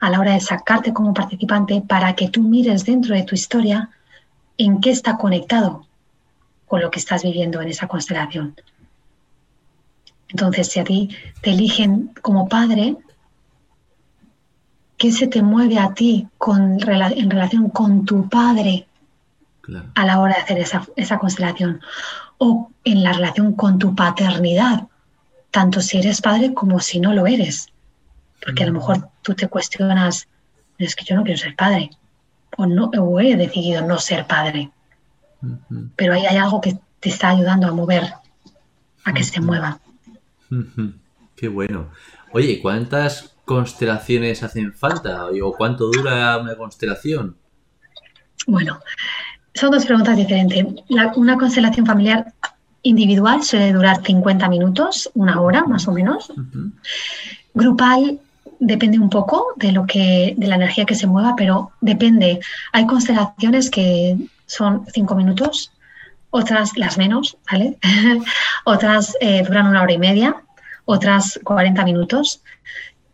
a 0.04 0.10
la 0.10 0.20
hora 0.20 0.34
de 0.34 0.40
sacarte 0.40 0.92
como 0.92 1.14
participante 1.14 1.80
para 1.80 2.14
que 2.14 2.28
tú 2.28 2.42
mires 2.42 2.84
dentro 2.84 3.14
de 3.14 3.22
tu 3.22 3.34
historia 3.34 3.88
en 4.58 4.82
qué 4.82 4.90
está 4.90 5.16
conectado 5.16 5.86
con 6.66 6.82
lo 6.82 6.90
que 6.90 6.98
estás 6.98 7.22
viviendo 7.22 7.62
en 7.62 7.68
esa 7.68 7.88
constelación. 7.88 8.54
Entonces, 10.28 10.66
si 10.68 10.78
a 10.78 10.84
ti 10.84 11.08
te 11.40 11.52
eligen 11.52 12.10
como 12.20 12.50
padre, 12.50 12.98
¿qué 14.98 15.10
se 15.10 15.26
te 15.26 15.40
mueve 15.40 15.78
a 15.78 15.94
ti 15.94 16.28
con, 16.36 16.78
en 16.82 17.30
relación 17.30 17.70
con 17.70 18.04
tu 18.04 18.28
padre 18.28 18.86
a 19.94 20.04
la 20.04 20.20
hora 20.20 20.34
de 20.34 20.42
hacer 20.42 20.58
esa, 20.58 20.86
esa 20.96 21.18
constelación? 21.18 21.80
O 22.36 22.68
en 22.84 23.02
la 23.02 23.14
relación 23.14 23.54
con 23.54 23.78
tu 23.78 23.94
paternidad, 23.94 24.86
tanto 25.50 25.80
si 25.80 25.96
eres 25.96 26.20
padre 26.20 26.52
como 26.52 26.78
si 26.80 27.00
no 27.00 27.14
lo 27.14 27.26
eres. 27.26 27.72
Porque 28.44 28.62
a 28.62 28.66
lo 28.66 28.72
mejor 28.74 29.08
tú 29.22 29.34
te 29.34 29.48
cuestionas, 29.48 30.28
es 30.78 30.94
que 30.94 31.04
yo 31.04 31.16
no 31.16 31.24
quiero 31.24 31.38
ser 31.38 31.56
padre, 31.56 31.90
o, 32.56 32.66
no, 32.66 32.90
o 32.98 33.20
he 33.20 33.36
decidido 33.36 33.82
no 33.82 33.98
ser 33.98 34.26
padre. 34.26 34.70
Pero 35.96 36.14
ahí 36.14 36.26
hay 36.26 36.36
algo 36.36 36.60
que 36.60 36.78
te 37.00 37.08
está 37.08 37.30
ayudando 37.30 37.66
a 37.66 37.72
mover, 37.72 38.04
a 39.04 39.12
que 39.12 39.24
se 39.24 39.40
mueva. 39.40 39.78
Qué 41.36 41.48
bueno. 41.48 41.90
Oye, 42.32 42.60
¿cuántas 42.60 43.34
constelaciones 43.44 44.42
hacen 44.42 44.72
falta? 44.72 45.26
¿O 45.42 45.52
cuánto 45.52 45.90
dura 45.90 46.38
una 46.38 46.56
constelación? 46.56 47.36
Bueno, 48.46 48.80
son 49.54 49.70
dos 49.70 49.86
preguntas 49.86 50.16
diferentes. 50.16 50.64
una 51.16 51.38
constelación 51.38 51.86
familiar 51.86 52.32
individual 52.82 53.42
suele 53.42 53.72
durar 53.72 54.02
50 54.04 54.48
minutos, 54.48 55.10
una 55.14 55.40
hora 55.40 55.64
más 55.64 55.88
o 55.88 55.92
menos. 55.92 56.32
Grupal 57.54 58.20
depende 58.58 58.98
un 58.98 59.10
poco 59.10 59.48
de 59.56 59.72
lo 59.72 59.86
que, 59.86 60.34
de 60.36 60.46
la 60.46 60.56
energía 60.56 60.84
que 60.84 60.94
se 60.94 61.06
mueva, 61.06 61.34
pero 61.36 61.72
depende. 61.80 62.40
Hay 62.72 62.86
constelaciones 62.86 63.70
que 63.70 64.16
son 64.46 64.84
5 64.92 65.14
minutos, 65.14 65.72
otras 66.30 66.76
las 66.76 66.98
menos, 66.98 67.36
¿vale? 67.50 67.78
otras 68.64 69.16
eh, 69.20 69.42
duran 69.46 69.68
una 69.68 69.82
hora 69.82 69.92
y 69.92 69.98
media, 69.98 70.36
otras 70.84 71.38
40 71.44 71.84
minutos, 71.84 72.42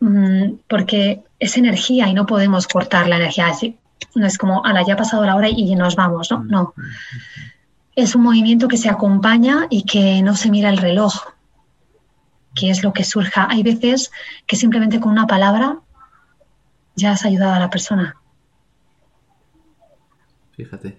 mm, 0.01 0.53
porque 0.69 1.23
es 1.39 1.57
energía 1.57 2.09
y 2.09 2.15
no 2.15 2.27
podemos 2.27 2.67
cortar 2.67 3.09
la 3.09 3.17
energía 3.17 3.49
así. 3.49 3.77
No 4.15 4.27
es 4.27 4.39
como, 4.39 4.65
ala, 4.65 4.83
ya 4.87 4.95
ha 4.95 4.97
pasado 4.97 5.25
la 5.25 5.37
hora 5.37 5.49
y 5.49 5.75
nos 5.75 5.97
vamos, 5.97 6.31
¿no? 6.31 6.43
No. 6.45 6.75
Es 7.95 8.15
un 8.15 8.23
movimiento 8.23 8.69
que 8.69 8.77
se 8.77 8.89
acompaña 8.89 9.67
y 9.69 9.83
que 9.85 10.23
no 10.23 10.35
se 10.35 10.51
mira 10.51 10.71
el 10.71 10.79
reloj, 10.79 11.15
que 12.55 12.71
es 12.71 12.83
lo 12.83 12.93
que 12.93 13.05
surja. 13.05 13.47
Hay 13.51 13.63
veces 13.63 14.11
que 14.47 14.57
simplemente 14.57 15.01
con 15.01 15.13
una 15.13 15.27
palabra 15.27 15.79
ya 16.97 17.13
has 17.13 17.25
ayudado 17.25 17.55
a 17.55 17.59
la 17.59 17.71
persona. 17.71 18.17
Fíjate. 20.53 20.99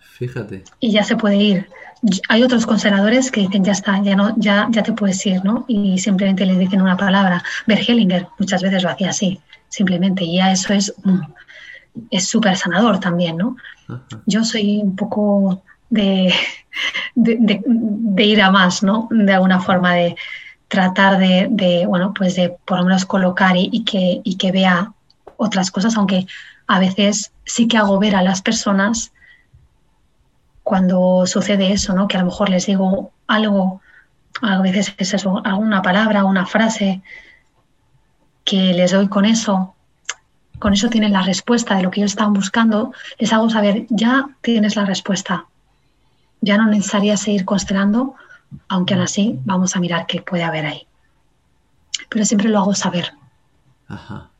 Fíjate. 0.00 0.64
Y 0.80 0.92
ya 0.92 1.04
se 1.04 1.16
puede 1.16 1.36
ir. 1.36 1.68
Hay 2.28 2.42
otros 2.42 2.66
conservadores 2.66 3.30
que 3.30 3.40
dicen 3.40 3.64
ya 3.64 3.72
está, 3.72 4.00
ya 4.02 4.14
no, 4.14 4.34
ya, 4.36 4.68
ya 4.70 4.82
te 4.82 4.92
puedes 4.92 5.24
ir, 5.26 5.44
¿no? 5.44 5.64
Y 5.68 5.98
simplemente 5.98 6.46
le 6.46 6.56
dicen 6.56 6.82
una 6.82 6.96
palabra. 6.96 7.42
Bergelinger 7.66 8.28
muchas 8.38 8.62
veces 8.62 8.82
lo 8.82 8.90
hacía 8.90 9.10
así, 9.10 9.40
simplemente. 9.68 10.24
Y 10.24 10.36
ya 10.36 10.52
eso 10.52 10.72
es 10.72 10.94
mm, 11.02 11.20
es 12.10 12.28
súper 12.28 12.56
sanador 12.56 13.00
también, 13.00 13.36
¿no? 13.36 13.56
Yo 14.26 14.44
soy 14.44 14.80
un 14.82 14.96
poco 14.96 15.62
de, 15.94 16.32
ir 18.18 18.42
a 18.42 18.50
más, 18.50 18.82
¿no? 18.82 19.08
De 19.10 19.32
alguna 19.32 19.60
forma 19.60 19.94
de 19.94 20.16
tratar 20.68 21.18
de, 21.18 21.84
bueno, 21.86 22.12
pues 22.14 22.36
de 22.36 22.56
por 22.64 22.78
lo 22.78 22.84
menos 22.84 23.04
colocar 23.04 23.56
y, 23.56 23.84
que, 23.84 24.20
y 24.24 24.36
que 24.36 24.52
vea 24.52 24.92
otras 25.36 25.70
cosas, 25.70 25.96
aunque 25.96 26.26
a 26.66 26.78
veces 26.78 27.32
sí 27.44 27.68
que 27.68 27.76
hago 27.76 27.98
ver 27.98 28.16
a 28.16 28.22
las 28.22 28.42
personas 28.42 29.12
cuando 30.62 31.26
sucede 31.26 31.72
eso, 31.72 31.94
¿no? 31.94 32.08
Que 32.08 32.16
a 32.16 32.20
lo 32.20 32.26
mejor 32.26 32.48
les 32.48 32.66
digo 32.66 33.12
algo, 33.26 33.80
a 34.40 34.60
veces 34.62 34.94
es 34.96 35.14
eso, 35.14 35.42
alguna 35.44 35.82
palabra, 35.82 36.24
una 36.24 36.46
frase 36.46 37.02
que 38.44 38.72
les 38.74 38.92
doy 38.92 39.08
con 39.08 39.24
eso, 39.26 39.74
con 40.58 40.72
eso 40.72 40.88
tienen 40.88 41.12
la 41.12 41.22
respuesta 41.22 41.76
de 41.76 41.82
lo 41.82 41.90
que 41.90 42.00
ellos 42.00 42.12
estaban 42.12 42.32
buscando, 42.32 42.92
les 43.18 43.32
hago 43.32 43.50
saber, 43.50 43.86
ya 43.90 44.28
tienes 44.40 44.76
la 44.76 44.86
respuesta, 44.86 45.46
ya 46.44 46.58
no 46.58 46.66
necesitaría 46.66 47.16
seguir 47.16 47.44
constelando, 47.44 48.14
aunque 48.68 48.94
aún 48.94 49.02
así 49.02 49.38
vamos 49.44 49.74
a 49.74 49.80
mirar 49.80 50.06
qué 50.06 50.20
puede 50.22 50.44
haber 50.44 50.66
ahí. 50.66 50.86
Pero 52.08 52.24
siempre 52.24 52.48
lo 52.48 52.58
hago 52.58 52.74
saber. 52.74 53.12
Ajá, 53.88 54.30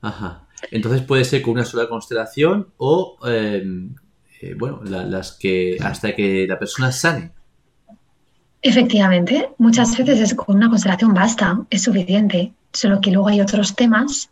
ajá. 0.00 0.46
Entonces 0.70 1.02
puede 1.02 1.24
ser 1.24 1.42
con 1.42 1.54
una 1.54 1.64
sola 1.64 1.88
constelación 1.88 2.68
o 2.78 3.18
em, 3.26 3.94
eh, 4.40 4.54
bueno, 4.56 4.80
las 4.84 5.32
que 5.32 5.76
hasta 5.82 6.14
que 6.14 6.46
la 6.48 6.58
persona 6.58 6.92
sane. 6.92 7.32
Efectivamente, 8.62 9.50
muchas 9.58 9.96
veces 9.96 10.20
es 10.20 10.34
con 10.34 10.56
una 10.56 10.70
constelación 10.70 11.12
basta, 11.12 11.60
es 11.68 11.82
suficiente, 11.82 12.54
solo 12.72 13.00
que 13.00 13.10
luego 13.10 13.28
hay 13.28 13.40
otros 13.40 13.74
temas 13.74 14.30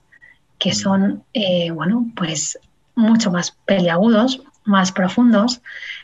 que 0.59 0.70
mm. 0.70 0.74
son, 0.74 1.24
eh, 1.34 1.70
bueno, 1.70 2.11
pues 2.16 2.59
mucho 2.94 3.30
más 3.30 3.57
peliagudos, 3.66 4.42
más 4.64 4.92
profundos, 4.92 5.61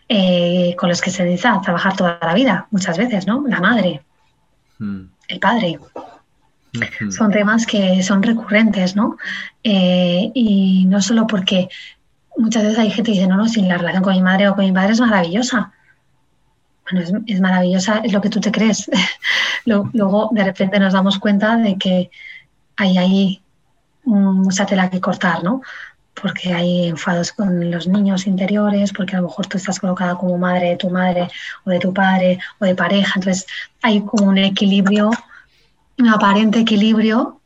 eh, 0.09 0.75
con 0.79 0.89
los 0.89 1.01
que 1.01 1.11
se 1.11 1.25
necesita 1.25 1.61
trabajar 1.61 1.97
toda 1.97 2.19
la 2.21 2.35
vida, 2.35 2.67
muchas 2.71 2.97
veces, 2.97 3.27
¿no? 3.27 3.45
La 3.47 3.61
madre, 3.61 4.03
mm. 4.79 5.03
el 5.29 5.41
padre. 5.41 5.79
Son 7.11 7.33
temas 7.33 7.67
que 7.67 8.03
son 8.03 8.23
recurrentes, 8.23 8.95
¿no? 8.95 9.17
y 9.65 10.85
no 10.87 11.01
solo 11.01 11.27
porque 11.27 11.69
muchas 12.39 12.63
veces 12.63 12.79
hay 12.79 12.91
gente 12.91 13.11
que 13.11 13.19
dice, 13.19 13.29
no, 13.29 13.37
no, 13.37 13.49
si 13.49 13.63
la 13.63 13.77
relación 13.77 14.03
con 14.03 14.15
mi 14.15 14.23
madre 14.23 14.49
o 14.49 14.55
con 14.55 14.65
mi 14.65 14.73
padre 14.73 14.93
es 14.93 15.01
maravillosa. 15.01 15.73
Bueno, 16.91 17.23
es, 17.27 17.41
maravillosa, 17.41 17.99
es 17.99 18.13
lo 18.13 18.21
que 18.21 18.31
tú 18.31 18.41
te 18.41 18.53
crees. 18.53 18.91
Luego, 19.65 20.31
de 20.33 20.45
repente 20.45 20.79
nos 20.79 20.95
damos 20.95 21.19
cuenta 21.19 21.57
de 21.57 21.77
que 21.77 22.11
hay 22.77 22.97
ahí 22.97 23.43
mucha 24.05 24.65
tela 24.65 24.89
que 24.89 25.01
cortar, 25.01 25.43
¿no? 25.43 25.61
Porque 26.21 26.53
hay 26.53 26.89
enfados 26.89 27.33
con 27.33 27.71
los 27.71 27.87
niños 27.87 28.27
interiores, 28.27 28.93
porque 28.93 29.17
a 29.17 29.21
lo 29.21 29.29
mejor 29.29 29.47
tú 29.47 29.57
estás 29.57 29.79
colocada 29.79 30.17
como 30.17 30.37
madre 30.39 30.71
de 30.71 30.77
tu 30.77 30.91
madre 30.91 31.29
o 31.65 31.71
de 31.71 31.79
tu 31.79 31.93
padre 31.93 32.39
o 32.59 32.65
de 32.65 32.75
pareja. 32.75 33.13
Entonces, 33.17 33.47
hay 33.83 34.01
como 34.01 34.27
un 34.27 34.39
equilibrio, 34.39 35.11
un 35.99 36.09
aparente 36.09 36.61
equilibrio 36.61 37.41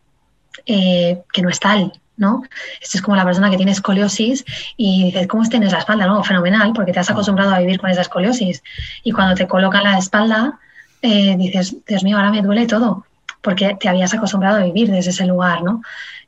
eh, 0.67 1.23
que 1.33 1.43
no 1.43 1.49
es 1.49 1.61
tal, 1.61 1.93
¿no? 2.17 2.43
Esto 2.81 2.99
es 2.99 3.03
como 3.03 3.17
la 3.17 3.25
persona 3.25 3.51
que 3.51 3.57
tiene 3.57 3.73
escoliosis 3.73 4.45
y 4.77 5.05
dices, 5.05 5.27
¿cómo 5.27 5.49
tienes 5.49 5.73
la 5.73 5.79
espalda? 5.79 6.07
No, 6.07 6.23
fenomenal, 6.23 6.73
porque 6.75 6.93
te 6.93 7.01
has 7.01 7.11
acostumbrado 7.11 7.55
a 7.55 7.59
vivir 7.59 7.81
con 7.81 7.91
esa 7.91 8.03
escoliosis. 8.03 8.63
Y 9.03 9.13
cuando 9.13 9.35
te 9.35 9.49
colocan 9.49 9.85
la 9.85 9.99
espalda, 9.99 10.61
eh, 11.03 11.37
dices, 11.37 11.77
Dios 11.87 12.05
mío, 12.05 12.17
ahora 12.17 12.31
me 12.31 12.43
duele 12.43 12.67
todo, 12.67 13.07
porque 13.41 13.77
te 13.79 13.89
habías 13.89 14.15
acostumbrado 14.15 14.59
a 14.59 14.65
vivir 14.65 14.91
desde 14.91 15.11
ese 15.11 15.27
lugar, 15.27 15.63
¿no? 15.63 15.83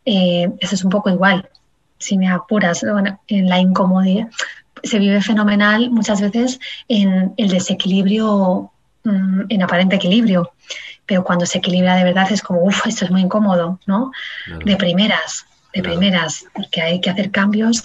Eh, 0.05 0.51
eso 0.61 0.75
es 0.75 0.85
un 0.85 0.91
poco 0.91 1.11
igual, 1.11 1.49
si 2.05 2.19
me 2.19 2.29
apuras, 2.29 2.85
en 3.29 3.49
la 3.49 3.59
incomodidad. 3.59 4.29
Se 4.83 4.99
vive 4.99 5.21
fenomenal 5.23 5.91
muchas 5.91 6.21
veces 6.21 6.61
en 6.89 7.33
el 7.37 7.49
desequilibrio, 7.49 8.71
mm, 9.05 9.43
en 9.49 9.63
aparente 9.63 9.97
equilibrio, 9.97 10.53
pero 11.07 11.25
cuando 11.25 11.47
se 11.47 11.59
equilibra 11.59 11.97
de 11.97 12.05
verdad 12.05 12.31
es 12.31 12.43
como, 12.43 12.63
uff, 12.63 12.87
esto 12.87 13.05
es 13.05 13.11
muy 13.11 13.23
incómodo, 13.23 13.79
¿no? 13.87 14.13
De 14.65 14.77
primeras 14.77 15.47
de 15.75 15.83
primeras, 15.83 16.47
porque 16.55 16.81
hay 16.81 17.01
que 17.01 17.11
hacer 17.11 17.31
cambios 17.31 17.83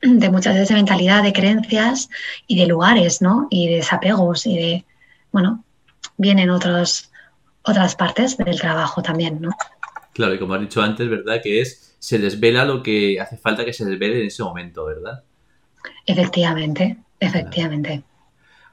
de 0.00 0.30
muchas 0.30 0.54
veces 0.54 0.68
de 0.68 0.74
mentalidad, 0.74 1.22
de 1.22 1.32
creencias 1.32 2.08
y 2.46 2.58
de 2.58 2.66
lugares, 2.66 3.20
¿no? 3.20 3.46
Y 3.50 3.68
de 3.68 3.76
desapegos 3.76 4.46
y 4.46 4.56
de, 4.56 4.84
bueno, 5.32 5.64
vienen 6.16 6.50
otros, 6.50 7.10
otras 7.62 7.94
partes 7.94 8.36
del 8.36 8.58
trabajo 8.58 9.02
también, 9.02 9.40
¿no? 9.40 9.50
Claro, 10.14 10.34
y 10.34 10.38
como 10.38 10.54
has 10.54 10.60
dicho 10.62 10.82
antes, 10.82 11.08
¿verdad? 11.08 11.40
Que 11.42 11.60
es, 11.60 11.85
se 11.98 12.18
desvela 12.18 12.64
lo 12.64 12.82
que 12.82 13.20
hace 13.20 13.36
falta 13.36 13.64
que 13.64 13.72
se 13.72 13.84
desvele 13.84 14.20
en 14.20 14.26
ese 14.26 14.42
momento, 14.42 14.84
¿verdad? 14.84 15.22
Efectivamente, 16.04 16.96
efectivamente. 17.20 18.02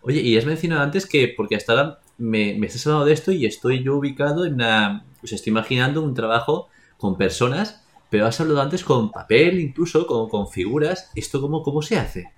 Oye, 0.02 0.22
y 0.22 0.38
has 0.38 0.46
mencionado 0.46 0.84
antes 0.84 1.06
que, 1.06 1.34
porque 1.36 1.56
hasta 1.56 1.74
ahora 1.74 2.00
me, 2.18 2.56
me 2.56 2.68
estás 2.68 2.86
hablando 2.88 3.06
de 3.06 3.14
esto 3.14 3.32
y 3.32 3.46
estoy 3.46 3.84
yo 3.84 3.96
ubicado 3.96 4.46
en 4.46 4.56
una, 4.56 5.06
pues 5.20 5.34
estoy 5.34 5.52
imaginando 5.52 6.02
un 6.02 6.14
trabajo 6.14 6.70
con 6.98 7.18
personas 7.18 7.84
pero 8.14 8.28
has 8.28 8.40
hablado 8.40 8.62
antes 8.62 8.84
con 8.84 9.12
papel, 9.12 9.60
incluso 9.60 10.06
con, 10.06 10.30
con 10.30 10.48
figuras. 10.48 11.10
¿Esto 11.16 11.42
cómo, 11.42 11.64
cómo 11.64 11.82
se 11.82 11.98
hace? 11.98 12.32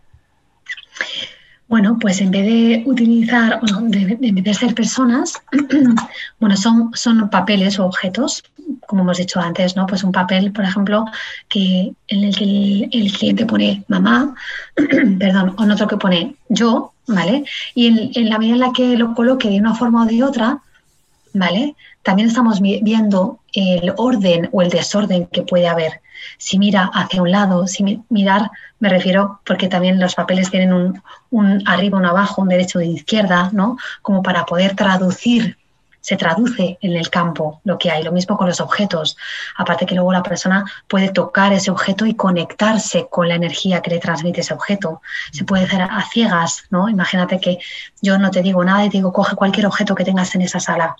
Bueno, 1.67 1.97
pues 1.99 2.21
en 2.21 2.29
vez 2.29 2.45
de 2.45 2.83
utilizar, 2.85 3.59
bueno, 3.59 3.81
de, 3.89 4.17
en 4.21 4.35
vez 4.35 4.43
de 4.43 4.53
ser 4.53 4.75
personas, 4.75 5.33
bueno, 6.39 6.55
son, 6.55 6.91
son 6.93 7.29
papeles 7.29 7.79
o 7.79 7.85
objetos, 7.85 8.43
como 8.85 9.01
hemos 9.01 9.17
dicho 9.17 9.39
antes, 9.39 9.75
¿no? 9.75 9.87
Pues 9.87 10.03
un 10.03 10.11
papel, 10.11 10.51
por 10.51 10.63
ejemplo, 10.63 11.05
que 11.49 11.91
en 12.07 12.23
el 12.23 12.35
que 12.35 12.89
el, 12.91 13.11
cliente 13.11 13.45
pone 13.45 13.83
mamá, 13.87 14.35
perdón, 15.19 15.55
o 15.57 15.63
en 15.63 15.71
otro 15.71 15.87
que 15.87 15.97
pone 15.97 16.35
yo, 16.49 16.93
¿vale? 17.07 17.45
Y 17.73 17.87
en, 17.87 18.11
en, 18.13 18.29
la 18.29 18.37
medida 18.37 18.55
en 18.55 18.61
la 18.61 18.73
que 18.73 18.95
lo 18.95 19.15
coloque 19.15 19.49
de 19.49 19.59
una 19.59 19.73
forma 19.73 20.03
o 20.03 20.05
de 20.05 20.23
otra, 20.23 20.59
¿vale? 21.33 21.75
También 22.03 22.27
estamos 22.27 22.61
viendo 22.61 23.39
el 23.53 23.91
orden 23.97 24.49
o 24.51 24.61
el 24.61 24.69
desorden 24.69 25.25
que 25.25 25.41
puede 25.41 25.67
haber. 25.67 26.01
Si 26.37 26.57
mira 26.59 26.89
hacia 26.93 27.21
un 27.21 27.31
lado, 27.31 27.67
si 27.67 28.03
mirar, 28.09 28.49
me 28.79 28.89
refiero 28.89 29.41
porque 29.45 29.67
también 29.67 29.99
los 29.99 30.15
papeles 30.15 30.49
tienen 30.51 30.73
un, 30.73 31.01
un 31.31 31.63
arriba, 31.67 31.97
un 31.97 32.05
abajo, 32.05 32.41
un 32.41 32.49
derecho 32.49 32.81
y 32.81 32.91
izquierda, 32.91 33.49
¿no? 33.53 33.77
Como 34.01 34.21
para 34.23 34.45
poder 34.45 34.75
traducir 34.75 35.57
se 36.05 36.17
traduce 36.17 36.77
en 36.81 36.95
el 36.95 37.09
campo 37.09 37.61
lo 37.63 37.79
que 37.79 37.89
hay. 37.89 38.03
Lo 38.03 38.11
mismo 38.11 38.37
con 38.37 38.45
los 38.45 38.61
objetos. 38.61 39.17
Aparte 39.57 39.87
que 39.87 39.95
luego 39.95 40.13
la 40.13 40.21
persona 40.21 40.63
puede 40.87 41.09
tocar 41.09 41.51
ese 41.51 41.71
objeto 41.71 42.05
y 42.05 42.13
conectarse 42.13 43.07
con 43.09 43.27
la 43.27 43.33
energía 43.33 43.81
que 43.81 43.89
le 43.89 43.97
transmite 43.97 44.41
ese 44.41 44.53
objeto. 44.53 45.01
Se 45.31 45.45
puede 45.45 45.63
hacer 45.63 45.81
a 45.81 45.99
ciegas, 46.03 46.65
¿no? 46.69 46.89
Imagínate 46.89 47.39
que 47.39 47.57
yo 48.03 48.19
no 48.19 48.29
te 48.29 48.43
digo 48.43 48.63
nada 48.63 48.85
y 48.85 48.91
te 48.91 48.97
digo, 48.97 49.11
coge 49.11 49.35
cualquier 49.35 49.65
objeto 49.65 49.95
que 49.95 50.05
tengas 50.05 50.35
en 50.35 50.43
esa 50.43 50.59
sala. 50.59 50.95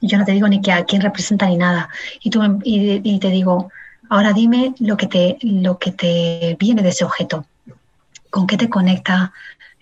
Yo 0.00 0.16
no 0.16 0.24
te 0.24 0.30
digo 0.30 0.46
ni 0.46 0.62
que 0.62 0.70
a 0.70 0.84
quién 0.84 1.02
representa 1.02 1.46
ni 1.46 1.56
nada. 1.56 1.88
Y, 2.22 2.30
tú, 2.30 2.60
y, 2.62 3.18
te 3.18 3.30
digo, 3.30 3.72
ahora 4.08 4.32
dime 4.32 4.74
lo 4.78 4.96
que, 4.96 5.06
te, 5.06 5.38
lo 5.42 5.78
que 5.78 5.92
te 5.92 6.56
viene 6.58 6.82
de 6.82 6.90
ese 6.90 7.04
objeto. 7.04 7.46
¿Con 8.30 8.46
qué 8.46 8.56
te 8.56 8.68
conecta? 8.68 9.32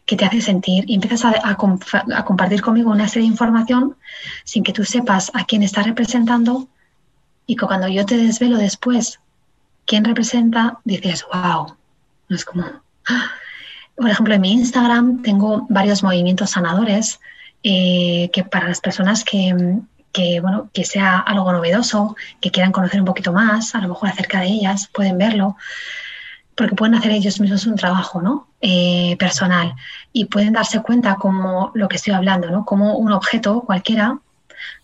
que 0.07 0.17
te 0.17 0.25
hace 0.25 0.41
sentir 0.41 0.85
y 0.87 0.95
empiezas 0.95 1.25
a, 1.25 1.57
compartir 1.57 2.63
conmigo 2.63 2.93
una 2.93 3.09
serie 3.09 3.27
de 3.27 3.33
información 3.33 3.97
sin 4.45 4.63
que 4.63 4.73
tú 4.73 4.85
sepas 4.85 5.33
a 5.35 5.45
quién 5.45 5.65
está 5.65 5.83
representando 5.83 6.69
y 7.45 7.57
que 7.57 7.67
cuando 7.67 7.89
yo 7.89 8.07
te 8.07 8.17
desvelo 8.17 8.57
después 8.57 9.19
quién 9.85 10.05
representa, 10.05 10.79
dices, 10.85 11.27
wow, 11.33 11.75
no 12.29 12.37
es 12.37 12.45
como... 12.45 12.65
¡ah! 13.09 13.31
Por 13.97 14.11
ejemplo, 14.11 14.35
en 14.35 14.41
mi 14.43 14.53
Instagram 14.53 15.23
tengo 15.23 15.67
varios 15.71 16.03
movimientos 16.03 16.51
sanadores 16.51 17.19
eh, 17.63 18.31
que 18.33 18.45
para 18.45 18.69
las 18.69 18.81
personas 18.81 19.25
que, 19.25 19.81
que, 20.17 20.41
bueno, 20.41 20.71
que 20.73 20.85
sea 20.85 21.19
algo 21.19 21.53
novedoso, 21.53 22.17
que 22.41 22.51
quieran 22.51 22.73
conocer 22.73 23.01
un 23.01 23.07
poquito 23.07 23.35
más, 23.35 23.75
a 23.75 23.83
lo 23.83 23.89
mejor 23.89 24.09
acerca 24.09 24.41
de 24.41 24.47
ellas, 24.47 24.89
pueden 24.91 25.19
verlo 25.19 25.57
porque 26.57 26.75
pueden 26.75 26.95
hacer 26.95 27.13
ellos 27.13 27.39
mismos 27.39 27.67
un 27.67 27.77
trabajo 27.77 28.23
¿no? 28.23 28.49
Eh, 28.63 29.15
personal 29.19 29.75
y 30.15 30.25
pueden 30.25 30.55
darse 30.55 30.81
cuenta 30.81 31.17
como 31.17 31.71
lo 31.75 31.87
que 31.87 31.97
estoy 31.97 32.15
hablando, 32.15 32.51
¿no? 32.51 32.65
como 32.65 32.97
un 32.97 33.13
objeto 33.13 33.61
cualquiera 33.61 34.19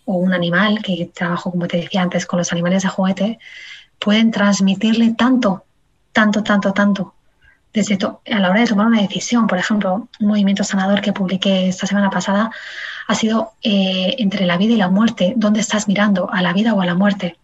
o 0.04 0.16
un 0.16 0.34
animal, 0.34 0.82
que 0.82 1.10
trabajo, 1.14 1.50
como 1.50 1.66
te 1.66 1.78
decía 1.78 2.02
antes, 2.02 2.26
con 2.26 2.38
los 2.38 2.52
animales 2.52 2.82
de 2.82 2.90
juguete, 2.90 3.38
pueden 3.98 4.30
transmitirle 4.32 5.14
tanto, 5.14 5.64
tanto, 6.12 6.42
tanto, 6.42 6.74
tanto. 6.74 7.14
Desde 7.72 7.96
a 8.04 8.38
la 8.38 8.50
hora 8.50 8.60
de 8.60 8.66
tomar 8.66 8.86
una 8.88 9.00
decisión, 9.00 9.46
por 9.46 9.56
ejemplo, 9.56 10.08
un 10.20 10.26
movimiento 10.26 10.64
sanador 10.64 11.00
que 11.00 11.14
publiqué 11.14 11.68
esta 11.68 11.86
semana 11.86 12.10
pasada 12.10 12.50
ha 13.08 13.14
sido 13.14 13.52
eh, 13.62 14.14
entre 14.18 14.46
la 14.46 14.56
vida 14.56 14.74
y 14.74 14.76
la 14.76 14.88
muerte. 14.88 15.34
¿Dónde 15.36 15.60
estás 15.60 15.88
mirando? 15.88 16.30
¿A 16.32 16.42
la 16.42 16.52
vida 16.52 16.74
o 16.74 16.80
a 16.80 16.86
la 16.86 16.94
muerte? 16.94 17.36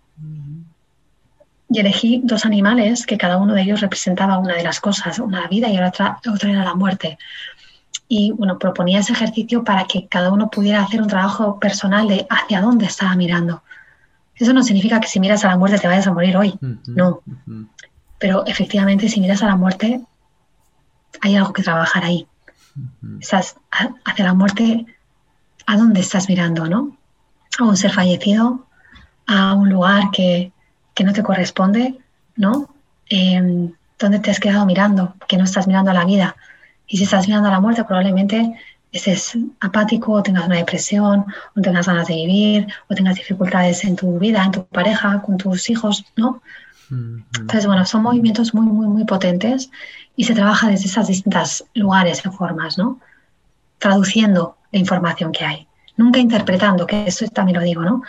y 1.70 1.80
elegí 1.80 2.20
dos 2.24 2.46
animales 2.46 3.04
que 3.04 3.18
cada 3.18 3.36
uno 3.36 3.54
de 3.54 3.62
ellos 3.62 3.80
representaba 3.80 4.38
una 4.38 4.54
de 4.54 4.62
las 4.62 4.80
cosas, 4.80 5.18
una 5.18 5.42
la 5.42 5.48
vida 5.48 5.68
y 5.68 5.76
la 5.76 5.88
otra, 5.88 6.20
otra 6.32 6.50
era 6.50 6.64
la 6.64 6.74
muerte. 6.74 7.18
Y 8.08 8.32
bueno, 8.32 8.58
proponía 8.58 9.00
ese 9.00 9.12
ejercicio 9.12 9.64
para 9.64 9.84
que 9.84 10.08
cada 10.08 10.32
uno 10.32 10.50
pudiera 10.50 10.82
hacer 10.82 11.02
un 11.02 11.08
trabajo 11.08 11.58
personal 11.60 12.08
de 12.08 12.26
hacia 12.30 12.62
dónde 12.62 12.86
estaba 12.86 13.14
mirando. 13.16 13.62
Eso 14.34 14.52
no 14.54 14.62
significa 14.62 15.00
que 15.00 15.08
si 15.08 15.20
miras 15.20 15.44
a 15.44 15.48
la 15.48 15.58
muerte 15.58 15.78
te 15.78 15.88
vayas 15.88 16.06
a 16.06 16.12
morir 16.12 16.36
hoy, 16.36 16.54
no. 16.86 17.20
Pero 18.18 18.46
efectivamente 18.46 19.08
si 19.08 19.20
miras 19.20 19.42
a 19.42 19.46
la 19.46 19.56
muerte 19.56 20.00
hay 21.20 21.36
algo 21.36 21.52
que 21.52 21.62
trabajar 21.62 22.04
ahí. 22.04 22.26
Hacia 23.20 24.24
la 24.24 24.34
muerte, 24.34 24.86
¿a 25.68 25.76
dónde 25.76 26.00
estás 26.00 26.30
mirando, 26.30 26.66
no? 26.66 26.96
A 27.58 27.64
un 27.64 27.76
ser 27.76 27.92
fallecido, 27.92 28.66
a 29.26 29.52
un 29.52 29.68
lugar 29.68 30.10
que, 30.10 30.50
que 30.94 31.04
no 31.04 31.12
te 31.12 31.22
corresponde, 31.22 31.98
¿no? 32.36 32.70
Eh, 33.10 33.68
¿Dónde 33.98 34.18
te 34.18 34.30
has 34.30 34.40
quedado 34.40 34.64
mirando? 34.64 35.14
Que 35.28 35.36
no 35.36 35.44
estás 35.44 35.66
mirando 35.66 35.90
a 35.90 35.94
la 35.94 36.06
vida. 36.06 36.36
Y 36.86 36.96
si 36.96 37.04
estás 37.04 37.28
mirando 37.28 37.48
a 37.48 37.52
la 37.52 37.60
muerte, 37.60 37.84
probablemente 37.84 38.58
estés 38.92 39.36
apático 39.60 40.12
o 40.12 40.22
tengas 40.22 40.46
una 40.46 40.56
depresión 40.56 41.26
o 41.54 41.60
tengas 41.60 41.86
ganas 41.86 42.08
de 42.08 42.14
vivir 42.14 42.66
o 42.88 42.94
tengas 42.94 43.16
dificultades 43.16 43.84
en 43.84 43.94
tu 43.94 44.18
vida, 44.18 44.42
en 44.42 44.52
tu 44.52 44.64
pareja, 44.64 45.20
con 45.20 45.36
tus 45.36 45.68
hijos, 45.68 46.06
¿no? 46.16 46.40
Entonces, 46.90 47.66
bueno, 47.66 47.84
son 47.84 48.04
movimientos 48.04 48.54
muy, 48.54 48.64
muy, 48.64 48.86
muy 48.86 49.04
potentes 49.04 49.70
y 50.16 50.24
se 50.24 50.34
trabaja 50.34 50.68
desde 50.68 50.86
esas 50.86 51.08
distintas 51.08 51.62
lugares 51.74 52.22
y 52.24 52.30
formas, 52.30 52.78
¿no? 52.78 52.98
Traduciendo 53.78 54.56
la 54.72 54.78
información 54.78 55.32
que 55.32 55.44
hay, 55.44 55.66
nunca 55.96 56.18
interpretando, 56.18 56.86
que 56.86 57.06
eso 57.06 57.26
también 57.28 57.58
lo 57.58 57.64
digo, 57.64 57.82
¿no? 57.82 58.02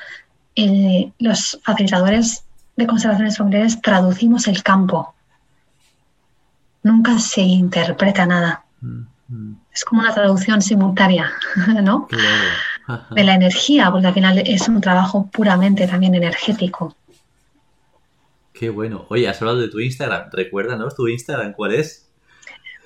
los 1.19 1.57
facilitadores 1.63 2.43
de 2.75 2.87
constelaciones 2.87 3.37
familiares 3.37 3.81
traducimos 3.81 4.47
el 4.47 4.61
campo. 4.61 5.13
Nunca 6.83 7.17
se 7.19 7.41
interpreta 7.41 8.25
nada. 8.25 8.65
Mm-hmm. 8.81 9.55
Es 9.73 9.85
como 9.85 10.01
una 10.01 10.13
traducción 10.13 10.61
simultánea, 10.61 11.31
¿no? 11.83 12.07
De 13.11 13.23
la 13.23 13.35
energía, 13.35 13.91
porque 13.91 14.07
al 14.07 14.13
final 14.13 14.39
es 14.39 14.67
un 14.67 14.81
trabajo 14.81 15.29
puramente 15.31 15.87
también 15.87 16.15
energético. 16.15 16.95
Qué 18.51 18.69
bueno. 18.69 19.05
Oye, 19.09 19.29
has 19.29 19.41
hablado 19.41 19.59
de 19.59 19.69
tu 19.69 19.79
Instagram. 19.79 20.29
Recuérdanos 20.31 20.95
tu 20.95 21.07
Instagram, 21.07 21.53
¿cuál 21.53 21.75
es? 21.75 22.08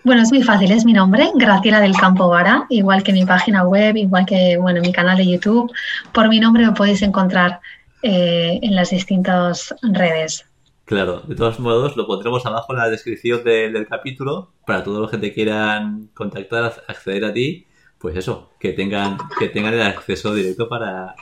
Bueno, 0.03 0.21
es 0.21 0.31
muy 0.31 0.43
fácil, 0.43 0.69
es 0.71 0.83
mi 0.83 0.91
nombre, 0.91 1.31
Graciela 1.33 1.79
del 1.79 1.95
Campo 1.95 2.27
Vara, 2.27 2.65
igual 2.69 3.03
que 3.03 3.13
mi 3.13 3.25
página 3.25 3.63
web, 3.63 3.95
igual 3.95 4.25
que 4.25 4.57
bueno, 4.57 4.81
mi 4.81 4.91
canal 4.91 5.15
de 5.15 5.25
YouTube. 5.25 5.71
Por 6.11 6.27
mi 6.27 6.41
nombre 6.41 6.65
me 6.65 6.73
podéis 6.73 7.01
encontrar 7.03 7.61
eh, 8.01 8.59
en 8.61 8.75
las 8.75 8.89
distintas 8.89 9.73
redes. 9.81 10.45
Claro, 10.83 11.21
de 11.21 11.35
todos 11.35 11.57
modos 11.61 11.95
lo 11.95 12.05
pondremos 12.05 12.45
abajo 12.45 12.73
en 12.73 12.79
la 12.79 12.89
descripción 12.89 13.45
del 13.45 13.87
capítulo 13.87 14.51
para 14.67 14.83
todos 14.83 14.99
los 14.99 15.09
que 15.09 15.17
te 15.17 15.33
quieran 15.33 16.09
contactar, 16.13 16.83
acceder 16.89 17.23
a 17.23 17.31
ti, 17.31 17.65
pues 17.97 18.17
eso, 18.17 18.51
que 18.59 18.73
tengan, 18.73 19.17
que 19.39 19.47
tengan 19.47 19.73
el 19.73 19.83
acceso 19.83 20.35
directo 20.35 20.67
para, 20.67 21.15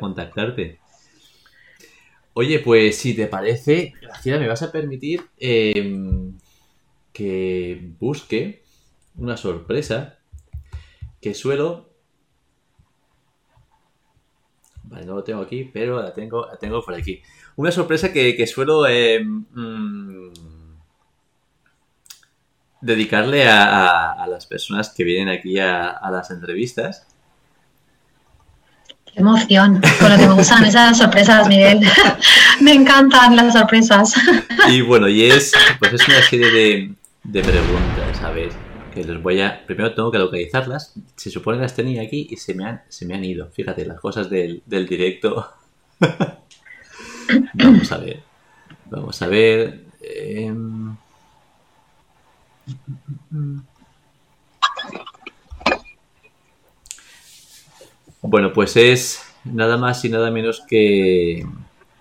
contactarte. 0.00 0.80
Oye, 2.32 2.58
pues 2.58 2.98
si 2.98 3.14
te 3.14 3.28
parece, 3.28 3.92
Graciela, 4.02 4.40
me 4.40 4.48
vas 4.48 4.62
a 4.62 4.72
permitir 4.72 5.22
em, 5.38 6.36
que 7.14 7.94
busque 7.98 8.62
una 9.16 9.38
sorpresa 9.38 10.18
que 11.22 11.32
suelo 11.32 11.94
Vale, 14.86 15.06
no 15.06 15.14
lo 15.14 15.24
tengo 15.24 15.40
aquí, 15.40 15.64
pero 15.72 16.02
la 16.02 16.12
tengo, 16.12 16.46
la 16.46 16.56
tengo 16.56 16.84
por 16.84 16.94
aquí. 16.94 17.22
Una 17.56 17.70
sorpresa 17.70 18.12
que, 18.12 18.46
suelo 18.46 18.86
eh, 18.86 19.24
mm, 19.24 20.28
dedicarle 22.82 23.48
a, 23.48 24.26
las 24.28 24.46
personas 24.46 24.90
que 24.90 25.04
vienen 25.04 25.34
aquí 25.34 25.58
a, 25.58 25.98
las 26.10 26.30
entrevistas. 26.30 27.06
Qué 29.06 29.20
emoción, 29.20 29.80
con 30.00 30.10
lo 30.10 30.18
que 30.18 30.26
me 30.26 30.34
gustan 30.34 30.64
esas 30.64 30.98
sorpresas, 30.98 31.48
Miguel. 31.48 31.80
me 32.60 32.74
encantan 32.74 33.36
las 33.36 33.54
sorpresas. 33.54 34.12
y 34.68 34.82
bueno, 34.82 35.08
y 35.08 35.24
es, 35.24 35.52
pues 35.78 35.94
es 35.94 36.06
una 36.08 36.20
serie 36.22 36.50
de, 36.50 36.94
de 37.24 37.42
preguntas, 37.42 38.22
a 38.22 38.30
ver 38.30 38.50
que 38.94 39.04
les 39.04 39.20
voy 39.20 39.40
a... 39.40 39.66
Primero 39.66 39.92
tengo 39.94 40.10
que 40.10 40.18
localizarlas. 40.18 40.94
Se 41.16 41.30
supone 41.30 41.58
que 41.58 41.62
las 41.62 41.74
tenía 41.74 42.02
aquí 42.02 42.28
y 42.30 42.36
se 42.36 42.54
me 42.54 42.64
han, 42.64 42.82
se 42.88 43.04
me 43.06 43.14
han 43.14 43.24
ido. 43.24 43.50
Fíjate, 43.50 43.84
las 43.84 44.00
cosas 44.00 44.30
del, 44.30 44.62
directo. 44.66 45.52
Vamos 47.54 47.90
a 47.90 47.98
ver. 47.98 48.22
Vamos 48.86 49.20
a 49.20 49.26
ver. 49.26 49.84
Em, 50.00 50.96
bueno, 58.22 58.52
pues 58.52 58.76
es 58.76 59.22
nada 59.44 59.76
más 59.76 60.04
y 60.04 60.08
nada 60.08 60.30
menos 60.30 60.62
que... 60.68 61.44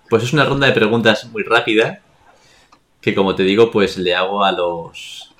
Pues 0.10 0.24
es 0.24 0.34
una 0.34 0.46
ronda 0.46 0.68
de 0.68 0.74
preguntas 0.74 1.26
muy 1.32 1.42
rápida 1.42 2.03
que 3.04 3.14
como 3.14 3.36
te 3.36 3.44
digo, 3.44 3.70
pues 3.70 3.98
le 3.98 4.16
hago 4.16 4.46
a 4.46 4.54
los 4.54 5.36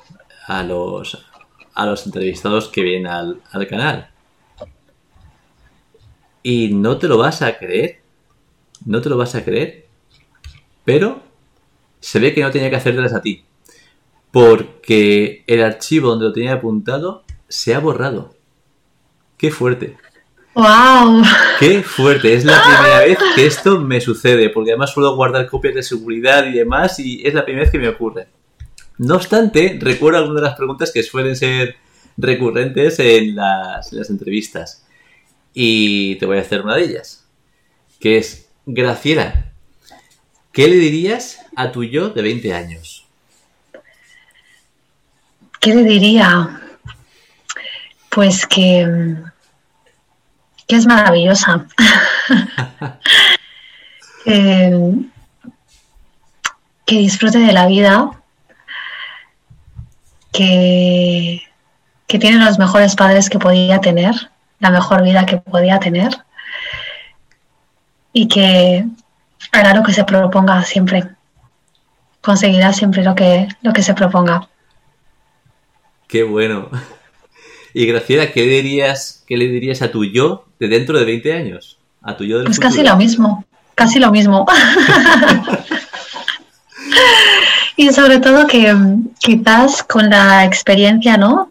a 0.48 0.64
los 0.64 1.26
a 1.74 1.86
los 1.86 2.06
entrevistados 2.06 2.68
que 2.68 2.84
vienen 2.84 3.08
al, 3.08 3.68
canal. 3.70 4.12
Y 6.44 6.74
no 6.74 6.98
te 6.98 7.08
lo 7.08 7.18
vas 7.18 7.42
a 7.42 7.58
creer, 7.58 8.02
no 8.86 9.02
te 9.02 9.10
lo 9.10 9.16
vas 9.18 9.34
a 9.36 9.46
creer, 9.46 9.88
pero 10.84 11.24
se 12.02 12.20
ve 12.20 12.34
que 12.34 12.42
no 12.42 12.52
tenía 12.52 12.70
que 12.70 12.76
hacértelas 12.76 13.14
a 13.14 13.22
ti, 13.22 13.46
porque 14.30 15.46
el 15.48 15.64
archivo 15.64 16.10
donde 16.10 16.26
lo 16.26 16.34
tenía 16.34 16.54
apuntado 16.54 17.24
se 17.48 17.74
ha 17.74 17.80
borrado. 17.80 18.36
Qué 19.38 19.52
fuerte. 19.52 19.96
¡Wow! 20.54 21.24
¡Qué 21.60 21.82
fuerte! 21.82 22.36
Es 22.36 22.46
la 22.46 22.62
primera 22.62 23.00
vez 23.00 23.18
que 23.36 23.46
esto 23.48 23.80
me 23.80 24.00
sucede, 24.00 24.50
porque 24.50 24.72
además 24.72 24.92
suelo 24.92 25.16
guardar 25.16 25.48
copias 25.48 25.74
de 25.74 25.84
seguridad 25.84 26.46
y 26.46 26.54
demás, 26.54 27.00
y 27.00 27.26
es 27.26 27.34
la 27.34 27.44
primera 27.44 27.64
vez 27.64 27.72
que 27.72 27.80
me 27.80 27.88
ocurre. 27.88 28.28
No 29.00 29.16
obstante, 29.16 29.80
recuerdo 29.82 30.20
algunas 30.20 30.42
de 30.42 30.48
las 30.50 30.58
preguntas 30.58 30.92
que 30.92 31.02
suelen 31.02 31.36
ser 31.36 31.76
recurrentes 32.18 33.00
en 33.00 33.36
las, 33.36 33.92
en 33.92 34.00
las 34.00 34.10
entrevistas. 34.12 34.86
Y 35.56 36.16
te 36.16 36.28
voy 36.28 36.38
a 36.38 36.42
hacer 36.42 36.62
una 36.62 36.76
de 36.76 36.84
ellas, 36.84 37.28
que 38.00 38.18
es, 38.18 38.50
Graciela, 38.66 39.52
¿qué 40.52 40.68
le 40.68 40.76
dirías 40.76 41.40
a 41.56 41.72
tu 41.72 41.84
yo 41.84 42.10
de 42.10 42.22
20 42.22 42.54
años? 42.54 43.08
¿Qué 45.60 45.74
le 45.74 45.84
diría? 45.84 46.62
Pues 48.10 48.46
que, 48.46 49.16
que 50.68 50.76
es 50.76 50.86
maravillosa. 50.86 51.66
que, 54.26 54.96
que 56.86 56.98
disfrute 56.98 57.40
de 57.40 57.54
la 57.54 57.68
vida, 57.68 58.12
que, 60.32 61.42
que 62.08 62.20
tiene 62.20 62.44
los 62.44 62.60
mejores 62.60 62.96
padres 62.96 63.30
que 63.30 63.40
podía 63.40 63.80
tener, 63.82 64.32
la 64.60 64.70
mejor 64.70 65.04
vida 65.04 65.26
que 65.26 65.38
podía 65.38 65.80
tener 65.80 66.12
y 68.14 68.28
que 68.28 68.86
hará 69.52 69.74
lo 69.74 69.84
que 69.84 69.94
se 69.94 70.04
proponga 70.06 70.64
siempre. 70.64 71.10
Conseguirá 72.22 72.72
siempre 72.72 73.04
lo 73.04 73.16
que, 73.16 73.48
lo 73.62 73.74
que 73.74 73.84
se 73.84 73.94
proponga. 73.94 74.48
Qué 76.08 76.24
bueno. 76.24 76.70
Y 77.74 77.88
Graciela, 77.88 78.32
¿qué 78.32 78.44
dirías, 78.44 79.24
qué 79.28 79.36
le 79.36 79.48
dirías 79.48 79.82
a 79.82 79.92
tu 79.92 80.06
yo 80.06 80.46
de 80.60 80.68
dentro 80.68 81.00
de 81.00 81.06
20 81.06 81.34
años? 81.34 81.80
A 82.04 82.16
tu 82.16 82.24
yo 82.24 82.38
del 82.38 82.46
Pues 82.46 82.60
casi 82.60 82.84
lo 82.84 82.96
mismo, 82.96 83.46
casi 83.74 84.00
lo 84.00 84.12
mismo. 84.12 84.46
y 87.76 87.92
sobre 87.92 88.20
todo 88.20 88.46
que 88.46 88.72
mm, 88.72 89.16
quizás 89.18 89.84
con 89.84 90.10
la 90.10 90.46
experiencia, 90.46 91.18
¿no? 91.18 91.50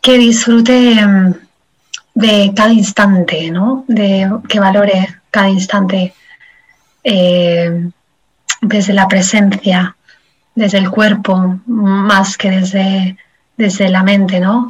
Que 0.00 0.18
disfrute 0.18 1.06
mm, 1.06 1.34
de 2.14 2.52
cada 2.56 2.72
instante, 2.72 3.48
¿no? 3.52 3.84
De 3.86 4.28
que 4.48 4.58
valore 4.58 5.20
cada 5.30 5.50
instante 5.50 6.14
eh, 7.04 7.90
desde 8.60 8.92
la 8.92 9.06
presencia, 9.06 9.94
desde 10.56 10.78
el 10.78 10.90
cuerpo, 10.90 11.60
más 11.66 12.36
que 12.36 12.50
desde, 12.50 13.16
desde 13.56 13.88
la 13.88 14.02
mente, 14.02 14.40
¿no? 14.40 14.68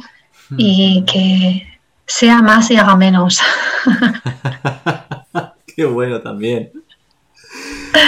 Y 0.57 1.03
que 1.05 1.67
sea 2.05 2.41
más 2.41 2.69
y 2.71 2.77
haga 2.77 2.95
menos. 2.95 3.39
Qué 5.75 5.85
bueno 5.85 6.21
también. 6.21 6.71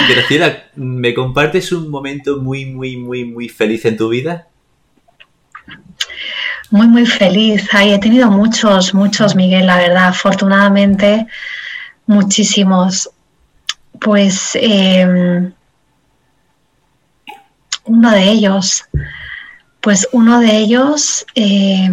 Graciela, 0.08 0.64
¿me 0.76 1.14
compartes 1.14 1.72
un 1.72 1.88
momento 1.90 2.38
muy, 2.38 2.66
muy, 2.66 2.96
muy, 2.96 3.24
muy 3.24 3.48
feliz 3.48 3.84
en 3.84 3.96
tu 3.96 4.08
vida? 4.08 4.48
Muy, 6.70 6.88
muy 6.88 7.06
feliz. 7.06 7.68
Ay, 7.72 7.92
he 7.92 7.98
tenido 7.98 8.30
muchos, 8.30 8.94
muchos, 8.94 9.34
Miguel, 9.36 9.66
la 9.66 9.78
verdad. 9.78 10.08
Afortunadamente, 10.08 11.26
muchísimos. 12.06 13.10
Pues 14.00 14.50
eh, 14.54 15.50
uno 17.84 18.10
de 18.10 18.22
ellos, 18.22 18.84
pues 19.86 20.08
uno 20.10 20.40
de 20.40 20.56
ellos, 20.56 21.24
eh, 21.36 21.88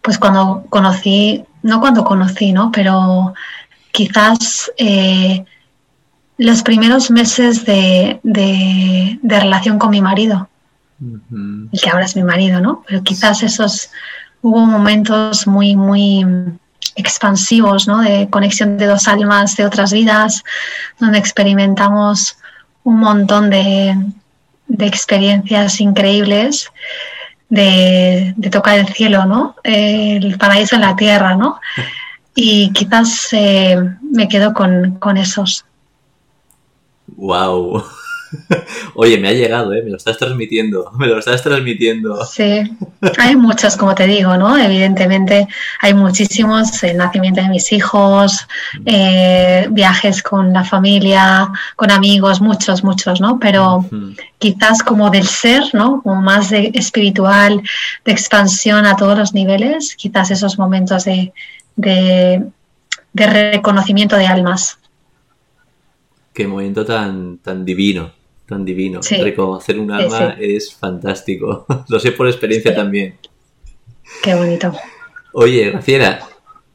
pues 0.00 0.16
cuando 0.16 0.64
conocí, 0.70 1.44
no 1.62 1.78
cuando 1.78 2.04
conocí, 2.04 2.54
¿no? 2.54 2.72
Pero 2.72 3.34
quizás 3.92 4.72
eh, 4.78 5.44
los 6.38 6.62
primeros 6.62 7.10
meses 7.10 7.66
de, 7.66 8.18
de, 8.22 9.18
de, 9.20 9.40
relación 9.40 9.78
con 9.78 9.90
mi 9.90 10.00
marido, 10.00 10.48
uh 11.02 11.18
-huh. 11.30 11.68
el 11.70 11.80
que 11.82 11.90
ahora 11.90 12.06
es 12.06 12.16
mi 12.16 12.22
marido, 12.22 12.62
¿no? 12.62 12.82
Pero 12.86 13.02
quizás 13.02 13.42
esos 13.42 13.90
hubo 14.40 14.64
momentos 14.64 15.46
muy, 15.46 15.76
muy 15.76 16.24
expansivos, 16.96 17.88
¿no? 17.88 18.00
De 18.00 18.30
conexión 18.30 18.78
de 18.78 18.86
dos 18.86 19.06
almas, 19.06 19.54
de 19.54 19.66
otras 19.66 19.92
vidas, 19.92 20.42
donde 20.98 21.18
experimentamos 21.18 22.38
un 22.84 23.00
montón 23.00 23.50
de, 23.50 23.94
de 24.70 24.86
experiencias 24.86 25.80
increíbles. 25.80 26.70
De, 27.48 28.34
tocar 28.50 28.78
el 28.78 28.86
cielo, 28.88 29.26
¿no? 29.26 29.56
El 29.64 30.38
paraíso 30.38 30.76
en 30.76 30.82
la 30.82 30.94
tierra, 30.94 31.34
¿no? 31.34 31.60
Y 32.34 32.72
quizás 32.72 33.28
eh, 33.32 33.76
me 34.02 34.28
quedo 34.28 34.54
con, 34.54 34.98
con 35.00 35.16
esos. 35.16 35.64
Wow. 37.16 37.82
Oye, 38.94 39.18
me 39.18 39.28
ha 39.28 39.32
llegado, 39.32 39.72
¿eh? 39.72 39.82
me 39.82 39.90
lo 39.90 39.96
estás 39.96 40.18
transmitiendo, 40.18 40.90
me 40.98 41.06
lo 41.06 41.18
estás 41.18 41.42
transmitiendo. 41.42 42.24
Sí, 42.24 42.62
hay 43.18 43.36
muchos, 43.36 43.76
como 43.76 43.94
te 43.94 44.06
digo, 44.06 44.36
¿no? 44.36 44.56
Evidentemente 44.56 45.48
hay 45.80 45.94
muchísimos, 45.94 46.82
el 46.82 46.96
nacimiento 46.96 47.42
de 47.42 47.48
mis 47.48 47.72
hijos, 47.72 48.46
eh, 48.84 49.66
viajes 49.70 50.22
con 50.22 50.52
la 50.52 50.64
familia, 50.64 51.50
con 51.76 51.90
amigos, 51.90 52.40
muchos, 52.40 52.84
muchos, 52.84 53.20
¿no? 53.20 53.38
Pero 53.38 53.84
quizás 54.38 54.82
como 54.82 55.10
del 55.10 55.26
ser, 55.26 55.62
¿no? 55.72 56.02
Como 56.02 56.20
más 56.20 56.50
de 56.50 56.70
espiritual, 56.74 57.62
de 58.04 58.12
expansión 58.12 58.86
a 58.86 58.96
todos 58.96 59.18
los 59.18 59.34
niveles, 59.34 59.96
quizás 59.96 60.30
esos 60.30 60.58
momentos 60.58 61.04
de, 61.04 61.32
de, 61.76 62.44
de 63.12 63.26
reconocimiento 63.26 64.16
de 64.16 64.26
almas. 64.26 64.78
Qué 66.32 66.46
momento 66.46 66.86
tan, 66.86 67.38
tan 67.38 67.64
divino 67.64 68.19
tan 68.50 68.64
divino. 68.64 69.02
Sí. 69.02 69.16
Reconocer 69.16 69.78
un 69.78 69.90
alma 69.92 70.34
sí, 70.36 70.44
sí. 70.44 70.56
es 70.56 70.74
fantástico. 70.74 71.64
Lo 71.88 71.98
sé 71.98 72.12
por 72.12 72.26
experiencia 72.26 72.74
también. 72.74 73.16
Qué 74.22 74.34
bonito. 74.34 74.72
Oye, 75.32 75.70
Graciela, 75.70 76.20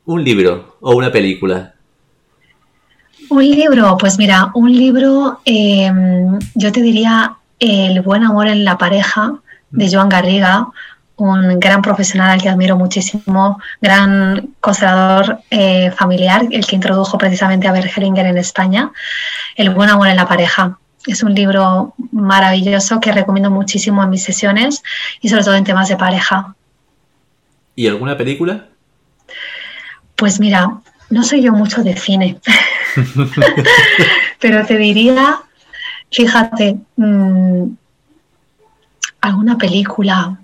un 0.05 0.23
libro 0.23 0.77
o 0.79 0.95
una 0.95 1.11
película. 1.11 1.75
Un 3.29 3.43
libro, 3.43 3.97
pues 3.97 4.17
mira, 4.17 4.51
un 4.53 4.71
libro, 4.71 5.41
eh, 5.45 5.91
yo 6.53 6.71
te 6.71 6.81
diría 6.81 7.37
El 7.59 8.01
buen 8.01 8.23
amor 8.23 8.47
en 8.47 8.63
la 8.63 8.77
pareja 8.77 9.39
de 9.71 9.89
Joan 9.91 10.09
Garriga, 10.09 10.67
un 11.17 11.59
gran 11.59 11.81
profesional 11.81 12.31
al 12.31 12.41
que 12.41 12.49
admiro 12.49 12.77
muchísimo, 12.77 13.59
gran 13.81 14.49
conservador 14.61 15.39
eh, 15.49 15.91
familiar, 15.91 16.43
el 16.51 16.65
que 16.65 16.75
introdujo 16.75 17.17
precisamente 17.17 17.67
a 17.67 17.71
Bergelinger 17.71 18.25
en 18.27 18.37
España. 18.37 18.91
El 19.55 19.71
buen 19.71 19.89
amor 19.89 20.07
en 20.07 20.17
la 20.17 20.27
pareja 20.27 20.77
es 21.07 21.23
un 21.23 21.33
libro 21.33 21.93
maravilloso 22.11 22.99
que 22.99 23.11
recomiendo 23.11 23.51
muchísimo 23.51 24.03
en 24.03 24.09
mis 24.09 24.23
sesiones 24.23 24.83
y 25.21 25.29
sobre 25.29 25.43
todo 25.43 25.55
en 25.55 25.63
temas 25.63 25.89
de 25.89 25.97
pareja. 25.97 26.55
¿Y 27.75 27.87
alguna 27.87 28.17
película? 28.17 28.67
Pues 30.15 30.39
mira, 30.39 30.81
no 31.09 31.23
soy 31.23 31.41
yo 31.41 31.51
mucho 31.51 31.83
de 31.83 31.95
cine, 31.97 32.39
pero 34.39 34.65
te 34.65 34.77
diría, 34.77 35.41
fíjate, 36.11 36.77
mmm, 36.95 37.67
alguna 39.21 39.57
película. 39.57 40.39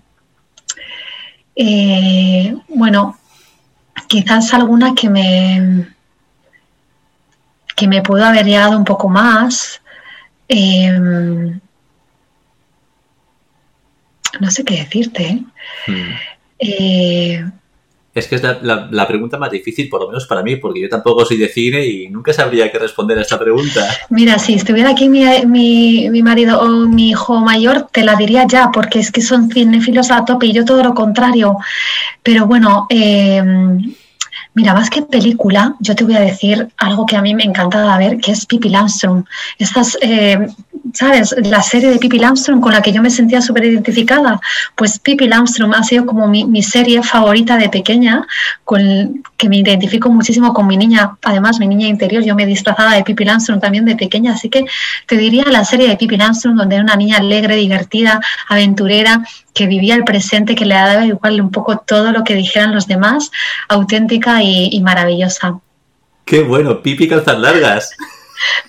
Eh, 1.55 2.55
bueno, 2.69 3.17
quizás 4.07 4.53
alguna 4.53 4.93
que 4.95 5.09
me 5.09 5.87
que 7.75 7.87
me 7.87 8.01
pudo 8.01 8.23
haber 8.25 8.45
llegado 8.45 8.77
un 8.77 8.83
poco 8.83 9.09
más, 9.09 9.80
eh, 10.51 10.99
no 14.39 14.51
sé 14.51 14.63
qué 14.63 14.75
decirte. 14.75 15.23
¿eh? 15.23 15.43
Hmm. 15.87 16.13
Eh, 16.59 17.45
es 18.13 18.27
que 18.27 18.35
es 18.35 18.43
la, 18.43 18.59
la, 18.61 18.89
la, 18.91 19.07
pregunta 19.07 19.37
más 19.37 19.49
difícil, 19.49 19.87
por 19.87 20.01
lo 20.01 20.07
menos 20.07 20.27
para 20.27 20.43
mí, 20.43 20.57
porque 20.57 20.81
yo 20.81 20.89
tampoco 20.89 21.23
soy 21.23 21.37
de 21.37 21.47
cine 21.47 21.85
y 21.85 22.09
nunca 22.09 22.33
sabría 22.33 22.69
qué 22.69 22.77
responder 22.77 23.17
a 23.17 23.21
esta 23.21 23.39
pregunta. 23.39 23.87
Mira, 24.09 24.37
si 24.37 24.55
estuviera 24.55 24.89
aquí 24.89 25.07
mi, 25.07 25.23
mi, 25.45 26.09
mi 26.09 26.21
marido 26.21 26.59
o 26.59 26.67
mi 26.67 27.11
hijo 27.11 27.39
mayor, 27.39 27.87
te 27.89 28.03
la 28.03 28.15
diría 28.15 28.45
ya, 28.45 28.69
porque 28.73 28.99
es 28.99 29.11
que 29.11 29.21
son 29.21 29.49
cinéfilos 29.49 30.11
a 30.11 30.25
tope 30.25 30.47
y 30.47 30.53
yo 30.53 30.65
todo 30.65 30.83
lo 30.83 30.93
contrario. 30.93 31.57
Pero 32.21 32.45
bueno, 32.47 32.85
eh, 32.89 33.41
Mira, 34.53 34.73
más 34.73 34.89
que 34.89 35.01
película, 35.01 35.75
yo 35.79 35.95
te 35.95 36.03
voy 36.03 36.15
a 36.15 36.19
decir 36.19 36.69
algo 36.77 37.05
que 37.05 37.15
a 37.15 37.21
mí 37.21 37.33
me 37.33 37.43
encantaba 37.43 37.97
ver, 37.97 38.17
que 38.17 38.31
es 38.31 38.45
Pippi 38.45 38.69
Landstrom. 38.69 39.23
Estas, 39.57 39.97
eh, 40.01 40.47
¿sabes? 40.93 41.35
La 41.43 41.61
serie 41.61 41.89
de 41.89 41.97
Pippi 41.97 42.19
Landstrom 42.19 42.61
con 42.61 42.73
la 42.73 42.81
que 42.81 42.91
yo 42.91 43.01
me 43.01 43.09
sentía 43.09 43.41
súper 43.41 43.65
identificada. 43.65 44.39
Pues 44.75 44.99
Pippi 44.99 45.27
Landstrom 45.27 45.73
ha 45.73 45.83
sido 45.83 46.05
como 46.05 46.27
mi, 46.27 46.63
serie 46.63 47.01
favorita 47.03 47.57
de 47.57 47.69
pequeña, 47.69 48.25
con 48.63 49.23
que 49.37 49.49
me 49.49 49.57
identifico 49.57 50.09
muchísimo 50.09 50.53
con 50.53 50.67
mi 50.67 50.77
niña. 50.77 51.17
Además, 51.23 51.59
mi 51.59 51.67
niña 51.67 51.87
interior, 51.87 52.23
yo 52.23 52.35
me 52.35 52.45
disfrazaba 52.45 52.95
de 52.95 53.03
Pippi 53.03 53.25
Landstrom 53.25 53.59
también 53.59 53.85
de 53.85 53.95
pequeña. 53.95 54.33
Así 54.33 54.49
que 54.49 54.65
te 55.07 55.17
diría 55.17 55.45
la 55.45 55.65
serie 55.65 55.87
de 55.87 55.97
Pippi 55.97 56.17
Landstrom, 56.17 56.55
donde 56.55 56.75
era 56.75 56.83
una 56.83 56.95
niña 56.95 57.17
alegre, 57.17 57.55
divertida, 57.55 58.21
aventurera, 58.47 59.25
que 59.53 59.67
vivía 59.67 59.95
el 59.95 60.03
presente, 60.03 60.55
que 60.55 60.65
le 60.65 60.75
daba 60.75 61.05
igual 61.05 61.41
un 61.41 61.51
poco 61.51 61.77
todo 61.77 62.11
lo 62.11 62.23
que 62.23 62.35
dijeran 62.35 62.73
los 62.73 62.87
demás, 62.87 63.31
auténtica 63.67 64.41
y, 64.41 64.69
y 64.71 64.81
maravillosa. 64.81 65.59
Qué 66.25 66.43
bueno, 66.43 66.81
Pipi 66.81 67.07
calzas 67.07 67.39
largas. 67.39 67.91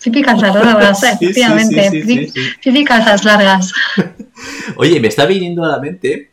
Pipi 0.02 0.22
calzas 0.22 0.54
largas, 0.54 1.00
sí, 1.00 1.06
efectivamente. 1.06 1.90
Sí, 1.90 2.28
sí, 2.28 2.40
Pipi 2.62 2.84
calzas 2.84 3.24
largas. 3.24 3.72
Oye, 4.76 5.00
me 5.00 5.08
está 5.08 5.26
viniendo 5.26 5.64
a 5.64 5.68
la 5.68 5.78
mente 5.78 6.30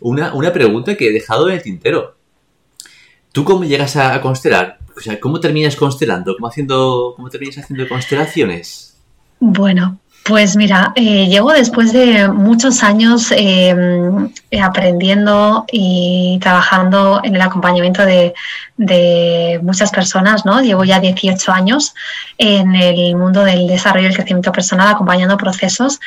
una, 0.00 0.34
una 0.34 0.52
pregunta 0.52 0.96
que 0.96 1.08
he 1.08 1.12
dejado 1.12 1.48
en 1.48 1.56
el 1.56 1.62
tintero. 1.62 2.16
¿Tú 3.32 3.44
cómo 3.44 3.64
llegas 3.64 3.96
a, 3.96 4.20
constelar? 4.20 4.78
O 4.96 5.00
sea, 5.00 5.20
¿cómo 5.20 5.40
terminas 5.40 5.76
constelando? 5.76 6.34
¿Cómo, 6.34 6.48
haciendo, 6.48 7.14
cómo 7.16 7.28
terminas 7.28 7.58
haciendo 7.58 7.88
constelaciones? 7.88 8.96
Bueno, 9.38 10.00
pues 10.24 10.56
mira, 10.56 10.92
eh, 10.96 11.26
llevo 11.28 11.52
después 11.52 11.92
de 11.92 12.28
muchos 12.28 12.82
años 12.82 13.32
em, 13.34 14.30
aprendiendo 14.60 15.64
y 15.70 16.38
trabajando 16.40 17.20
en 17.22 17.36
el 17.36 17.40
acompañamiento 17.40 18.04
de, 18.04 18.34
muchas 18.78 19.90
personas, 19.90 20.44
¿no? 20.46 20.60
Llevo 20.62 20.84
ya 20.84 21.00
18 21.00 21.52
años 21.52 21.94
en 22.38 22.74
el 22.76 23.16
mundo 23.16 23.44
del 23.44 23.66
desarrollo 23.66 24.06
y 24.06 24.10
el 24.10 24.16
crecimiento 24.16 24.52
personal, 24.52 24.88
acompañando 24.88 25.36
procesos. 25.36 26.00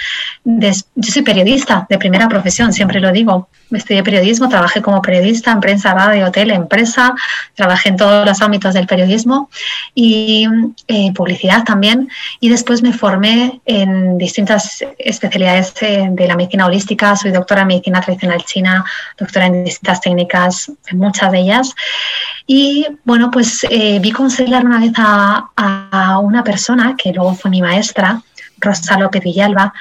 yo 0.44 1.12
soy 1.12 1.22
periodista 1.22 1.86
de 1.90 1.98
primera 1.98 2.30
profesión, 2.30 2.72
siempre 2.72 3.00
lo 3.00 3.12
digo. 3.12 3.50
Estudié 3.72 4.04
periodismo, 4.04 4.50
trabajé 4.50 4.82
como 4.82 5.02
periodista 5.02 5.52
en 5.52 5.60
prensa, 5.62 5.94
radio, 5.94 6.28
hotel, 6.28 6.52
empresa, 6.52 7.14
trabajé 7.56 7.90
en 7.90 7.98
todos 7.98 8.26
los 8.26 8.42
ámbitos 8.42 8.74
del 8.74 8.86
periodismo 8.86 9.50
y 9.96 10.48
eh, 10.88 11.14
publicidad 11.14 11.64
también. 11.64 12.10
Y 12.40 12.50
después 12.50 12.82
me 12.82 12.92
formé 12.92 13.62
en 13.66 14.18
distintas 14.18 14.84
especialidades 14.98 15.74
eh, 15.82 16.08
de 16.12 16.28
la 16.28 16.36
medicina 16.36 16.66
holística. 16.66 17.16
Soy 17.16 17.32
doctora 17.32 17.62
en 17.62 17.68
medicina 17.68 18.02
tradicional 18.02 18.44
china, 18.44 18.84
doctora 19.18 19.46
en 19.46 19.64
distintas 19.64 20.02
técnicas, 20.02 20.72
en 20.88 20.98
muchas 20.98 21.32
de 21.32 21.40
ellas. 21.40 21.74
Y 22.46 22.61
bueno, 23.04 23.32
pues 23.32 23.66
eh, 23.70 24.00
vi 24.00 24.12
constelar 24.12 24.66
una 24.66 24.80
vez 24.80 24.94
a, 24.98 25.50
a, 25.56 26.20
una 26.20 26.44
persona 26.44 26.96
que 26.98 27.14
luego 27.14 27.36
fue 27.36 27.52
mi 27.52 27.62
maestra, 27.62 28.22
Rosa 28.60 28.98
López 28.98 29.24
Villalba, 29.24 29.74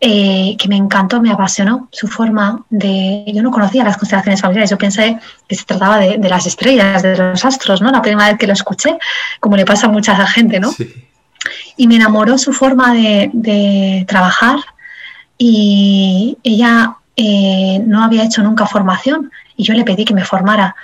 eh, 0.00 0.56
que 0.56 0.68
me 0.68 0.76
encantó, 0.76 1.20
me 1.20 1.32
apasionó 1.32 1.88
su 1.90 2.06
forma 2.06 2.64
de... 2.70 3.24
Yo 3.34 3.42
no 3.42 3.50
conocía 3.50 3.82
las 3.82 3.96
constelaciones 3.96 4.40
familiares, 4.40 4.70
yo 4.70 4.78
pensé 4.78 5.18
que 5.48 5.56
se 5.56 5.64
trataba 5.64 5.98
de, 5.98 6.18
las 6.28 6.46
estrellas, 6.46 7.02
de 7.02 7.16
los 7.16 7.44
astros, 7.44 7.82
¿no? 7.82 7.90
La 7.90 8.00
primera 8.00 8.28
vez 8.28 8.38
que 8.38 8.46
lo 8.46 8.52
escuché, 8.52 8.96
como 9.40 9.56
le 9.56 9.64
pasa 9.64 9.88
a 9.88 9.90
mucha 9.90 10.14
gente, 10.28 10.60
¿no? 10.60 10.72
Y 11.76 11.88
me 11.88 11.96
enamoró 11.96 12.38
su 12.38 12.52
forma 12.52 12.94
de, 12.94 14.04
trabajar 14.06 14.58
y 15.36 16.38
ella 16.44 16.96
eh, 17.16 17.80
no 17.84 18.04
había 18.04 18.24
hecho 18.24 18.42
nunca 18.42 18.66
formación 18.66 19.32
y 19.56 19.64
yo 19.64 19.74
le 19.74 19.82
pedí 19.82 20.04
que 20.04 20.14
me 20.14 20.24
formara. 20.24 20.76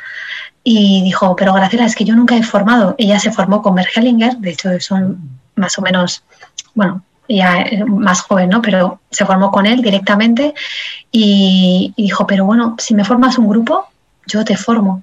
Y 0.64 1.02
dijo, 1.02 1.36
pero 1.36 1.52
Graciela, 1.52 1.84
es 1.84 1.94
que 1.94 2.04
yo 2.04 2.16
nunca 2.16 2.36
he 2.36 2.42
formado. 2.42 2.94
Ella 2.96 3.20
se 3.20 3.30
formó 3.30 3.60
con 3.62 3.74
Bergelinger, 3.74 4.38
de 4.38 4.50
hecho 4.50 4.70
son 4.80 5.18
más 5.56 5.78
o 5.78 5.82
menos, 5.82 6.24
bueno, 6.74 7.02
ya 7.28 7.66
más 7.86 8.22
joven, 8.22 8.48
¿no? 8.48 8.62
Pero 8.62 9.00
se 9.10 9.24
formó 9.24 9.50
con 9.50 9.66
él 9.66 9.82
directamente 9.82 10.54
y, 11.12 11.92
dijo, 11.96 12.26
pero 12.26 12.44
bueno, 12.44 12.76
si 12.78 12.94
me 12.94 13.04
formas 13.04 13.38
un 13.38 13.48
grupo, 13.48 13.86
yo 14.26 14.44
te 14.44 14.56
formo. 14.56 15.02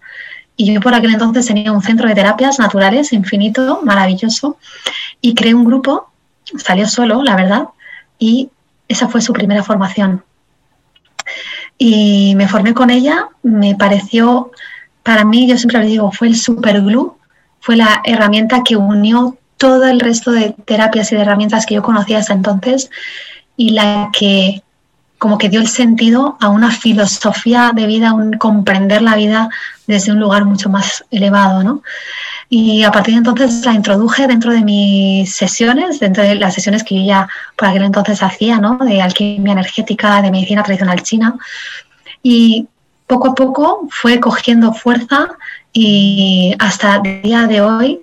Y 0.57 0.73
yo 0.73 0.81
por 0.81 0.93
aquel 0.93 1.13
entonces 1.13 1.45
tenía 1.45 1.71
un 1.71 1.81
centro 1.81 2.07
de 2.07 2.15
terapias 2.15 2.59
naturales 2.59 3.13
infinito, 3.13 3.81
maravilloso, 3.83 4.57
y 5.21 5.33
creé 5.33 5.53
un 5.53 5.63
grupo, 5.63 6.11
salió 6.57 6.87
solo, 6.87 7.23
la 7.23 7.35
verdad, 7.35 7.65
y 8.19 8.49
esa 8.87 9.07
fue 9.07 9.21
su 9.21 9.33
primera 9.33 9.63
formación. 9.63 10.23
Y 11.77 12.35
me 12.35 12.47
formé 12.47 12.73
con 12.73 12.89
ella, 12.89 13.29
me 13.41 13.75
pareció, 13.75 14.51
para 15.03 15.25
mí, 15.25 15.47
yo 15.47 15.57
siempre 15.57 15.79
le 15.79 15.87
digo, 15.87 16.11
fue 16.11 16.27
el 16.27 16.37
superglue, 16.37 17.11
fue 17.59 17.75
la 17.75 18.01
herramienta 18.03 18.63
que 18.63 18.75
unió 18.75 19.37
todo 19.57 19.85
el 19.85 19.99
resto 19.99 20.31
de 20.31 20.55
terapias 20.65 21.11
y 21.11 21.15
de 21.15 21.21
herramientas 21.21 21.65
que 21.65 21.75
yo 21.75 21.83
conocía 21.83 22.17
hasta 22.17 22.33
entonces 22.33 22.89
y 23.55 23.71
la 23.71 24.09
que 24.11 24.63
como 25.19 25.37
que 25.37 25.49
dio 25.49 25.61
el 25.61 25.67
sentido 25.67 26.35
a 26.41 26.49
una 26.49 26.71
filosofía 26.71 27.73
de 27.75 27.85
vida, 27.85 28.11
un 28.11 28.33
comprender 28.33 29.03
la 29.03 29.15
vida 29.15 29.49
desde 29.85 30.11
un 30.11 30.19
lugar 30.19 30.45
mucho 30.45 30.67
más 30.67 31.05
elevado, 31.11 31.63
¿no? 31.63 31.83
Y 32.49 32.81
a 32.81 32.91
partir 32.91 33.13
de 33.13 33.19
entonces 33.19 33.63
la 33.63 33.73
introduje 33.73 34.25
dentro 34.25 34.51
de 34.51 34.63
mis 34.63 35.35
sesiones, 35.35 35.99
dentro 35.99 36.23
de 36.23 36.33
las 36.33 36.55
sesiones 36.55 36.83
que 36.83 36.95
yo 36.95 37.05
ya 37.05 37.29
por 37.55 37.67
aquel 37.67 37.83
entonces 37.83 38.23
hacía, 38.23 38.57
¿no? 38.57 38.79
De 38.79 38.99
alquimia 38.99 39.53
energética, 39.53 40.23
de 40.23 40.31
medicina 40.31 40.63
tradicional 40.63 41.03
china. 41.03 41.35
Y 42.23 42.67
poco 43.11 43.25
a 43.29 43.35
poco 43.35 43.87
fue 43.89 44.19
cogiendo 44.19 44.73
fuerza 44.73 45.19
y 45.73 46.55
hasta 46.59 46.95
el 46.95 47.21
día 47.21 47.47
de 47.47 47.61
hoy 47.61 48.01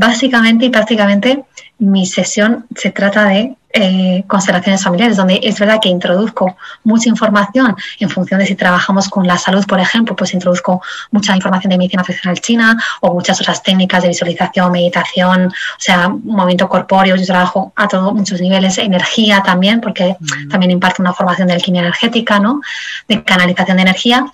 Básicamente 0.00 0.66
y 0.66 0.70
prácticamente 0.70 1.44
mi 1.80 2.06
sesión 2.06 2.66
se 2.76 2.92
trata 2.92 3.24
de 3.24 3.56
eh, 3.70 4.24
constelaciones 4.26 4.82
familiares, 4.82 5.16
donde 5.16 5.40
es 5.42 5.58
verdad 5.58 5.78
que 5.80 5.90
introduzco 5.90 6.56
mucha 6.84 7.10
información 7.10 7.76
en 8.00 8.08
función 8.08 8.40
de 8.40 8.46
si 8.46 8.54
trabajamos 8.54 9.08
con 9.08 9.26
la 9.26 9.36
salud, 9.36 9.66
por 9.66 9.78
ejemplo, 9.78 10.16
pues 10.16 10.32
introduzco 10.32 10.80
mucha 11.10 11.36
información 11.36 11.70
de 11.70 11.78
medicina 11.78 12.02
tradicional 12.02 12.40
china 12.40 12.82
o 13.00 13.12
muchas 13.12 13.40
otras 13.40 13.62
técnicas 13.62 14.02
de 14.02 14.08
visualización, 14.08 14.72
meditación, 14.72 15.48
o 15.48 15.80
sea, 15.80 16.08
movimiento 16.08 16.68
corpóreo, 16.68 17.16
yo 17.16 17.26
trabajo 17.26 17.72
a 17.76 17.86
todos 17.88 18.14
muchos 18.14 18.40
niveles, 18.40 18.78
energía 18.78 19.42
también, 19.42 19.80
porque 19.80 20.16
también 20.50 20.70
imparto 20.70 21.02
una 21.02 21.12
formación 21.12 21.48
de 21.48 21.54
alquimia 21.54 21.82
energética, 21.82 22.38
¿no? 22.38 22.62
De 23.06 23.22
canalización 23.22 23.76
de 23.76 23.82
energía. 23.82 24.26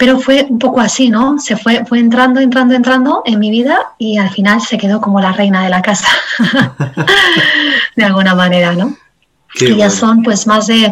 Pero 0.00 0.18
fue 0.18 0.46
un 0.48 0.58
poco 0.58 0.80
así, 0.80 1.10
¿no? 1.10 1.38
Se 1.38 1.58
fue, 1.58 1.84
fue 1.84 1.98
entrando, 1.98 2.40
entrando, 2.40 2.74
entrando 2.74 3.22
en 3.26 3.38
mi 3.38 3.50
vida 3.50 3.92
y 3.98 4.16
al 4.16 4.30
final 4.30 4.62
se 4.62 4.78
quedó 4.78 4.98
como 4.98 5.20
la 5.20 5.30
reina 5.32 5.62
de 5.62 5.68
la 5.68 5.82
casa, 5.82 6.08
de 7.96 8.04
alguna 8.04 8.34
manera, 8.34 8.72
¿no? 8.72 8.96
y 9.60 9.76
ya 9.76 9.90
son 9.90 10.22
pues 10.22 10.46
más 10.46 10.68
de, 10.68 10.90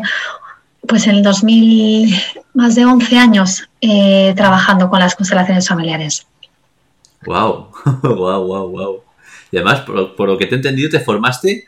pues 0.87 1.07
en 1.07 1.17
el 1.17 1.23
2000, 1.23 2.23
más 2.53 2.75
de 2.75 2.85
11 2.85 3.19
años 3.19 3.71
eh, 3.81 4.35
trabajando 4.37 4.91
con 4.91 4.99
las 4.99 5.15
constelaciones 5.15 5.67
familiares. 5.67 6.27
Wow, 7.25 7.69
wow, 8.03 8.47
wow, 8.47 8.69
wow. 8.69 9.03
Y 9.51 9.57
además, 9.57 9.81
por, 9.81 10.17
por, 10.17 10.29
lo 10.29 10.37
que 10.37 10.45
te 10.45 10.55
he 10.55 10.59
entendido, 10.59 10.91
te 10.91 11.01
formaste 11.01 11.67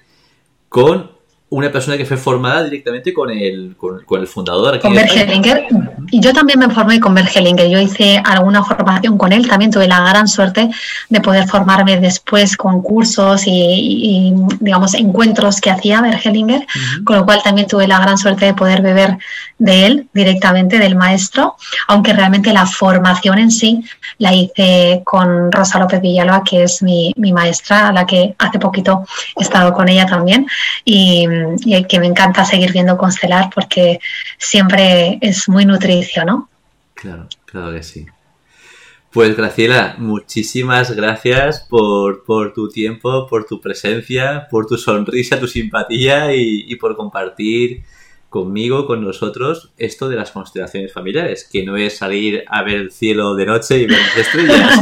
con 0.69 1.11
una 1.51 1.71
persona 1.73 1.97
que 1.97 2.07
fue 2.07 2.17
formada 2.17 2.63
directamente 2.63 3.13
con 3.13 3.29
el, 3.29 3.75
con, 3.77 4.21
el 4.21 4.27
fundador. 4.29 4.79
con 4.79 4.95
Bergelinger. 4.95 5.67
Y 6.13 6.21
yo 6.21 6.33
también 6.33 6.61
me 6.61 6.71
formé 6.71 7.01
con 7.01 7.13
Bergelinger. 7.13 7.69
Yo 7.69 7.81
hice 7.81 8.23
alguna 8.25 8.63
formación 8.63 9.19
con 9.19 9.33
él. 9.33 9.49
También 9.49 9.73
tuve 9.73 9.89
la 9.89 10.01
gran 10.01 10.29
suerte 10.29 10.71
de 11.09 11.21
poder 11.21 11.49
formarme 11.49 11.99
después 11.99 12.57
con 12.57 12.83
cursos 12.83 13.43
y, 13.47 14.33
digamos, 14.61 14.95
encuentros 14.95 15.61
que 15.61 15.71
hacía 15.71 16.01
Bergelinger. 16.01 16.65
Con 17.05 17.17
lo 17.17 17.25
cual 17.25 17.43
también 17.43 17.67
tuve 17.67 17.89
la 17.89 17.99
gran 17.99 18.17
suerte 18.17 18.45
de 18.45 18.55
poder 18.55 18.81
beber 18.81 19.19
de 19.59 19.87
él 19.87 20.09
directamente, 20.15 20.79
del 20.79 20.95
maestro. 20.95 21.57
Aunque 21.89 22.13
realmente 22.13 22.53
la 22.53 22.65
formación 22.65 23.39
en 23.41 23.51
sí 23.51 23.83
la 24.19 24.33
hice 24.33 25.03
con 25.05 25.51
Rosa 25.51 25.81
López 25.81 26.01
Villalba, 26.01 26.45
que 26.45 26.63
es 26.63 26.81
mi, 26.81 27.13
mi 27.17 27.33
maestra, 27.33 27.89
a 27.89 27.93
la 27.93 28.07
que 28.07 28.37
hace 28.39 28.61
poquito 28.61 29.05
he 29.37 29.43
estado 29.43 29.73
con 29.73 29.89
ella 29.89 30.07
también. 30.07 30.47
Y 30.85 31.27
y 31.65 31.85
que 31.85 32.01
me 32.01 32.07
encanta 32.07 32.45
seguir 32.45 32.73
viendo 32.73 32.97
constelar 32.97 33.51
porque 33.55 34.01
siempre 34.39 35.19
es 35.21 35.49
muy 35.49 35.65
nutricio, 35.65 36.25
¿no? 36.25 36.49
Claro, 36.95 37.27
claro 37.47 37.73
que 37.73 37.83
sí. 37.83 38.07
Pues 39.13 39.37
Graciela, 39.37 39.97
muchísimas 39.99 40.93
gracias 40.93 41.67
por, 41.69 42.23
tu 42.55 42.69
tiempo, 42.69 43.27
por 43.27 43.45
tu 43.45 43.61
presencia, 43.61 44.47
por 44.49 44.67
tu 44.67 44.77
sonrisa, 44.77 45.41
tu 45.41 45.49
simpatía 45.49 46.33
y, 46.33 46.77
por 46.77 46.97
compartir 46.97 47.83
conmigo, 48.29 48.87
con 48.87 49.03
nosotros, 49.03 49.73
esto 49.79 50.09
de 50.09 50.15
las 50.15 50.31
constelaciones 50.31 50.93
familiares, 50.93 51.49
que 51.51 51.65
no 51.65 51.77
es 51.77 51.97
salir 51.99 52.45
a 52.47 52.63
ver 52.63 52.77
el 52.77 52.93
cielo 52.93 53.35
de 53.35 53.47
noche 53.47 53.79
y 53.79 53.87
ver 53.87 53.99
las 53.99 54.17
estrellas. 54.17 54.81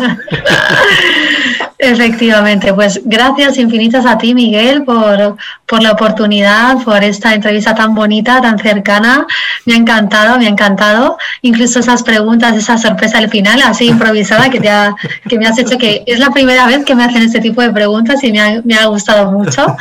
Efectivamente, 1.81 2.75
pues 2.75 3.01
gracias 3.05 3.57
infinitas 3.57 4.05
a 4.05 4.19
ti, 4.19 4.35
Miguel, 4.35 4.83
por, 4.83 5.37
por, 5.65 5.81
la 5.81 5.93
oportunidad, 5.93 6.83
por 6.83 7.05
esta 7.05 7.35
entrevista 7.35 7.73
tan 7.73 7.95
bonita, 7.95 8.41
tan 8.41 8.59
cercana. 8.59 9.29
Me 9.65 9.75
ha 9.75 9.77
encantado, 9.77 10.39
me 10.39 10.47
ha 10.47 10.49
encantado. 10.49 11.19
Incluso 11.43 11.79
esas 11.79 12.03
preguntas, 12.03 12.57
esa 12.57 12.79
sorpresa 12.79 13.19
al 13.19 13.31
final, 13.31 13.63
así 13.63 13.87
improvisada, 13.87 14.51
que, 14.51 14.59
te 14.59 14.69
ha, 14.69 14.97
que 15.29 15.39
me 15.39 15.47
has 15.47 15.57
hecho, 15.57 15.79
que 15.79 16.03
es 16.05 16.19
la 16.19 16.31
primera 16.31 16.67
vez 16.67 16.85
que 16.85 16.97
me 16.97 17.05
hacen 17.05 17.23
este 17.23 17.41
tipo 17.41 17.63
de 17.63 17.71
preguntas 17.71 18.25
y 18.25 18.33
me 18.33 18.41
ha, 18.41 18.61
me 18.65 18.75
ha 18.75 18.87
gustado 18.87 19.31
mucho. 19.31 19.77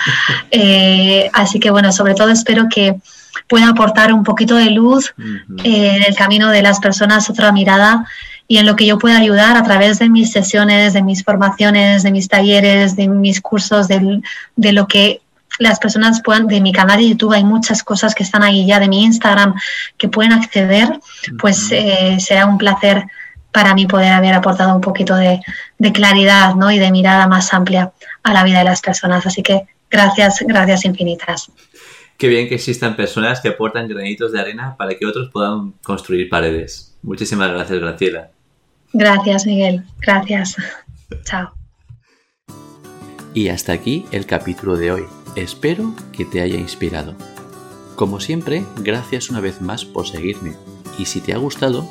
Eh, 0.52 1.28
así 1.34 1.60
que, 1.60 1.72
bueno, 1.72 1.91
sobre 1.91 2.14
todo 2.14 2.30
espero 2.30 2.68
que 2.70 2.95
pueda 3.48 3.70
aportar 3.70 4.14
un 4.14 4.24
poquito 4.24 4.56
de 4.56 4.70
luz 4.70 5.16
en 5.64 6.04
el 6.04 6.16
camino 6.16 6.52
de 6.52 6.62
las 6.62 6.80
personas, 6.80 7.28
otra 7.30 7.52
mirada 7.52 8.06
y 8.48 8.58
en 8.58 8.66
lo 8.66 8.76
que 8.76 8.86
yo 8.86 8.98
pueda 8.98 9.18
ayudar 9.18 9.58
a 9.58 9.64
través 9.64 10.00
de 10.00 10.10
mis 10.10 10.32
sesiones, 10.32 10.93
de 10.93 11.04
mis 11.04 11.24
formaciones, 11.24 12.04
de 12.04 12.12
mis 12.12 12.28
talleres, 12.28 12.95
de 12.95 13.08
mis 13.08 13.41
cursos, 13.41 13.88
de, 13.88 14.22
de 14.56 14.72
lo 14.72 14.88
que 14.88 15.22
las 15.60 15.80
personas 15.80 16.22
puedan, 16.22 16.48
de 16.48 16.62
mi 16.62 16.72
canal 16.72 17.00
de 17.00 17.10
YouTube 17.10 17.34
hay 17.34 17.43
muchas 17.43 17.84
cosas 17.84 18.14
que 18.16 18.24
están 18.24 18.43
ahí 18.43 18.66
ya, 18.66 18.80
de 18.80 18.88
mi 18.88 19.04
Instagram, 19.04 19.56
que 19.98 20.08
pueden 20.08 20.32
acceder, 20.32 21.00
pues 21.39 21.72
eh, 21.72 22.18
será 22.20 22.45
un 22.45 22.58
placer 22.58 23.06
para 23.52 23.74
mí 23.74 23.88
poder 23.88 24.14
haber 24.14 24.34
aportado 24.34 24.76
un 24.76 24.82
poquito 24.82 25.16
de, 25.16 25.41
de, 25.80 25.91
claridad 25.91 26.56
¿no? 26.56 26.70
y 26.70 26.78
de 26.78 26.91
mirada 26.91 27.28
más 27.28 27.54
amplia 27.54 27.91
a 28.24 28.34
la 28.34 28.43
vida 28.43 28.60
de 28.60 28.66
las 28.66 28.82
personas. 28.82 29.26
Así 29.26 29.41
que 29.41 29.64
gracias, 29.89 30.43
gracias 30.45 30.86
infinitas. 30.86 31.52
Qué 32.18 32.28
bien 32.28 32.48
que 32.48 32.56
existan 32.56 32.95
personas 32.95 33.41
que 33.41 33.50
aportan 33.50 33.88
granitos 33.88 34.32
de 34.32 34.39
arena 34.39 34.76
para 34.78 34.95
que 34.95 35.06
otros 35.06 35.30
puedan 35.32 35.72
construir 35.84 36.30
paredes. 36.30 36.98
Muchísimas 37.02 37.50
gracias, 37.50 37.80
Graciela. 37.80 38.32
Gracias, 38.93 39.45
Miguel. 39.45 39.83
Gracias. 40.01 40.55
Chao. 41.23 41.51
Y 43.33 43.49
hasta 43.49 43.73
aquí 43.73 44.05
el 44.11 44.25
capítulo 44.25 44.77
de 44.77 44.91
hoy. 44.91 45.03
Espero 45.35 45.93
que 46.11 46.25
te 46.25 46.41
haya 46.41 46.57
inspirado. 46.57 47.13
Como 47.95 48.19
siempre, 48.19 48.63
gracias 48.77 49.29
una 49.29 49.39
vez 49.39 49.61
más 49.61 49.85
por 49.85 50.07
seguirme. 50.07 50.53
Y 50.97 51.05
si 51.05 51.21
te 51.21 51.33
ha 51.33 51.38
gustado, 51.38 51.88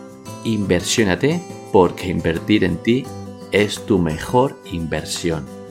inversiónate 0.44 1.42
porque 1.72 2.08
invertir 2.08 2.64
en 2.64 2.78
ti 2.78 3.06
es 3.54 3.86
tu 3.86 4.00
mejor 4.00 4.58
inversión. 4.64 5.63